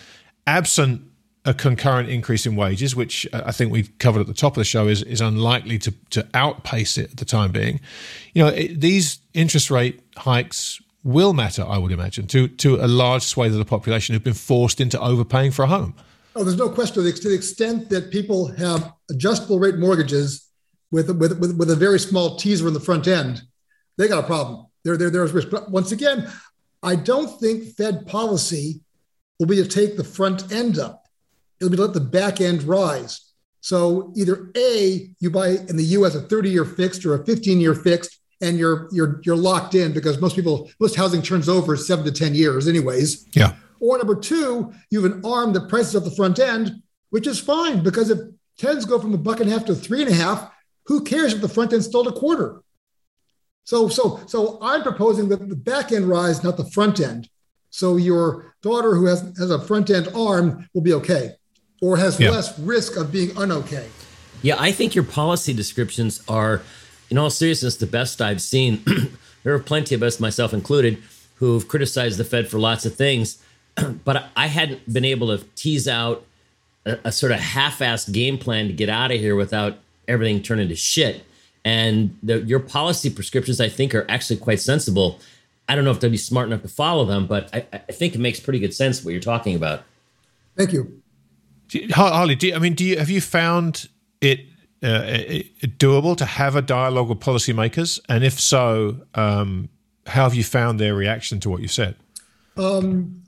absent 0.47 1.03
a 1.45 1.55
concurrent 1.55 2.09
increase 2.09 2.47
in 2.47 2.55
wages, 2.55 2.95
which 2.95 3.27
I 3.33 3.51
think 3.51 3.73
we 3.73 3.85
covered 3.85 4.21
at 4.21 4.27
the 4.27 4.35
top 4.35 4.53
of 4.53 4.61
the 4.61 4.65
show, 4.65 4.87
is 4.87 5.03
is 5.03 5.21
unlikely 5.21 5.79
to 5.81 5.95
to 6.11 6.29
outpace 6.35 6.99
it 6.99 7.13
at 7.13 7.17
the 7.17 7.25
time 7.25 7.51
being. 7.51 7.81
You 8.35 8.45
know, 8.45 8.51
it, 8.51 8.81
these 8.81 9.19
interest 9.35 9.71
rate 9.71 10.01
hikes 10.17 10.81
will 11.05 11.33
matter, 11.33 11.65
I 11.67 11.79
would 11.79 11.93
imagine, 11.93 12.27
to, 12.29 12.49
to 12.49 12.77
a 12.77 12.87
large 12.87 13.23
swathe 13.23 13.53
of 13.53 13.59
the 13.59 13.65
population 13.65 14.15
who've 14.15 14.25
been 14.25 14.35
forced 14.35 14.81
into 14.81 15.01
overpaying 15.01 15.53
for 15.53 15.65
a 15.65 15.69
home. 15.69 15.95
Oh, 16.35 16.45
there's 16.45 16.57
no 16.57 16.69
question. 16.69 16.95
To 16.95 17.03
the, 17.03 17.35
extent 17.35 17.91
that 17.91 18.11
people 18.11 18.47
have 18.53 18.93
adjustable 19.11 19.59
rate 19.59 19.77
mortgages 19.77 20.49
with, 20.91 21.11
with, 21.11 21.39
with, 21.39 21.57
with, 21.57 21.71
a 21.71 21.77
very 21.77 21.99
small 21.99 22.37
teaser 22.37 22.69
in 22.69 22.75
the 22.75 22.81
front 22.81 23.07
end, 23.07 23.43
they 23.99 24.09
got 24.09 24.25
a 24.25 24.27
problem. 24.27 24.67
There, 24.85 24.97
there, 24.97 25.11
there's 25.11 25.33
risk. 25.33 25.51
But 25.51 25.71
once 25.71 25.93
again, 25.93 26.31
I 26.83 26.97
don't 26.97 27.39
think 27.39 27.75
Fed 27.75 28.07
policy 28.07 28.81
will 29.39 29.47
be 29.47 29.57
to 29.57 29.67
take 29.67 29.97
the 29.97 30.05
front 30.05 30.53
end 30.53 30.79
up. 30.79 31.05
It'll 31.61 31.71
be 31.71 31.77
to 31.77 31.83
let 31.83 31.95
the 31.95 32.01
back 32.01 32.41
end 32.41 32.63
rise. 32.63 33.33
So 33.61 34.13
either 34.17 34.51
A, 34.57 35.11
you 35.21 35.31
buy 35.31 35.51
in 35.51 35.77
the 35.77 35.85
US 35.85 36.15
a 36.15 36.23
30 36.23 36.51
year 36.51 36.65
fixed 36.65 37.05
or 37.05 37.15
a 37.15 37.25
15 37.25 37.61
year 37.61 37.75
fixed, 37.75 38.19
and 38.43 38.59
you're 38.59 38.89
you're 38.93 39.21
you're 39.25 39.37
locked 39.37 39.75
in 39.75 39.93
because 39.93 40.21
most 40.21 40.37
people 40.37 40.71
most 40.81 40.97
housing 40.97 41.23
turns 41.23 41.49
over 41.49 41.77
seven 41.77 42.05
to 42.05 42.13
ten 42.13 42.35
years 42.35 42.69
anyways. 42.69 43.27
Yeah. 43.35 43.55
Or 43.81 43.97
number 43.97 44.17
two, 44.17 44.73
you 44.91 45.03
have 45.03 45.13
an 45.13 45.25
arm 45.25 45.53
that 45.55 45.69
prices 45.69 45.97
up 45.97 46.05
the 46.05 46.11
front 46.11 46.39
end, 46.39 46.83
which 47.11 47.27
is 47.27 47.41
fine 47.41 47.83
because 47.83 48.11
if 48.11 48.19
tens 48.59 48.85
go 48.85 48.99
from 48.99 49.15
a 49.15 49.19
buck 49.19 49.41
and 49.41 49.49
a 49.49 49.53
half 49.53 49.65
to 49.67 49.75
three 49.75 50.03
and 50.03 50.11
a 50.11 50.15
half, 50.15 50.51
who 50.87 51.03
cares 51.03 51.33
if 51.33 51.41
the 51.41 51.49
front 51.49 51.73
end 51.73 51.83
still 51.85 52.07
a 52.07 52.13
quarter? 52.13 52.63
So 53.65 53.89
so 53.89 54.21
so 54.27 54.59
I'm 54.61 54.83
proposing 54.83 55.29
that 55.29 55.49
the 55.49 55.57
back 55.57 55.93
end 55.93 56.07
rise, 56.07 56.45
not 56.45 56.57
the 56.57 56.71
front 56.71 57.01
end. 57.01 57.29
So 57.71 57.97
your 57.97 58.55
daughter 58.61 58.95
who 58.95 59.07
has 59.07 59.21
has 59.39 59.51
a 59.51 59.61
front 59.61 59.89
end 59.89 60.09
arm 60.15 60.69
will 60.75 60.83
be 60.83 60.93
okay, 60.95 61.37
or 61.81 61.97
has 61.97 62.19
yeah. 62.19 62.31
less 62.31 62.59
risk 62.59 62.97
of 62.97 63.13
being 63.13 63.31
unokay. 63.31 63.87
Yeah, 64.43 64.57
I 64.59 64.73
think 64.73 64.97
your 64.97 65.05
policy 65.05 65.55
descriptions 65.55 66.21
are 66.27 66.63
in 67.13 67.19
all 67.19 67.29
seriousness, 67.29 67.77
the 67.77 67.87
best 67.87 68.23
I've 68.23 68.41
seen, 68.41 68.83
there 69.45 69.53
are 69.53 69.59
plenty 69.59 69.95
of 69.95 70.03
us, 70.03 70.19
myself 70.19 70.55
included, 70.55 70.97
who've 71.35 71.69
criticized 71.69 72.19
the 72.19 72.25
Fed 72.25 72.49
for 72.49 72.59
lots 72.59 72.87
of 72.87 72.95
things, 72.95 73.37
but 74.05 74.31
I 74.35 74.47
hadn't 74.47 74.91
been 74.91 75.05
able 75.05 75.37
to 75.37 75.45
tease 75.55 75.87
out 75.87 76.25
a, 76.87 76.99
a 77.05 77.13
sort 77.13 77.33
of 77.33 77.39
half-assed 77.39 78.15
game 78.15 78.39
plan 78.39 78.67
to 78.69 78.73
get 78.73 78.89
out 78.89 79.11
of 79.11 79.21
here 79.21 79.37
without 79.37 79.77
everything 80.09 80.41
turning 80.41 80.69
to 80.69 80.75
shit. 80.75 81.23
And 81.67 82.17
the, 82.23 82.41
your 82.41 82.61
policy 82.61 83.11
prescriptions, 83.11 83.61
I 83.61 83.69
think, 83.69 83.95
are 83.95 84.07
actually 84.09 84.39
quite 84.39 84.61
sensible. 84.61 85.21
I 85.69 85.75
don't 85.75 85.85
know 85.85 85.91
if 85.91 86.01
they'll 86.01 86.11
be 86.11 86.17
smart 86.17 86.47
enough 86.47 86.63
to 86.63 86.69
follow 86.69 87.05
them, 87.05 87.27
but 87.27 87.51
I, 87.55 87.67
I 87.75 87.93
think 87.93 88.15
it 88.15 88.23
makes 88.23 88.41
pretty 88.41 88.59
good 88.59 88.73
sense 88.73 89.05
what 89.05 89.11
you're 89.11 89.21
talking 89.21 89.55
about. 89.55 89.83
Thank 90.57 90.73
you. 90.73 91.03
Harley, 91.91 92.37
do 92.37 92.47
you, 92.47 92.55
I 92.55 92.59
mean, 92.59 92.73
do 92.73 92.87
you 92.87 92.99
have 92.99 93.11
you 93.11 93.21
found 93.21 93.89
it 94.23 94.47
doable 94.83 96.17
to 96.17 96.25
have 96.25 96.57
a 96.57 96.63
dialogue 96.63 97.09
with 97.09 97.21
policymakers? 97.21 98.01
And 98.09 98.25
if 98.25 98.41
so, 98.41 99.07
um, 99.15 99.69
how 100.07 100.25
have 100.25 100.35
you 100.35 100.45
found 100.45 100.81
their 100.81 100.95
reaction 100.95 101.41
to 101.41 101.51
what 101.51 101.63
you 101.63 101.69
said? 101.69 101.97
Um, 102.57 103.23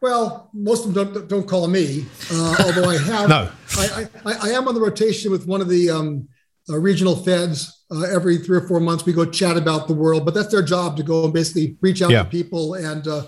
well, 0.00 0.48
most 0.52 0.86
of 0.86 0.94
them 0.94 1.12
don't, 1.12 1.28
don't 1.28 1.48
call 1.48 1.68
me, 1.68 2.06
uh, 2.32 2.56
although 2.64 2.88
I 2.88 2.98
have. 2.98 3.28
no. 3.28 3.50
I, 3.76 4.08
I, 4.24 4.32
I, 4.42 4.48
am 4.50 4.66
on 4.68 4.74
the 4.74 4.80
rotation 4.80 5.30
with 5.30 5.46
one 5.46 5.60
of 5.60 5.68
the 5.68 5.90
um, 5.90 6.28
uh, 6.68 6.78
regional 6.78 7.16
feds 7.16 7.84
uh, 7.90 8.02
every 8.02 8.38
three 8.38 8.56
or 8.56 8.66
four 8.66 8.80
months. 8.80 9.04
We 9.04 9.12
go 9.12 9.24
chat 9.24 9.56
about 9.56 9.88
the 9.88 9.94
world, 9.94 10.24
but 10.24 10.34
that's 10.34 10.48
their 10.48 10.62
job 10.62 10.96
to 10.96 11.02
go 11.02 11.24
and 11.24 11.32
basically 11.32 11.76
reach 11.80 12.00
out 12.00 12.10
Yeah. 12.10 12.22
to 12.22 12.28
people 12.28 12.74
and 12.74 13.06
uh, 13.06 13.24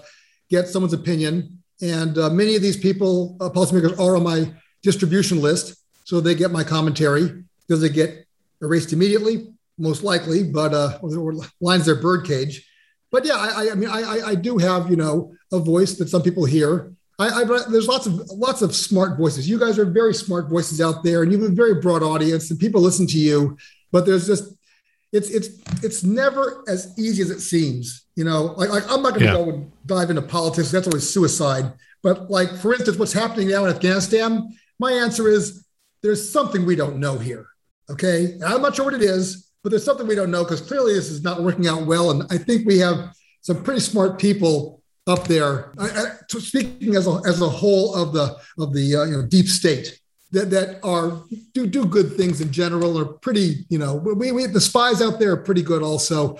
get 0.48 0.68
someone's 0.68 0.94
opinion. 0.94 1.58
And 1.82 2.16
uh, 2.16 2.30
many 2.30 2.54
of 2.54 2.62
these 2.62 2.76
people, 2.76 3.36
uh, 3.40 3.50
policymakers, 3.50 3.98
are 3.98 4.16
on 4.16 4.22
my 4.22 4.52
distribution 4.82 5.40
list, 5.40 5.76
so 6.04 6.20
they 6.20 6.34
get 6.34 6.50
my 6.50 6.64
commentary. 6.64 7.44
Does 7.68 7.82
it 7.82 7.92
get 7.94 8.26
erased 8.60 8.92
immediately? 8.92 9.52
Most 9.78 10.02
likely, 10.02 10.44
but 10.44 10.74
uh, 10.74 10.98
lines 11.60 11.86
their 11.86 11.96
birdcage. 12.00 12.68
But 13.10 13.24
yeah, 13.24 13.34
I, 13.36 13.70
I- 13.70 13.74
mean, 13.74 13.88
I, 13.90 14.02
I- 14.02 14.26
I 14.30 14.34
do 14.34 14.58
have 14.58 14.90
you 14.90 14.96
know 14.96 15.34
a 15.52 15.58
voice 15.58 15.94
that 15.98 16.08
some 16.08 16.22
people 16.22 16.44
hear. 16.44 16.92
I, 17.18 17.28
I 17.28 17.44
there's 17.44 17.88
lots 17.88 18.06
of 18.06 18.14
lots 18.30 18.62
of 18.62 18.74
smart 18.74 19.18
voices. 19.18 19.48
You 19.48 19.58
guys 19.58 19.78
are 19.78 19.84
very 19.84 20.14
smart 20.14 20.48
voices 20.48 20.80
out 20.80 21.02
there, 21.04 21.22
and 21.22 21.32
you 21.32 21.40
have 21.40 21.50
a 21.50 21.54
very 21.54 21.74
broad 21.80 22.02
audience, 22.02 22.50
and 22.50 22.58
people 22.60 22.80
listen 22.80 23.06
to 23.08 23.18
you. 23.18 23.56
But 23.92 24.06
there's 24.06 24.26
just 24.26 24.54
it's 25.12 25.30
it's 25.30 25.48
it's 25.82 26.02
never 26.02 26.64
as 26.68 26.98
easy 26.98 27.22
as 27.22 27.30
it 27.30 27.40
seems. 27.40 28.06
You 28.16 28.24
know, 28.24 28.54
like, 28.56 28.70
like 28.70 28.84
I'm 28.90 29.02
not 29.02 29.10
going 29.14 29.20
to 29.20 29.24
Yeah. 29.26 29.32
go 29.44 29.50
and 29.50 29.72
dive 29.86 30.10
into 30.10 30.22
politics. 30.22 30.70
That's 30.70 30.86
always 30.86 31.08
suicide. 31.08 31.72
But 32.02 32.30
like 32.30 32.54
for 32.56 32.72
instance, 32.74 32.98
what's 32.98 33.12
happening 33.12 33.48
now 33.48 33.64
in 33.64 33.70
Afghanistan? 33.70 34.56
My 34.78 34.92
answer 34.92 35.28
is 35.28 35.66
there's 36.02 36.28
something 36.30 36.64
we 36.66 36.76
don't 36.76 36.96
know 36.98 37.16
here. 37.18 37.46
Okay, 37.90 38.32
and 38.32 38.44
I'm 38.44 38.62
not 38.62 38.76
sure 38.76 38.84
what 38.84 38.94
it 38.94 39.02
is, 39.02 39.52
but 39.62 39.70
there's 39.70 39.84
something 39.84 40.06
we 40.06 40.14
don't 40.14 40.30
know 40.30 40.44
because 40.44 40.60
clearly 40.60 40.94
this 40.94 41.10
is 41.10 41.22
not 41.22 41.42
working 41.42 41.68
out 41.68 41.86
well. 41.86 42.10
And 42.10 42.24
I 42.30 42.38
think 42.38 42.66
we 42.66 42.78
have 42.78 43.14
some 43.40 43.62
pretty 43.62 43.80
smart 43.80 44.18
people 44.18 44.82
up 45.06 45.26
there. 45.26 45.72
I, 45.78 45.88
I, 45.88 46.06
speaking 46.28 46.96
as 46.96 47.06
a, 47.06 47.20
as 47.26 47.40
a 47.40 47.48
whole 47.48 47.94
of 47.94 48.12
the 48.12 48.36
of 48.58 48.72
the 48.72 48.96
uh, 48.96 49.04
you 49.04 49.12
know 49.12 49.26
deep 49.26 49.46
state 49.46 49.98
that 50.30 50.50
that 50.50 50.80
are 50.84 51.22
do 51.52 51.66
do 51.66 51.84
good 51.84 52.16
things 52.16 52.40
in 52.40 52.52
general 52.52 52.98
are 52.98 53.04
pretty 53.04 53.66
you 53.68 53.78
know 53.78 53.96
we, 53.96 54.32
we 54.32 54.46
the 54.46 54.60
spies 54.60 55.02
out 55.02 55.18
there 55.18 55.32
are 55.32 55.36
pretty 55.36 55.62
good 55.62 55.82
also. 55.82 56.38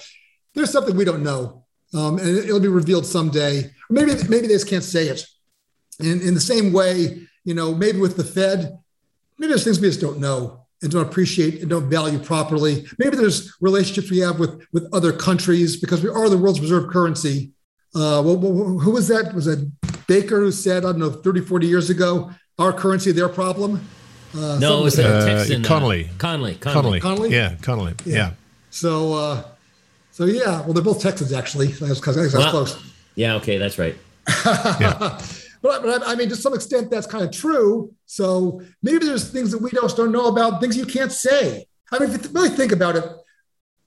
There's 0.55 0.71
something 0.71 0.97
we 0.97 1.05
don't 1.05 1.23
know, 1.23 1.65
um, 1.95 2.19
and 2.19 2.29
it'll 2.29 2.61
be 2.61 2.69
revealed 2.69 3.07
someday. 3.07 3.71
Maybe 3.91 4.13
maybe 4.29 4.47
they 4.47 4.55
just 4.55 4.69
can't 4.69 4.85
say 4.85 5.09
it. 5.09 5.27
In 6.01 6.21
in 6.21 6.35
the 6.35 6.41
same 6.41 6.73
way, 6.73 7.27
you 7.45 7.55
know, 7.55 7.75
maybe 7.75 7.99
with 7.99 8.17
the 8.17 8.25
Fed, 8.25 8.79
maybe 9.39 9.51
there's 9.51 9.65
things 9.65 9.81
we 9.81 9.89
just 9.89 10.01
don't 10.01 10.19
know 10.19 10.62
and 10.83 10.91
don't 10.91 11.07
appreciate 11.07 11.61
and 11.61 11.71
don't 11.71 11.89
value 11.89 12.19
properly. 12.19 12.87
Maybe 12.99 13.17
there's 13.17 13.55
relationships 13.61 14.11
we 14.11 14.19
have 14.19 14.39
with 14.39 14.65
with 14.73 14.89
other 14.93 15.13
countries 15.13 15.77
because 15.77 16.03
we 16.03 16.09
are 16.11 16.29
the 16.29 16.39
world's 16.39 16.61
reserve 16.61 16.91
currency. 16.91 17.53
Uh, 17.95 18.23
well, 18.25 18.37
well, 18.37 18.79
who 18.79 18.91
was 18.91 19.09
that? 19.09 19.35
Was 19.35 19.45
that 19.47 19.71
Baker 20.07 20.41
who 20.41 20.51
said, 20.51 20.85
I 20.85 20.93
don't 20.93 20.99
know, 20.99 21.11
30, 21.11 21.43
40 21.43 21.67
years 21.67 21.91
ago, 21.91 22.31
our 22.59 22.73
currency, 22.73 23.13
their 23.13 23.29
problem? 23.29 23.87
Uh, 24.35 24.59
No, 24.59 24.81
it 24.81 24.85
was 24.85 24.95
something- 24.95 25.13
a 25.13 25.17
Uh, 25.17 25.27
Texan. 25.27 25.65
uh, 25.65 25.69
Connally. 25.69 26.09
Connally. 26.17 26.57
Connally. 26.59 27.01
Connally? 27.01 27.31
Yeah, 27.31 27.55
Connally. 27.61 27.95
Yeah. 28.07 28.15
Yeah. 28.17 28.31
So, 28.71 29.13
uh, 29.15 29.43
so 30.11 30.25
yeah, 30.25 30.63
well, 30.63 30.73
they're 30.73 30.83
both 30.83 31.01
Texans 31.03 31.33
actually. 31.35 31.69
I 31.83 31.89
was, 31.91 32.01
I 32.09 32.11
was 32.23 32.35
Well, 32.35 32.51
close. 32.51 32.77
Yeah, 33.15 33.35
okay, 33.37 33.59
that's 33.59 33.79
right. 33.79 33.97
but, 35.63 35.83
but 35.83 36.07
I, 36.07 36.17
mean, 36.17 36.29
to 36.29 36.37
some 36.37 36.55
extent, 36.55 36.91
that's 36.91 37.07
kind 37.07 37.25
of 37.25 37.31
true. 37.31 37.95
So 38.07 38.61
maybe 38.83 39.07
there's 39.07 39.31
things 39.31 39.53
that 39.53 39.63
we 39.63 39.71
just 39.71 39.97
don't 39.97 40.13
know 40.13 40.27
about, 40.27 40.61
things 40.61 40.77
you 40.77 40.85
can't 40.87 41.13
say. 41.13 41.67
I 41.93 41.99
mean, 41.99 42.11
if 42.11 42.25
you 42.25 42.31
really 42.33 42.49
think 42.49 42.73
about 42.73 42.97
it, 42.97 43.05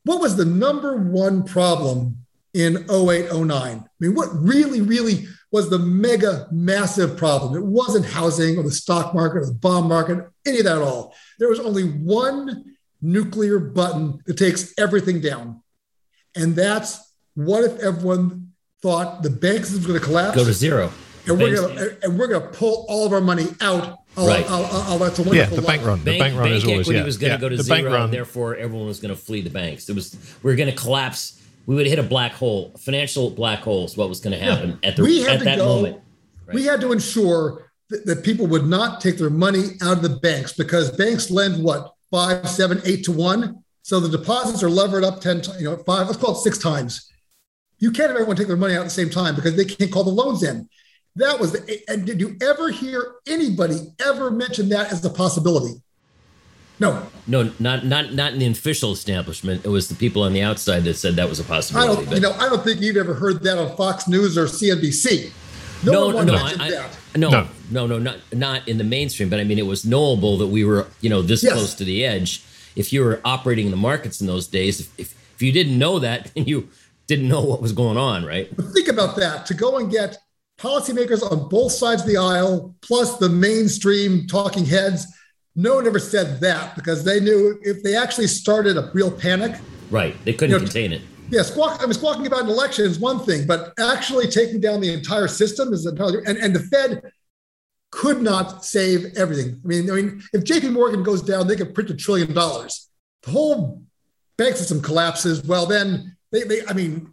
what 0.05 0.21
was 0.21 0.37
the 0.37 0.45
number 0.45 0.95
one 0.95 1.43
problem 1.43 2.17
in 2.53 2.85
08, 2.89 3.33
09? 3.33 3.51
I 3.51 3.83
mean, 3.99 4.15
what 4.15 4.29
really, 4.33 4.81
really 4.81 5.27
was 5.51 5.69
the 5.69 5.79
mega 5.79 6.47
massive 6.51 7.17
problem? 7.17 7.55
It 7.55 7.65
wasn't 7.65 8.05
housing 8.05 8.57
or 8.57 8.63
the 8.63 8.71
stock 8.71 9.13
market 9.13 9.39
or 9.39 9.45
the 9.47 9.53
bond 9.53 9.89
market, 9.89 10.25
any 10.45 10.59
of 10.59 10.65
that 10.65 10.77
at 10.77 10.81
all. 10.81 11.13
There 11.39 11.49
was 11.49 11.59
only 11.59 11.83
one 11.83 12.75
nuclear 13.01 13.59
button 13.59 14.19
that 14.27 14.37
takes 14.37 14.73
everything 14.77 15.19
down. 15.19 15.61
And 16.35 16.55
that's 16.55 17.13
what 17.33 17.63
if 17.65 17.79
everyone 17.79 18.53
thought 18.81 19.23
the 19.23 19.29
banks 19.29 19.71
was 19.71 19.85
going 19.85 19.99
to 19.99 20.05
collapse? 20.05 20.35
Go 20.35 20.45
to 20.45 20.53
zero. 20.53 20.91
And 21.27 21.39
we're 21.39 21.55
Banks- 21.55 21.61
gonna 21.61 21.89
and 22.03 22.19
we're 22.19 22.27
gonna 22.27 22.47
pull 22.47 22.85
all 22.89 23.05
of 23.05 23.13
our 23.13 23.21
money 23.21 23.47
out. 23.61 23.99
Oh, 24.17 24.25
Right. 24.27 24.45
oh, 24.47 24.69
oh, 24.71 24.85
oh, 24.91 24.97
that's 24.97 25.19
a 25.19 25.23
Yeah, 25.35 25.45
the 25.47 25.61
bank 25.61 25.81
line. 25.81 25.87
run. 25.89 25.99
The 25.99 26.05
Bank, 26.05 26.19
bank 26.21 26.33
run 26.35 26.43
bank 26.49 26.55
is 26.55 26.63
always 26.65 26.87
yeah. 26.89 27.03
was 27.03 27.17
going 27.17 27.31
to 27.31 27.35
yeah. 27.35 27.41
go 27.41 27.49
to 27.49 27.57
the 27.57 27.63
zero, 27.63 27.75
bank 27.81 27.87
run. 27.93 28.01
and 28.05 28.13
therefore 28.13 28.55
everyone 28.55 28.87
was 28.87 29.01
going 29.01 29.13
to 29.13 29.19
flee 29.19 29.41
the 29.41 29.49
banks. 29.49 29.89
It 29.89 29.93
was 29.95 30.15
we 30.41 30.51
were 30.51 30.55
going 30.55 30.69
to 30.69 30.75
collapse. 30.75 31.41
We 31.65 31.75
would 31.75 31.85
hit 31.85 31.99
a 31.99 32.03
black 32.03 32.31
hole, 32.31 32.71
a 32.75 32.77
financial 32.77 33.29
black 33.29 33.59
hole. 33.59 33.83
Is 33.83 33.97
what 33.97 34.07
was 34.07 34.21
going 34.21 34.31
to 34.37 34.41
happen 34.41 34.79
at 34.83 34.95
the 34.95 35.03
We 35.03 35.21
had 35.21 35.31
at 35.33 35.39
to 35.39 35.43
that 35.45 35.57
go- 35.57 35.65
moment. 35.65 35.97
We 36.53 36.63
had 36.63 36.79
to 36.79 36.93
ensure 36.93 37.71
that, 37.89 38.05
that 38.05 38.23
people 38.23 38.47
would 38.47 38.65
not 38.67 39.01
take 39.01 39.17
their 39.17 39.29
money 39.29 39.71
out 39.81 39.97
of 39.97 40.01
the 40.01 40.09
banks 40.21 40.53
because 40.53 40.91
banks 40.91 41.29
lend 41.29 41.61
what 41.61 41.93
five, 42.09 42.47
seven, 42.47 42.81
eight 42.85 43.03
to 43.05 43.11
one. 43.11 43.63
So 43.81 43.99
the 43.99 44.07
deposits 44.17 44.63
are 44.63 44.69
levered 44.69 45.03
up 45.03 45.19
ten, 45.19 45.41
you 45.59 45.65
know, 45.65 45.75
five. 45.85 46.07
Let's 46.07 46.19
call 46.21 46.31
it 46.35 46.37
six 46.41 46.57
times. 46.57 47.11
You 47.79 47.91
can't 47.91 48.07
have 48.07 48.15
everyone 48.15 48.37
take 48.37 48.47
their 48.47 48.55
money 48.55 48.75
out 48.75 48.79
at 48.81 48.83
the 48.85 48.89
same 48.91 49.09
time 49.09 49.35
because 49.35 49.57
they 49.57 49.65
can't 49.65 49.91
call 49.91 50.05
the 50.05 50.09
loans 50.11 50.41
in. 50.41 50.69
That 51.17 51.39
was 51.39 51.53
the. 51.53 51.81
And 51.87 52.05
did 52.05 52.19
you 52.19 52.35
ever 52.41 52.69
hear 52.69 53.15
anybody 53.27 53.77
ever 54.05 54.29
mention 54.31 54.69
that 54.69 54.91
as 54.91 55.03
a 55.05 55.09
possibility? 55.09 55.81
No, 56.77 57.07
No, 57.25 57.51
not 57.57 57.85
not 57.85 58.11
not 58.13 58.33
in 58.33 58.39
the 58.39 58.47
official 58.47 58.91
establishment. 58.91 59.63
It 59.65 59.69
was 59.69 59.87
the 59.87 59.95
people 59.95 60.23
on 60.23 60.33
the 60.33 60.41
outside 60.41 60.83
that 60.83 60.95
said 60.95 61.15
that 61.15 61.29
was 61.29 61.39
a 61.39 61.43
possibility. 61.45 61.89
I 61.91 61.95
don't. 61.95 62.05
but- 62.05 62.15
You 62.15 62.21
know, 62.21 62.31
I 62.33 62.49
don't 62.49 62.63
think 62.65 62.81
you've 62.81 62.97
ever 62.97 63.13
heard 63.13 63.43
that 63.43 63.57
on 63.57 63.75
Fox 63.77 64.09
News 64.09 64.37
or 64.37 64.45
CNBC. 64.45 65.31
No, 65.85 65.91
no, 66.09 66.15
one 66.15 66.25
no, 66.25 66.33
mentioned 66.33 66.61
I, 66.61 66.71
that. 66.71 66.97
I, 67.15 67.17
no, 67.17 67.29
No. 67.29 67.47
no, 67.71 67.87
no, 67.87 67.99
not 67.99 68.17
not 68.33 68.67
in 68.67 68.77
the 68.77 68.83
mainstream. 68.83 69.29
But 69.29 69.39
I 69.39 69.45
mean, 69.45 69.57
it 69.57 69.65
was 69.65 69.85
knowable 69.85 70.37
that 70.39 70.47
we 70.47 70.65
were, 70.65 70.87
you 70.99 71.09
know, 71.09 71.21
this 71.21 71.43
Yes. 71.43 71.53
close 71.53 71.73
to 71.75 71.85
the 71.85 72.03
edge. 72.03 72.43
If 72.75 72.91
you 72.91 73.01
were 73.05 73.21
operating 73.23 73.65
in 73.67 73.71
the 73.71 73.77
markets 73.77 74.19
in 74.19 74.27
those 74.27 74.45
days, 74.47 74.81
if 74.81 74.99
if, 74.99 75.15
if 75.35 75.41
you 75.41 75.53
didn't 75.53 75.77
know 75.79 75.99
that, 75.99 76.31
then 76.35 76.43
you 76.45 76.67
didn't 77.07 77.29
know 77.29 77.41
what 77.41 77.61
was 77.61 77.71
going 77.71 77.95
on, 77.97 78.25
right? 78.25 78.53
But 78.53 78.65
think 78.73 78.89
about 78.89 79.15
that 79.15 79.45
to 79.45 79.53
go 79.53 79.77
and 79.77 79.89
get 79.89 80.17
policymakers 80.57 81.21
on 81.29 81.49
both 81.49 81.71
sides 81.71 82.01
of 82.03 82.07
the 82.07 82.17
aisle, 82.17 82.75
plus 82.81 83.17
the 83.17 83.29
mainstream 83.29 84.25
talking 84.27 84.65
heads. 84.65 85.05
No 85.55 85.75
one 85.75 85.87
ever 85.87 85.99
said 85.99 86.39
that 86.41 86.75
because 86.75 87.03
they 87.03 87.19
knew 87.19 87.57
if 87.61 87.81
they 87.83 87.95
actually 87.95 88.27
started 88.27 88.77
a 88.77 88.89
real 88.93 89.11
panic, 89.11 89.59
Right. 89.91 90.15
They 90.25 90.33
couldn't 90.33 90.49
You 90.51 90.57
know, 90.57 90.63
contain 90.63 90.93
it. 90.93 91.01
yeah, 91.29 91.43
squawk, 91.43 91.77
I 91.79 91.85
mean, 91.85 91.93
squawking 91.93 92.25
about 92.25 92.41
an 92.41 92.49
election 92.49 92.85
is 92.85 92.97
one 92.99 93.19
thing, 93.19 93.45
but 93.45 93.71
actually 93.79 94.27
taking 94.27 94.59
down 94.59 94.81
the 94.81 94.91
entire 94.91 95.27
system 95.27 95.71
is 95.73 95.85
another. 95.85 96.19
And, 96.25 96.37
and 96.39 96.55
the 96.55 96.59
Fed 96.61 97.03
could 97.91 98.19
not 98.21 98.65
save 98.65 99.13
everything. 99.15 99.61
I 99.63 99.67
mean, 99.67 99.91
I 99.91 99.93
mean, 99.95 100.23
if 100.33 100.43
JP 100.43 100.71
Morgan 100.73 101.03
goes 101.03 101.21
down, 101.21 101.47
they 101.47 101.55
could 101.55 101.75
print 101.75 101.91
a 101.91 101.95
trillion 101.95 102.33
dollars. 102.33 102.89
The 103.23 103.31
whole 103.31 103.83
bank 104.37 104.55
system 104.55 104.81
collapses. 104.81 105.43
Well, 105.45 105.67
then 105.67 106.17
they, 106.31 106.41
they 106.43 106.65
I 106.65 106.73
mean, 106.73 107.07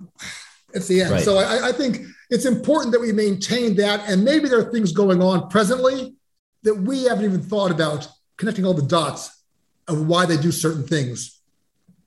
it's 0.73 0.89
the 0.89 1.03
end. 1.03 1.11
Right. 1.13 1.23
So 1.23 1.37
I, 1.39 1.69
I 1.69 1.73
think 1.73 2.07
it's 2.33 2.47
important 2.47 2.93
that 2.93 3.01
we 3.01 3.13
maintain 3.13 3.77
that. 3.77 4.09
And 4.09 4.25
maybe 4.25 4.49
there 4.49 4.59
are 4.59 4.73
things 4.73 4.91
going 4.91 5.23
on 5.23 5.49
presently 5.51 6.15
that 6.63 6.75
we 6.75 7.05
haven't 7.05 7.27
even 7.27 7.43
thought 7.43 7.71
about 7.71 8.09
connecting 8.39 8.65
all 8.65 8.73
the 8.73 8.83
dots 8.83 9.45
of 9.87 10.07
why 10.07 10.25
they 10.25 10.39
do 10.39 10.51
certain 10.51 10.87
things. 10.87 11.41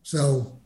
So 0.01 0.59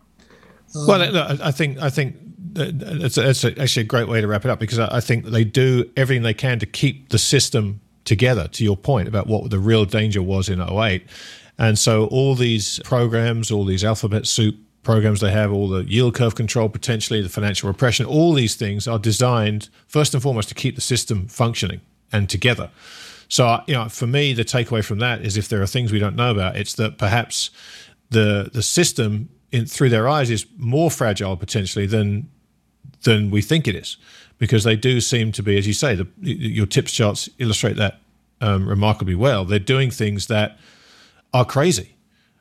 um, 0.75 0.87
Well, 0.87 1.11
look, 1.11 1.41
I 1.41 1.51
think 1.51 1.77
I 1.79 1.89
think 1.89 2.15
that 2.53 2.81
it's, 3.03 3.17
actually 3.17 3.81
a 3.81 3.85
great 3.85 4.07
way 4.07 4.21
to 4.21 4.27
wrap 4.27 4.45
it 4.45 4.51
up 4.51 4.59
because 4.59 4.79
I 4.79 5.01
think 5.01 5.25
they 5.25 5.43
do 5.43 5.91
everything 5.97 6.23
they 6.23 6.33
can 6.33 6.59
to 6.59 6.65
keep 6.65 7.09
the 7.09 7.19
system 7.19 7.81
together. 8.05 8.47
To 8.47 8.63
your 8.63 8.77
point 8.77 9.09
about 9.09 9.27
what 9.27 9.49
the 9.49 9.59
real 9.59 9.83
danger 9.83 10.23
was 10.23 10.47
in 10.47 10.61
08. 10.61 11.03
and 11.57 11.77
so 11.77 12.05
all 12.05 12.33
these 12.33 12.79
programs, 12.85 13.51
all 13.51 13.65
these 13.65 13.83
alphabet 13.83 14.25
soup 14.25 14.55
programs 14.83 15.19
they 15.19 15.31
have, 15.31 15.51
all 15.51 15.67
the 15.67 15.83
yield 15.83 16.15
curve 16.15 16.35
control 16.35 16.69
potentially, 16.69 17.21
the 17.21 17.29
financial 17.29 17.67
repression, 17.67 18.05
all 18.05 18.33
these 18.33 18.55
things 18.55 18.87
are 18.87 18.99
designed 18.99 19.69
first 19.87 20.13
and 20.13 20.23
foremost 20.23 20.49
to 20.49 20.55
keep 20.55 20.75
the 20.75 20.81
system 20.81 21.27
functioning 21.27 21.81
and 22.11 22.29
together. 22.29 22.69
So, 23.27 23.61
you 23.67 23.75
know, 23.75 23.89
for 23.89 24.07
me, 24.07 24.33
the 24.33 24.43
takeaway 24.43 24.83
from 24.83 24.99
that 24.99 25.21
is 25.21 25.37
if 25.37 25.49
there 25.49 25.61
are 25.61 25.67
things 25.67 25.91
we 25.91 25.99
don't 25.99 26.15
know 26.15 26.31
about, 26.31 26.55
it's 26.55 26.73
that 26.75 26.97
perhaps 26.97 27.51
the 28.09 28.49
the 28.51 28.63
system 28.63 29.29
in 29.51 29.65
through 29.65 29.89
their 29.89 30.07
eyes 30.07 30.29
is 30.29 30.45
more 30.57 30.89
fragile 30.89 31.37
potentially 31.37 31.85
than 31.85 32.29
than 33.03 33.29
we 33.29 33.41
think 33.41 33.67
it 33.67 33.75
is, 33.75 33.97
because 34.39 34.63
they 34.63 34.75
do 34.75 34.99
seem 34.99 35.31
to 35.31 35.43
be, 35.43 35.57
as 35.57 35.67
you 35.67 35.73
say, 35.73 35.95
the 35.95 36.07
your 36.21 36.65
tips 36.65 36.91
charts 36.91 37.29
illustrate 37.37 37.75
that 37.75 37.99
um, 38.41 38.67
remarkably 38.67 39.15
well. 39.15 39.45
They're 39.45 39.59
doing 39.59 39.91
things 39.91 40.25
that 40.27 40.57
are 41.33 41.45
crazy, 41.45 41.93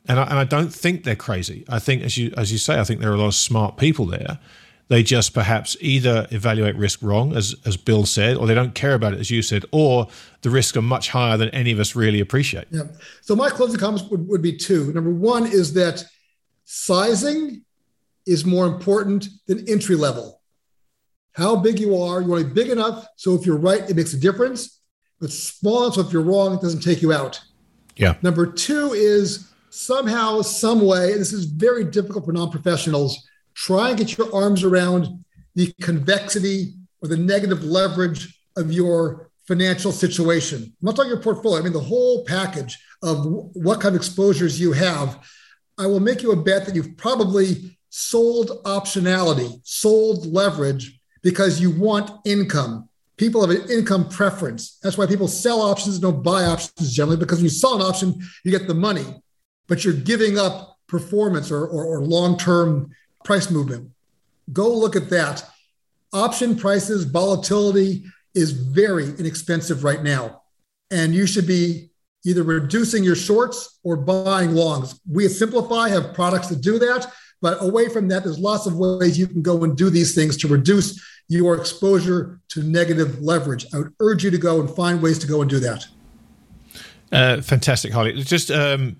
and 0.07 0.19
I, 0.19 0.23
and 0.23 0.39
I 0.39 0.43
don't 0.43 0.73
think 0.73 1.03
they're 1.03 1.15
crazy. 1.15 1.65
I 1.69 1.79
think, 1.79 2.03
as 2.03 2.17
you 2.17 2.33
as 2.37 2.51
you 2.51 2.57
say, 2.57 2.79
I 2.79 2.83
think 2.83 2.99
there 3.01 3.11
are 3.11 3.15
a 3.15 3.17
lot 3.17 3.27
of 3.27 3.35
smart 3.35 3.77
people 3.77 4.05
there. 4.05 4.39
They 4.87 5.03
just 5.03 5.35
perhaps 5.35 5.77
either 5.81 6.27
evaluate 6.31 6.75
risk 6.75 7.03
wrong, 7.03 7.35
as 7.35 7.55
as 7.65 7.77
Bill 7.77 8.05
said, 8.05 8.37
or 8.37 8.47
they 8.47 8.55
don't 8.55 8.73
care 8.73 8.95
about 8.95 9.13
it, 9.13 9.19
as 9.19 9.29
you 9.29 9.41
said, 9.41 9.65
or 9.71 10.07
the 10.41 10.49
risks 10.49 10.75
are 10.77 10.81
much 10.81 11.09
higher 11.09 11.37
than 11.37 11.49
any 11.49 11.71
of 11.71 11.79
us 11.79 11.95
really 11.95 12.19
appreciate. 12.19 12.65
Yeah. 12.71 12.83
So 13.21 13.35
my 13.35 13.49
closing 13.49 13.79
comments 13.79 14.09
would, 14.09 14.27
would 14.27 14.41
be 14.41 14.55
two. 14.57 14.91
Number 14.93 15.11
one 15.11 15.45
is 15.45 15.73
that 15.73 16.03
sizing 16.65 17.63
is 18.25 18.45
more 18.45 18.65
important 18.65 19.27
than 19.47 19.67
entry 19.69 19.95
level. 19.95 20.41
How 21.33 21.55
big 21.55 21.79
you 21.79 21.97
are, 21.97 22.21
you 22.21 22.27
want 22.27 22.43
to 22.43 22.47
be 22.47 22.53
big 22.53 22.69
enough 22.69 23.07
so 23.15 23.33
if 23.35 23.45
you're 23.45 23.57
right, 23.57 23.87
it 23.89 23.95
makes 23.95 24.13
a 24.13 24.19
difference, 24.19 24.81
but 25.19 25.31
small 25.31 25.91
so 25.91 26.01
if 26.01 26.11
you're 26.11 26.23
wrong, 26.23 26.53
it 26.53 26.61
doesn't 26.61 26.81
take 26.81 27.01
you 27.01 27.13
out. 27.13 27.39
Yeah. 27.95 28.15
Number 28.21 28.45
two 28.45 28.93
is 28.93 29.49
somehow, 29.69 30.41
some 30.41 30.81
way, 30.81 31.13
this 31.13 31.33
is 31.33 31.45
very 31.45 31.83
difficult 31.83 32.25
for 32.25 32.31
non-professionals, 32.31 33.27
try 33.53 33.89
and 33.89 33.97
get 33.97 34.17
your 34.17 34.33
arms 34.33 34.63
around 34.63 35.23
the 35.55 35.73
convexity 35.81 36.73
or 37.01 37.09
the 37.09 37.17
negative 37.17 37.63
leverage 37.63 38.39
of 38.55 38.71
your 38.71 39.29
financial 39.47 39.91
situation. 39.91 40.63
I'm 40.63 40.73
not 40.81 40.95
talking 40.95 41.09
your 41.09 41.21
portfolio, 41.21 41.59
I 41.59 41.63
mean 41.63 41.73
the 41.73 41.79
whole 41.79 42.23
package 42.25 42.77
of 43.01 43.25
what 43.53 43.81
kind 43.81 43.95
of 43.95 43.99
exposures 43.99 44.59
you 44.59 44.73
have. 44.73 45.25
I 45.77 45.87
will 45.87 45.99
make 45.99 46.21
you 46.21 46.31
a 46.31 46.35
bet 46.35 46.65
that 46.65 46.75
you've 46.75 46.97
probably 46.97 47.77
sold 47.89 48.63
optionality, 48.65 49.59
sold 49.63 50.25
leverage 50.27 50.99
because 51.23 51.59
you 51.59 51.71
want 51.71 52.11
income. 52.25 52.89
People 53.17 53.41
have 53.41 53.49
an 53.49 53.69
income 53.69 54.07
preference. 54.07 54.77
That's 54.83 54.97
why 54.97 55.05
people 55.05 55.27
sell 55.27 55.61
options 55.61 55.95
and 55.95 56.03
don't 56.03 56.23
buy 56.23 56.43
options 56.43 56.93
generally, 56.93 57.17
because 57.17 57.39
when 57.39 57.45
you 57.45 57.49
sell 57.49 57.75
an 57.75 57.81
option, 57.81 58.21
you 58.43 58.51
get 58.51 58.67
the 58.67 58.73
money, 58.73 59.05
but 59.69 59.85
you're 59.85 59.93
giving 59.93 60.37
up 60.37 60.77
performance 60.87 61.51
or, 61.51 61.65
or, 61.65 61.85
or 61.85 62.01
long 62.01 62.37
term 62.37 62.91
price 63.23 63.49
movement. 63.49 63.89
Go 64.51 64.75
look 64.75 64.95
at 64.95 65.09
that. 65.11 65.45
Option 66.11 66.57
prices, 66.57 67.05
volatility 67.05 68.03
is 68.33 68.51
very 68.51 69.05
inexpensive 69.05 69.83
right 69.83 70.03
now. 70.03 70.41
And 70.91 71.13
you 71.13 71.27
should 71.27 71.47
be 71.47 71.91
either 72.25 72.43
reducing 72.43 73.03
your 73.03 73.15
shorts 73.15 73.79
or 73.83 73.95
buying 73.95 74.51
longs. 74.51 74.99
We 75.09 75.25
at 75.25 75.31
Simplify 75.31 75.89
have 75.89 76.13
products 76.13 76.47
that 76.49 76.61
do 76.61 76.79
that. 76.79 77.11
But 77.41 77.63
away 77.63 77.87
from 77.87 78.09
that, 78.09 78.23
there's 78.23 78.39
lots 78.39 78.65
of 78.65 78.75
ways 78.75 79.17
you 79.17 79.27
can 79.27 79.41
go 79.41 79.63
and 79.63 79.77
do 79.77 79.89
these 79.89 80.13
things 80.13 80.35
to 80.37 80.47
reduce 80.47 81.01
your 81.29 81.55
exposure 81.55 82.41
to 82.49 82.63
negative 82.63 83.21
leverage. 83.21 83.65
I 83.73 83.77
would 83.77 83.93
urge 84.01 84.23
you 84.23 84.31
to 84.31 84.37
go 84.37 84.59
and 84.59 84.69
find 84.69 85.01
ways 85.01 85.19
to 85.19 85.27
go 85.27 85.41
and 85.41 85.49
do 85.49 85.59
that. 85.59 85.85
Uh, 87.11 87.41
fantastic, 87.41 87.93
Harley. 87.93 88.21
Just 88.23 88.51
um, 88.51 88.97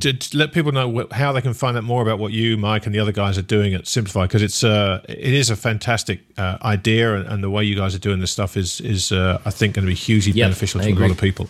to, 0.00 0.12
to, 0.12 0.36
let 0.36 0.52
people 0.52 0.72
know 0.72 1.06
how 1.12 1.32
they 1.32 1.40
can 1.40 1.54
find 1.54 1.74
out 1.76 1.84
more 1.84 2.02
about 2.02 2.18
what 2.18 2.32
you, 2.32 2.56
Mike, 2.56 2.86
and 2.86 2.94
the 2.94 2.98
other 2.98 3.12
guys 3.12 3.38
are 3.38 3.42
doing 3.42 3.74
at 3.74 3.86
Simplify, 3.86 4.26
because 4.26 4.42
it's 4.42 4.62
uh, 4.62 5.02
it 5.08 5.32
is 5.32 5.48
a 5.50 5.56
fantastic 5.56 6.20
uh, 6.36 6.58
idea, 6.62 7.16
and, 7.16 7.26
and, 7.28 7.42
the 7.42 7.48
way 7.50 7.64
you 7.64 7.76
guys 7.76 7.94
are 7.94 7.98
doing 7.98 8.20
this 8.20 8.30
stuff 8.30 8.56
is 8.56 8.80
is 8.82 9.10
uh, 9.12 9.40
I 9.44 9.50
think 9.50 9.74
going 9.74 9.86
to 9.86 9.90
be 9.90 9.94
hugely 9.94 10.32
yep, 10.32 10.46
beneficial 10.46 10.80
to 10.80 10.90
a 10.90 10.94
lot 10.94 11.10
of 11.10 11.18
people. 11.18 11.48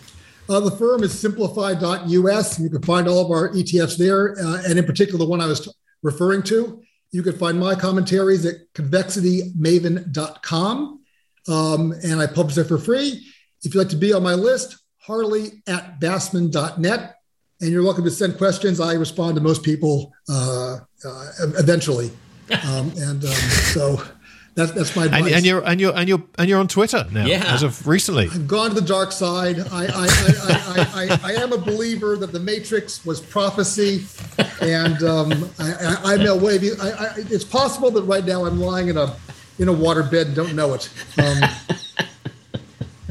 Uh, 0.49 0.61
the 0.61 0.71
firm 0.71 1.03
is 1.03 1.19
simplify.us. 1.19 2.59
You 2.59 2.69
can 2.69 2.81
find 2.83 3.05
all 3.07 3.25
of 3.25 3.31
our 3.31 3.49
ETFs 3.49 3.97
there, 3.97 4.37
uh, 4.39 4.61
and 4.65 4.79
in 4.79 4.85
particular, 4.85 5.19
the 5.19 5.27
one 5.29 5.41
I 5.41 5.47
was 5.47 5.59
t- 5.61 5.71
referring 6.01 6.43
to. 6.43 6.81
You 7.11 7.23
can 7.23 7.37
find 7.37 7.59
my 7.59 7.75
commentaries 7.75 8.45
at 8.45 8.55
convexitymaven.com, 8.73 11.01
um, 11.49 11.93
and 12.03 12.21
I 12.21 12.27
publish 12.27 12.57
it 12.57 12.63
for 12.65 12.77
free. 12.77 13.27
If 13.63 13.73
you'd 13.73 13.79
like 13.79 13.89
to 13.89 13.97
be 13.97 14.13
on 14.13 14.23
my 14.23 14.35
list, 14.35 14.77
harley 14.99 15.63
at 15.67 15.99
bassman.net 15.99 17.16
and 17.61 17.71
you're 17.71 17.83
welcome 17.83 18.03
to 18.03 18.11
send 18.11 18.37
questions. 18.37 18.79
I 18.79 18.93
respond 18.93 19.35
to 19.35 19.41
most 19.41 19.63
people 19.63 20.13
uh, 20.29 20.77
uh, 21.05 21.31
eventually, 21.57 22.11
um, 22.67 22.91
and 22.97 23.23
um, 23.23 23.31
so 23.73 24.01
that's 24.55 24.71
that's 24.71 24.95
my 24.95 25.05
advice. 25.05 25.25
And, 25.25 25.35
and, 25.35 25.45
you're 25.45 25.65
and 25.65 25.79
you're 25.81 25.95
and 25.95 26.09
you're 26.09 26.23
and 26.37 26.49
you're 26.49 26.59
on 26.59 26.67
Twitter 26.67 27.05
now, 27.11 27.25
yeah. 27.25 27.43
as 27.53 27.63
of 27.63 27.87
recently. 27.87 28.25
I've 28.25 28.47
gone 28.47 28.69
to 28.69 28.75
the 28.75 28.81
dark 28.81 29.11
side. 29.11 29.59
I 29.71 29.85
I, 29.85 30.07
I, 30.47 30.87
I, 30.93 31.19
I 31.23 31.31
am 31.43 31.53
a 31.53 31.57
believer 31.57 32.15
that 32.17 32.31
the 32.31 32.39
Matrix 32.39 33.05
was 33.05 33.19
prophecy, 33.19 34.05
and 34.61 35.01
um, 35.03 35.49
I, 35.59 36.15
am 36.15 36.25
a 36.25 36.35
wavy. 36.35 36.69
it's 36.77 37.43
possible 37.43 37.91
that 37.91 38.03
right 38.03 38.25
now 38.25 38.45
I'm 38.45 38.59
lying 38.59 38.89
in 38.89 38.97
a 38.97 39.15
in 39.59 39.69
a 39.69 39.73
waterbed 39.73 40.27
and 40.27 40.35
don't 40.35 40.55
know 40.55 40.73
it. 40.73 40.89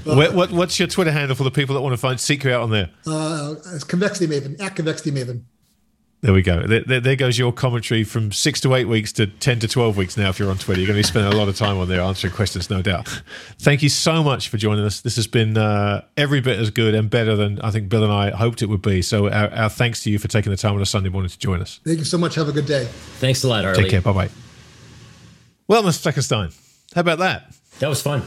What, 0.06 0.34
what, 0.34 0.52
what's 0.52 0.78
your 0.78 0.88
Twitter 0.88 1.10
handle 1.10 1.36
for 1.36 1.44
the 1.44 1.50
people 1.50 1.74
that 1.74 1.80
want 1.80 1.92
to 1.92 1.96
find 1.96 2.20
seek 2.20 2.44
you 2.44 2.52
out 2.52 2.62
on 2.62 2.70
there? 2.70 2.90
Uh, 3.06 3.54
it's 3.74 3.84
Convexity 3.84 4.26
Maven 4.28 4.60
at 4.60 4.76
Convexity 4.76 5.10
Maven. 5.10 5.42
There 6.22 6.32
we 6.32 6.42
go. 6.42 6.66
There, 6.66 6.80
there, 6.80 7.00
there, 7.00 7.16
goes 7.16 7.38
your 7.38 7.52
commentary 7.52 8.02
from 8.02 8.32
six 8.32 8.60
to 8.62 8.74
eight 8.74 8.86
weeks 8.86 9.12
to 9.12 9.26
10 9.26 9.60
to 9.60 9.68
12 9.68 9.96
weeks 9.96 10.16
now. 10.16 10.30
If 10.30 10.38
you're 10.38 10.50
on 10.50 10.56
Twitter, 10.56 10.80
you're 10.80 10.88
going 10.88 10.96
to 10.96 11.06
be 11.06 11.06
spending 11.06 11.32
a 11.32 11.36
lot 11.36 11.48
of 11.48 11.56
time 11.56 11.78
on 11.78 11.88
there 11.88 12.00
answering 12.00 12.32
questions, 12.32 12.70
no 12.70 12.80
doubt. 12.80 13.22
Thank 13.58 13.82
you 13.82 13.90
so 13.90 14.22
much 14.22 14.48
for 14.48 14.56
joining 14.56 14.84
us. 14.84 15.02
This 15.02 15.16
has 15.16 15.26
been 15.26 15.58
uh, 15.58 16.04
every 16.16 16.40
bit 16.40 16.58
as 16.58 16.70
good 16.70 16.94
and 16.94 17.10
better 17.10 17.36
than 17.36 17.60
I 17.60 17.70
think 17.70 17.90
Bill 17.90 18.02
and 18.02 18.12
I 18.12 18.30
hoped 18.30 18.62
it 18.62 18.66
would 18.66 18.82
be. 18.82 19.02
So, 19.02 19.28
our, 19.28 19.52
our, 19.52 19.68
thanks 19.68 20.02
to 20.04 20.10
you 20.10 20.18
for 20.18 20.26
taking 20.26 20.50
the 20.50 20.56
time 20.56 20.74
on 20.74 20.80
a 20.80 20.86
Sunday 20.86 21.10
morning 21.10 21.28
to 21.28 21.38
join 21.38 21.60
us. 21.60 21.80
Thank 21.84 21.98
you 21.98 22.04
so 22.04 22.18
much. 22.18 22.34
Have 22.36 22.48
a 22.48 22.52
good 22.52 22.66
day. 22.66 22.86
Thanks 23.18 23.44
a 23.44 23.48
lot, 23.48 23.64
Harley. 23.64 23.82
Take 23.82 23.90
care. 23.90 24.00
Bye 24.00 24.12
bye. 24.12 24.30
Well, 25.68 25.82
Mr. 25.82 26.10
Fleckenstein, 26.10 26.56
how 26.94 27.02
about 27.02 27.18
that? 27.18 27.54
That 27.78 27.88
was 27.88 28.00
fun. 28.00 28.22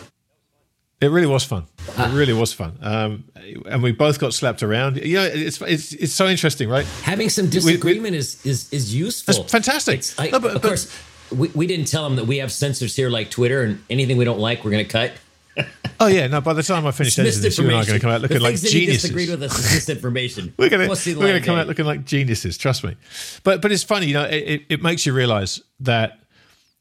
It 1.01 1.11
really 1.11 1.27
was 1.27 1.45
fun. 1.45 1.65
It 1.97 2.13
really 2.13 2.33
was 2.33 2.51
fun, 2.51 2.77
um, 2.81 3.23
and 3.69 3.81
we 3.81 3.93
both 3.93 4.19
got 4.19 4.33
slapped 4.33 4.63
around. 4.63 4.97
You 4.97 5.15
know, 5.15 5.23
it's 5.23 5.61
it's 5.61 5.93
it's 5.93 6.13
so 6.13 6.27
interesting, 6.27 6.67
right? 6.67 6.85
Having 7.03 7.29
some 7.29 7.49
disagreement 7.49 8.03
we, 8.03 8.11
we, 8.11 8.17
is 8.17 8.45
is 8.45 8.73
is 8.73 8.93
useful. 8.93 9.43
It's 9.43 9.51
fantastic. 9.51 9.99
It's, 9.99 10.19
I, 10.19 10.29
no, 10.29 10.41
but, 10.41 10.55
of 10.55 10.61
but, 10.61 10.67
course, 10.67 10.93
we, 11.31 11.47
we 11.55 11.67
didn't 11.67 11.85
tell 11.85 12.03
them 12.03 12.17
that 12.17 12.25
we 12.25 12.39
have 12.39 12.51
censors 12.51 12.97
here 12.97 13.09
like 13.09 13.31
Twitter, 13.31 13.63
and 13.63 13.81
anything 13.89 14.17
we 14.17 14.25
don't 14.25 14.39
like, 14.39 14.65
we're 14.65 14.71
going 14.71 14.85
to 14.85 14.91
cut. 14.91 15.13
oh 16.01 16.07
yeah, 16.07 16.27
no. 16.27 16.41
By 16.41 16.51
the 16.51 16.63
time 16.63 16.85
I 16.85 16.91
finish 16.91 17.17
editing 17.17 17.43
this, 17.43 17.57
you 17.57 17.63
and 17.65 17.77
I 17.77 17.81
are 17.81 17.85
going 17.85 17.97
to 17.97 18.01
come 18.01 18.11
out 18.11 18.19
looking 18.19 18.41
like 18.41 18.57
geniuses. 18.57 19.03
Disagreed 19.03 19.29
with 19.29 19.43
us 19.43 19.57
is 19.57 19.73
misinformation. 19.73 20.53
we're 20.59 20.69
going 20.69 20.81
to 20.81 21.15
we're 21.15 21.27
going 21.27 21.41
to 21.41 21.45
come 21.45 21.57
out 21.57 21.67
looking 21.67 21.85
like 21.85 22.03
geniuses. 22.03 22.57
Trust 22.57 22.83
me. 22.83 22.97
But 23.45 23.61
but 23.61 23.71
it's 23.71 23.83
funny, 23.83 24.07
you 24.07 24.15
know. 24.15 24.25
It, 24.25 24.65
it 24.67 24.83
makes 24.83 25.05
you 25.05 25.13
realize 25.13 25.61
that 25.79 26.19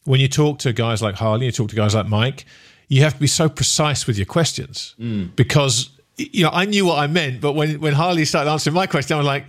when 0.04 0.18
you 0.18 0.28
talk 0.28 0.58
to 0.60 0.72
guys 0.72 1.02
like 1.02 1.14
Harley, 1.14 1.46
you 1.46 1.52
talk 1.52 1.70
to 1.70 1.76
guys 1.76 1.94
like 1.94 2.08
Mike 2.08 2.46
you 2.89 3.03
have 3.03 3.14
to 3.14 3.20
be 3.20 3.26
so 3.26 3.49
precise 3.49 4.07
with 4.07 4.16
your 4.16 4.26
questions 4.26 4.95
mm. 4.99 5.34
because 5.36 5.91
you 6.16 6.43
know 6.43 6.51
I 6.53 6.64
knew 6.64 6.84
what 6.86 6.99
I 6.99 7.07
meant, 7.07 7.41
but 7.41 7.53
when 7.53 7.80
when 7.80 7.95
Harley 7.95 8.24
started 8.24 8.51
answering 8.51 8.74
my 8.74 8.86
question, 8.86 9.14
I 9.14 9.18
was 9.18 9.26
like, 9.26 9.47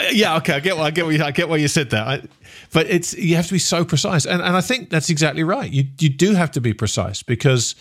uh, 0.00 0.04
yeah, 0.12 0.36
okay, 0.38 0.54
I 0.54 0.60
get 0.60 0.76
what 0.76 0.86
I 0.86 0.90
get 0.90 1.04
what 1.04 1.14
you, 1.14 1.22
I 1.22 1.30
get 1.30 1.48
why 1.48 1.56
you 1.56 1.68
said 1.68 1.90
that. 1.90 2.06
I, 2.06 2.22
but 2.72 2.88
it's 2.88 3.14
you 3.14 3.36
have 3.36 3.46
to 3.46 3.52
be 3.52 3.58
so 3.58 3.84
precise, 3.84 4.26
and 4.26 4.42
and 4.42 4.56
I 4.56 4.60
think 4.60 4.90
that's 4.90 5.10
exactly 5.10 5.44
right. 5.44 5.70
You 5.70 5.84
you 5.98 6.08
do 6.08 6.34
have 6.34 6.50
to 6.52 6.60
be 6.60 6.72
precise 6.72 7.22
because 7.22 7.74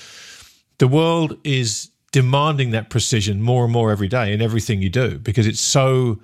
the 0.78 0.88
world 0.88 1.38
is 1.44 1.90
demanding 2.12 2.72
that 2.72 2.90
precision 2.90 3.42
more 3.42 3.64
and 3.64 3.74
more 3.74 3.92
every 3.92 4.08
day 4.08 4.34
in 4.34 4.42
everything 4.42 4.82
you 4.82 4.90
do 4.90 5.20
because 5.20 5.46
it's 5.46 5.60
so 5.60 6.20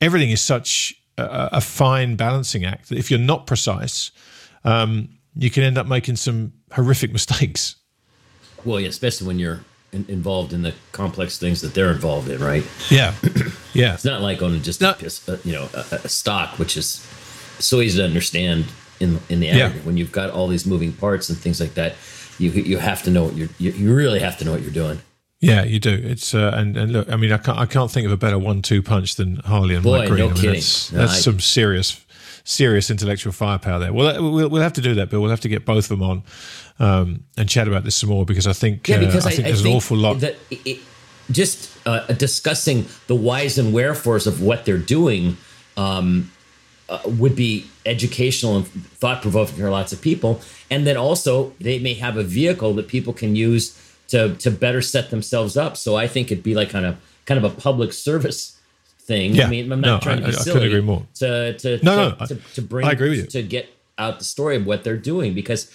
everything 0.00 0.30
is 0.30 0.40
such 0.40 0.94
a, 1.18 1.48
a 1.52 1.60
fine 1.60 2.16
balancing 2.16 2.64
act 2.64 2.88
that 2.88 2.98
if 2.98 3.10
you're 3.10 3.20
not 3.20 3.46
precise, 3.46 4.10
um, 4.64 5.08
you 5.36 5.50
can 5.50 5.62
end 5.62 5.78
up 5.78 5.86
making 5.86 6.16
some 6.16 6.52
horrific 6.72 7.12
mistakes. 7.18 7.76
Well, 8.64 8.80
yeah, 8.80 8.88
especially 8.88 9.26
when 9.26 9.38
you're 9.38 9.60
in, 9.92 10.04
involved 10.08 10.52
in 10.52 10.62
the 10.62 10.74
complex 10.92 11.38
things 11.38 11.60
that 11.62 11.74
they're 11.74 11.90
involved 11.90 12.28
in, 12.28 12.40
right? 12.40 12.64
Yeah, 12.90 13.14
yeah. 13.72 13.94
It's 13.94 14.04
not 14.04 14.20
like 14.20 14.42
on 14.42 14.62
just 14.62 14.82
a, 14.82 14.88
uh, 14.88 15.36
you 15.44 15.52
know 15.52 15.68
a, 15.74 16.00
a, 16.04 16.08
stock, 16.08 16.58
which 16.58 16.76
is 16.76 17.06
so 17.58 17.80
easy 17.80 17.98
to 17.98 18.04
understand 18.04 18.66
in 19.00 19.20
in 19.28 19.40
the 19.40 19.48
aggregate. 19.48 19.76
Yeah. 19.76 19.86
When 19.86 19.96
you've 19.96 20.12
got 20.12 20.30
all 20.30 20.48
these 20.48 20.66
moving 20.66 20.92
parts 20.92 21.28
and 21.28 21.38
things 21.38 21.60
like 21.60 21.74
that, 21.74 21.94
you 22.38 22.50
you 22.50 22.78
have 22.78 23.02
to 23.04 23.10
know 23.10 23.24
what 23.24 23.36
you're 23.36 23.48
you, 23.58 23.72
you 23.72 23.94
really 23.94 24.20
have 24.20 24.38
to 24.38 24.44
know 24.44 24.52
what 24.52 24.62
you're 24.62 24.70
doing. 24.70 25.00
Yeah, 25.40 25.64
you 25.64 25.80
do. 25.80 25.90
It's 25.90 26.34
uh, 26.34 26.52
and 26.54 26.76
and 26.76 26.92
look, 26.92 27.10
I 27.10 27.16
mean, 27.16 27.32
I 27.32 27.38
can't 27.38 27.58
I 27.58 27.66
can't 27.66 27.90
think 27.90 28.06
of 28.06 28.12
a 28.12 28.16
better 28.16 28.38
one-two 28.38 28.82
punch 28.82 29.14
than 29.16 29.36
Harley 29.36 29.74
and 29.74 29.82
Boy, 29.82 30.00
Mike 30.00 30.08
Green. 30.08 30.18
No 30.18 30.24
I 30.26 30.28
mean, 30.28 30.36
kidding. 30.36 30.52
That's, 30.52 30.88
that's 30.90 31.12
no, 31.26 31.32
some 31.32 31.40
serious 31.40 32.04
serious 32.44 32.90
intellectual 32.90 33.32
firepower 33.32 33.78
there. 33.78 33.92
Well, 33.92 34.22
we'll 34.32 34.48
we'll 34.48 34.62
have 34.62 34.72
to 34.74 34.80
do 34.80 34.94
that, 34.94 35.10
Bill. 35.10 35.20
We'll 35.20 35.30
have 35.30 35.40
to 35.40 35.48
get 35.48 35.64
both 35.64 35.90
of 35.90 35.98
them 35.98 36.02
on 36.02 36.22
um, 36.78 37.24
and 37.36 37.48
chat 37.48 37.68
about 37.68 37.84
this 37.84 37.96
some 37.96 38.10
more 38.10 38.24
because 38.24 38.46
I 38.46 38.52
think 38.52 38.88
yeah, 38.88 38.98
because 38.98 39.26
uh, 39.26 39.28
I, 39.28 39.32
I, 39.32 39.34
think 39.34 39.46
there's 39.46 39.60
I 39.60 39.62
think 39.64 39.72
an 39.72 39.76
awful 39.76 39.96
lot. 39.96 40.20
That 40.20 40.36
it, 40.50 40.80
just 41.30 41.78
uh, 41.86 42.06
discussing 42.06 42.86
the 43.06 43.14
whys 43.14 43.56
and 43.56 43.72
wherefores 43.72 44.26
of 44.26 44.42
what 44.42 44.64
they're 44.64 44.78
doing 44.78 45.36
um, 45.76 46.30
uh, 46.88 47.00
would 47.06 47.36
be 47.36 47.70
educational 47.86 48.56
and 48.56 48.66
thought 48.66 49.22
provoking 49.22 49.56
for 49.56 49.70
lots 49.70 49.92
of 49.92 50.00
people, 50.00 50.40
and 50.70 50.86
then 50.86 50.96
also 50.96 51.52
they 51.60 51.78
may 51.78 51.94
have 51.94 52.16
a 52.16 52.24
vehicle 52.24 52.74
that 52.74 52.88
people 52.88 53.12
can 53.12 53.36
use 53.36 53.76
to 54.08 54.34
to 54.36 54.50
better 54.50 54.82
set 54.82 55.10
themselves 55.10 55.56
up. 55.56 55.76
So 55.76 55.96
I 55.96 56.06
think 56.06 56.32
it'd 56.32 56.44
be 56.44 56.54
like 56.54 56.70
kind 56.70 56.86
of 56.86 56.96
kind 57.26 57.42
of 57.42 57.50
a 57.50 57.54
public 57.54 57.92
service 57.92 58.59
thing. 59.10 59.34
Yeah. 59.34 59.46
I 59.46 59.50
mean, 59.50 59.72
I'm 59.72 59.80
not 59.80 59.86
no, 59.86 59.98
trying 59.98 60.20
to 60.20 60.28
be 60.30 60.36
I, 60.36 60.40
silly. 60.46 60.62
I 60.62 60.66
agree 60.66 60.80
more. 60.92 61.02
To 61.14 61.58
to 61.58 61.68
no, 61.84 62.10
to, 62.10 62.16
no, 62.18 62.26
to, 62.26 62.34
to 62.54 62.62
bring 62.62 62.86
I 62.86 62.92
agree 62.92 63.10
with 63.10 63.18
you. 63.18 63.26
to 63.26 63.42
get 63.42 63.68
out 63.98 64.18
the 64.18 64.24
story 64.24 64.56
of 64.56 64.64
what 64.66 64.84
they're 64.84 65.04
doing 65.12 65.34
because 65.34 65.70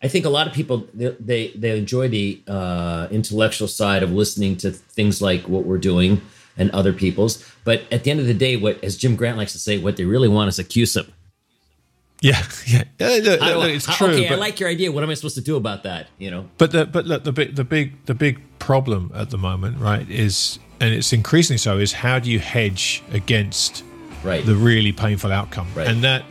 I 0.00 0.08
think 0.08 0.24
a 0.24 0.28
lot 0.28 0.46
of 0.46 0.52
people 0.52 0.86
they 0.94 1.48
they, 1.54 1.76
enjoy 1.76 2.08
the 2.08 2.40
uh, 2.46 3.08
intellectual 3.10 3.68
side 3.68 4.02
of 4.02 4.12
listening 4.12 4.56
to 4.58 4.70
things 4.70 5.20
like 5.20 5.48
what 5.48 5.64
we're 5.64 5.84
doing 5.92 6.20
and 6.56 6.70
other 6.70 6.92
people's. 6.92 7.44
But 7.64 7.82
at 7.90 8.04
the 8.04 8.10
end 8.12 8.20
of 8.20 8.26
the 8.26 8.38
day, 8.46 8.56
what 8.56 8.82
as 8.84 8.96
Jim 8.96 9.16
Grant 9.16 9.36
likes 9.36 9.52
to 9.52 9.58
say, 9.58 9.78
what 9.78 9.96
they 9.96 10.04
really 10.04 10.28
want 10.28 10.48
is 10.48 10.58
a 10.58 10.64
CUSIP. 10.64 11.08
Yeah, 12.22 12.42
yeah, 12.66 12.82
look, 12.98 13.40
look, 13.40 13.70
it's 13.70 13.96
true. 13.96 14.08
Okay, 14.08 14.28
but, 14.28 14.34
I 14.34 14.38
like 14.38 14.58
your 14.58 14.68
idea. 14.68 14.90
What 14.90 15.04
am 15.04 15.10
I 15.10 15.14
supposed 15.14 15.36
to 15.36 15.40
do 15.40 15.56
about 15.56 15.84
that? 15.84 16.08
You 16.18 16.32
know. 16.32 16.48
But 16.58 16.72
the, 16.72 16.84
but 16.84 17.06
look, 17.06 17.22
the 17.22 17.30
big 17.30 17.54
the 17.54 17.62
big 17.62 18.04
the 18.06 18.14
big 18.14 18.40
problem 18.58 19.12
at 19.14 19.30
the 19.30 19.38
moment, 19.38 19.78
right, 19.78 20.08
is 20.10 20.58
and 20.80 20.92
it's 20.92 21.12
increasingly 21.12 21.58
so 21.58 21.78
is 21.78 21.92
how 21.92 22.18
do 22.18 22.28
you 22.28 22.40
hedge 22.40 23.04
against 23.12 23.84
right. 24.24 24.44
the 24.44 24.56
really 24.56 24.90
painful 24.90 25.30
outcome, 25.30 25.68
right. 25.76 25.86
and 25.86 26.02
that 26.02 26.24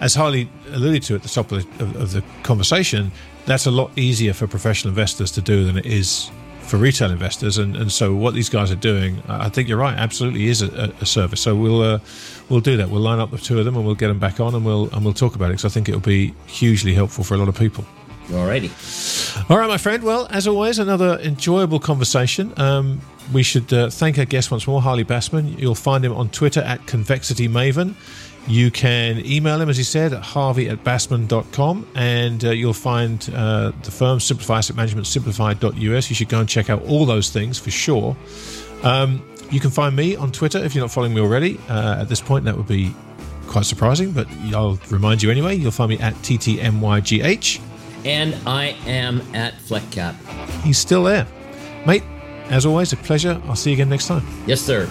as 0.00 0.14
Harley 0.14 0.48
alluded 0.70 1.02
to 1.04 1.16
at 1.16 1.24
the 1.24 1.28
top 1.28 1.50
of 1.50 1.78
the, 1.78 1.84
of, 1.84 1.96
of 1.96 2.12
the 2.12 2.22
conversation, 2.44 3.10
that's 3.46 3.66
a 3.66 3.70
lot 3.70 3.90
easier 3.96 4.32
for 4.32 4.46
professional 4.46 4.90
investors 4.90 5.32
to 5.32 5.40
do 5.40 5.64
than 5.64 5.76
it 5.76 5.86
is 5.86 6.30
for 6.62 6.76
retail 6.76 7.10
investors. 7.10 7.58
And, 7.58 7.76
and 7.76 7.90
so 7.90 8.14
what 8.14 8.34
these 8.34 8.48
guys 8.48 8.70
are 8.70 8.76
doing, 8.76 9.22
I 9.28 9.48
think 9.48 9.68
you're 9.68 9.78
right, 9.78 9.96
absolutely 9.96 10.48
is 10.48 10.62
a, 10.62 10.92
a 11.00 11.06
service. 11.06 11.40
So 11.40 11.54
we'll 11.54 11.82
uh, 11.82 11.98
we'll 12.48 12.60
do 12.60 12.76
that. 12.76 12.88
We'll 12.90 13.02
line 13.02 13.18
up 13.18 13.30
the 13.30 13.38
two 13.38 13.58
of 13.58 13.64
them 13.64 13.76
and 13.76 13.84
we'll 13.84 13.94
get 13.94 14.08
them 14.08 14.18
back 14.18 14.40
on 14.40 14.54
and 14.54 14.64
we'll 14.64 14.88
and 14.94 15.04
we'll 15.04 15.14
talk 15.14 15.34
about 15.34 15.46
it 15.46 15.54
because 15.54 15.64
I 15.64 15.68
think 15.68 15.88
it'll 15.88 16.00
be 16.00 16.34
hugely 16.46 16.94
helpful 16.94 17.24
for 17.24 17.34
a 17.34 17.38
lot 17.38 17.48
of 17.48 17.56
people. 17.56 17.84
Alrighty. 18.28 18.70
All 19.50 19.58
right, 19.58 19.68
my 19.68 19.78
friend. 19.78 20.02
Well, 20.02 20.28
as 20.30 20.46
always, 20.46 20.78
another 20.78 21.18
enjoyable 21.18 21.80
conversation. 21.80 22.54
Um, 22.56 23.00
we 23.32 23.42
should 23.42 23.72
uh, 23.72 23.90
thank 23.90 24.18
our 24.18 24.24
guest 24.24 24.50
once 24.50 24.66
more, 24.66 24.80
Harley 24.80 25.04
Bassman. 25.04 25.58
You'll 25.58 25.74
find 25.74 26.04
him 26.04 26.12
on 26.12 26.28
Twitter 26.30 26.60
at 26.60 26.86
Convexity 26.86 27.48
Maven. 27.48 27.94
You 28.48 28.70
can 28.70 29.24
email 29.24 29.60
him, 29.60 29.68
as 29.68 29.76
he 29.76 29.84
said, 29.84 30.12
at 30.12 30.22
harvey 30.22 30.68
at 30.68 30.82
bassman.com, 30.82 31.86
and 31.94 32.44
uh, 32.44 32.50
you'll 32.50 32.72
find 32.72 33.30
uh, 33.34 33.72
the 33.82 33.90
firm 33.90 34.18
Simplify 34.18 34.58
Asset 34.58 34.76
Management, 34.76 35.06
simplify.us. 35.06 35.74
You 36.10 36.14
should 36.16 36.28
go 36.28 36.40
and 36.40 36.48
check 36.48 36.68
out 36.68 36.82
all 36.82 37.06
those 37.06 37.30
things 37.30 37.58
for 37.58 37.70
sure. 37.70 38.16
Um, 38.82 39.24
you 39.50 39.60
can 39.60 39.70
find 39.70 39.94
me 39.94 40.16
on 40.16 40.32
Twitter 40.32 40.58
if 40.58 40.74
you're 40.74 40.82
not 40.82 40.90
following 40.90 41.14
me 41.14 41.20
already. 41.20 41.58
Uh, 41.68 42.00
at 42.00 42.08
this 42.08 42.20
point, 42.20 42.44
that 42.46 42.56
would 42.56 42.66
be 42.66 42.92
quite 43.46 43.64
surprising, 43.64 44.10
but 44.12 44.26
I'll 44.54 44.78
remind 44.90 45.22
you 45.22 45.30
anyway. 45.30 45.54
You'll 45.54 45.70
find 45.70 45.90
me 45.90 45.98
at 45.98 46.14
TTMYGH. 46.14 47.60
And 48.04 48.34
I 48.46 48.76
am 48.86 49.20
at 49.34 49.54
Fleckcap. 49.54 50.16
He's 50.62 50.78
still 50.78 51.04
there. 51.04 51.26
Mate, 51.86 52.02
as 52.48 52.66
always, 52.66 52.92
a 52.92 52.96
pleasure. 52.96 53.40
I'll 53.46 53.56
see 53.56 53.70
you 53.70 53.74
again 53.74 53.88
next 53.88 54.08
time. 54.08 54.26
Yes, 54.46 54.60
sir. 54.60 54.90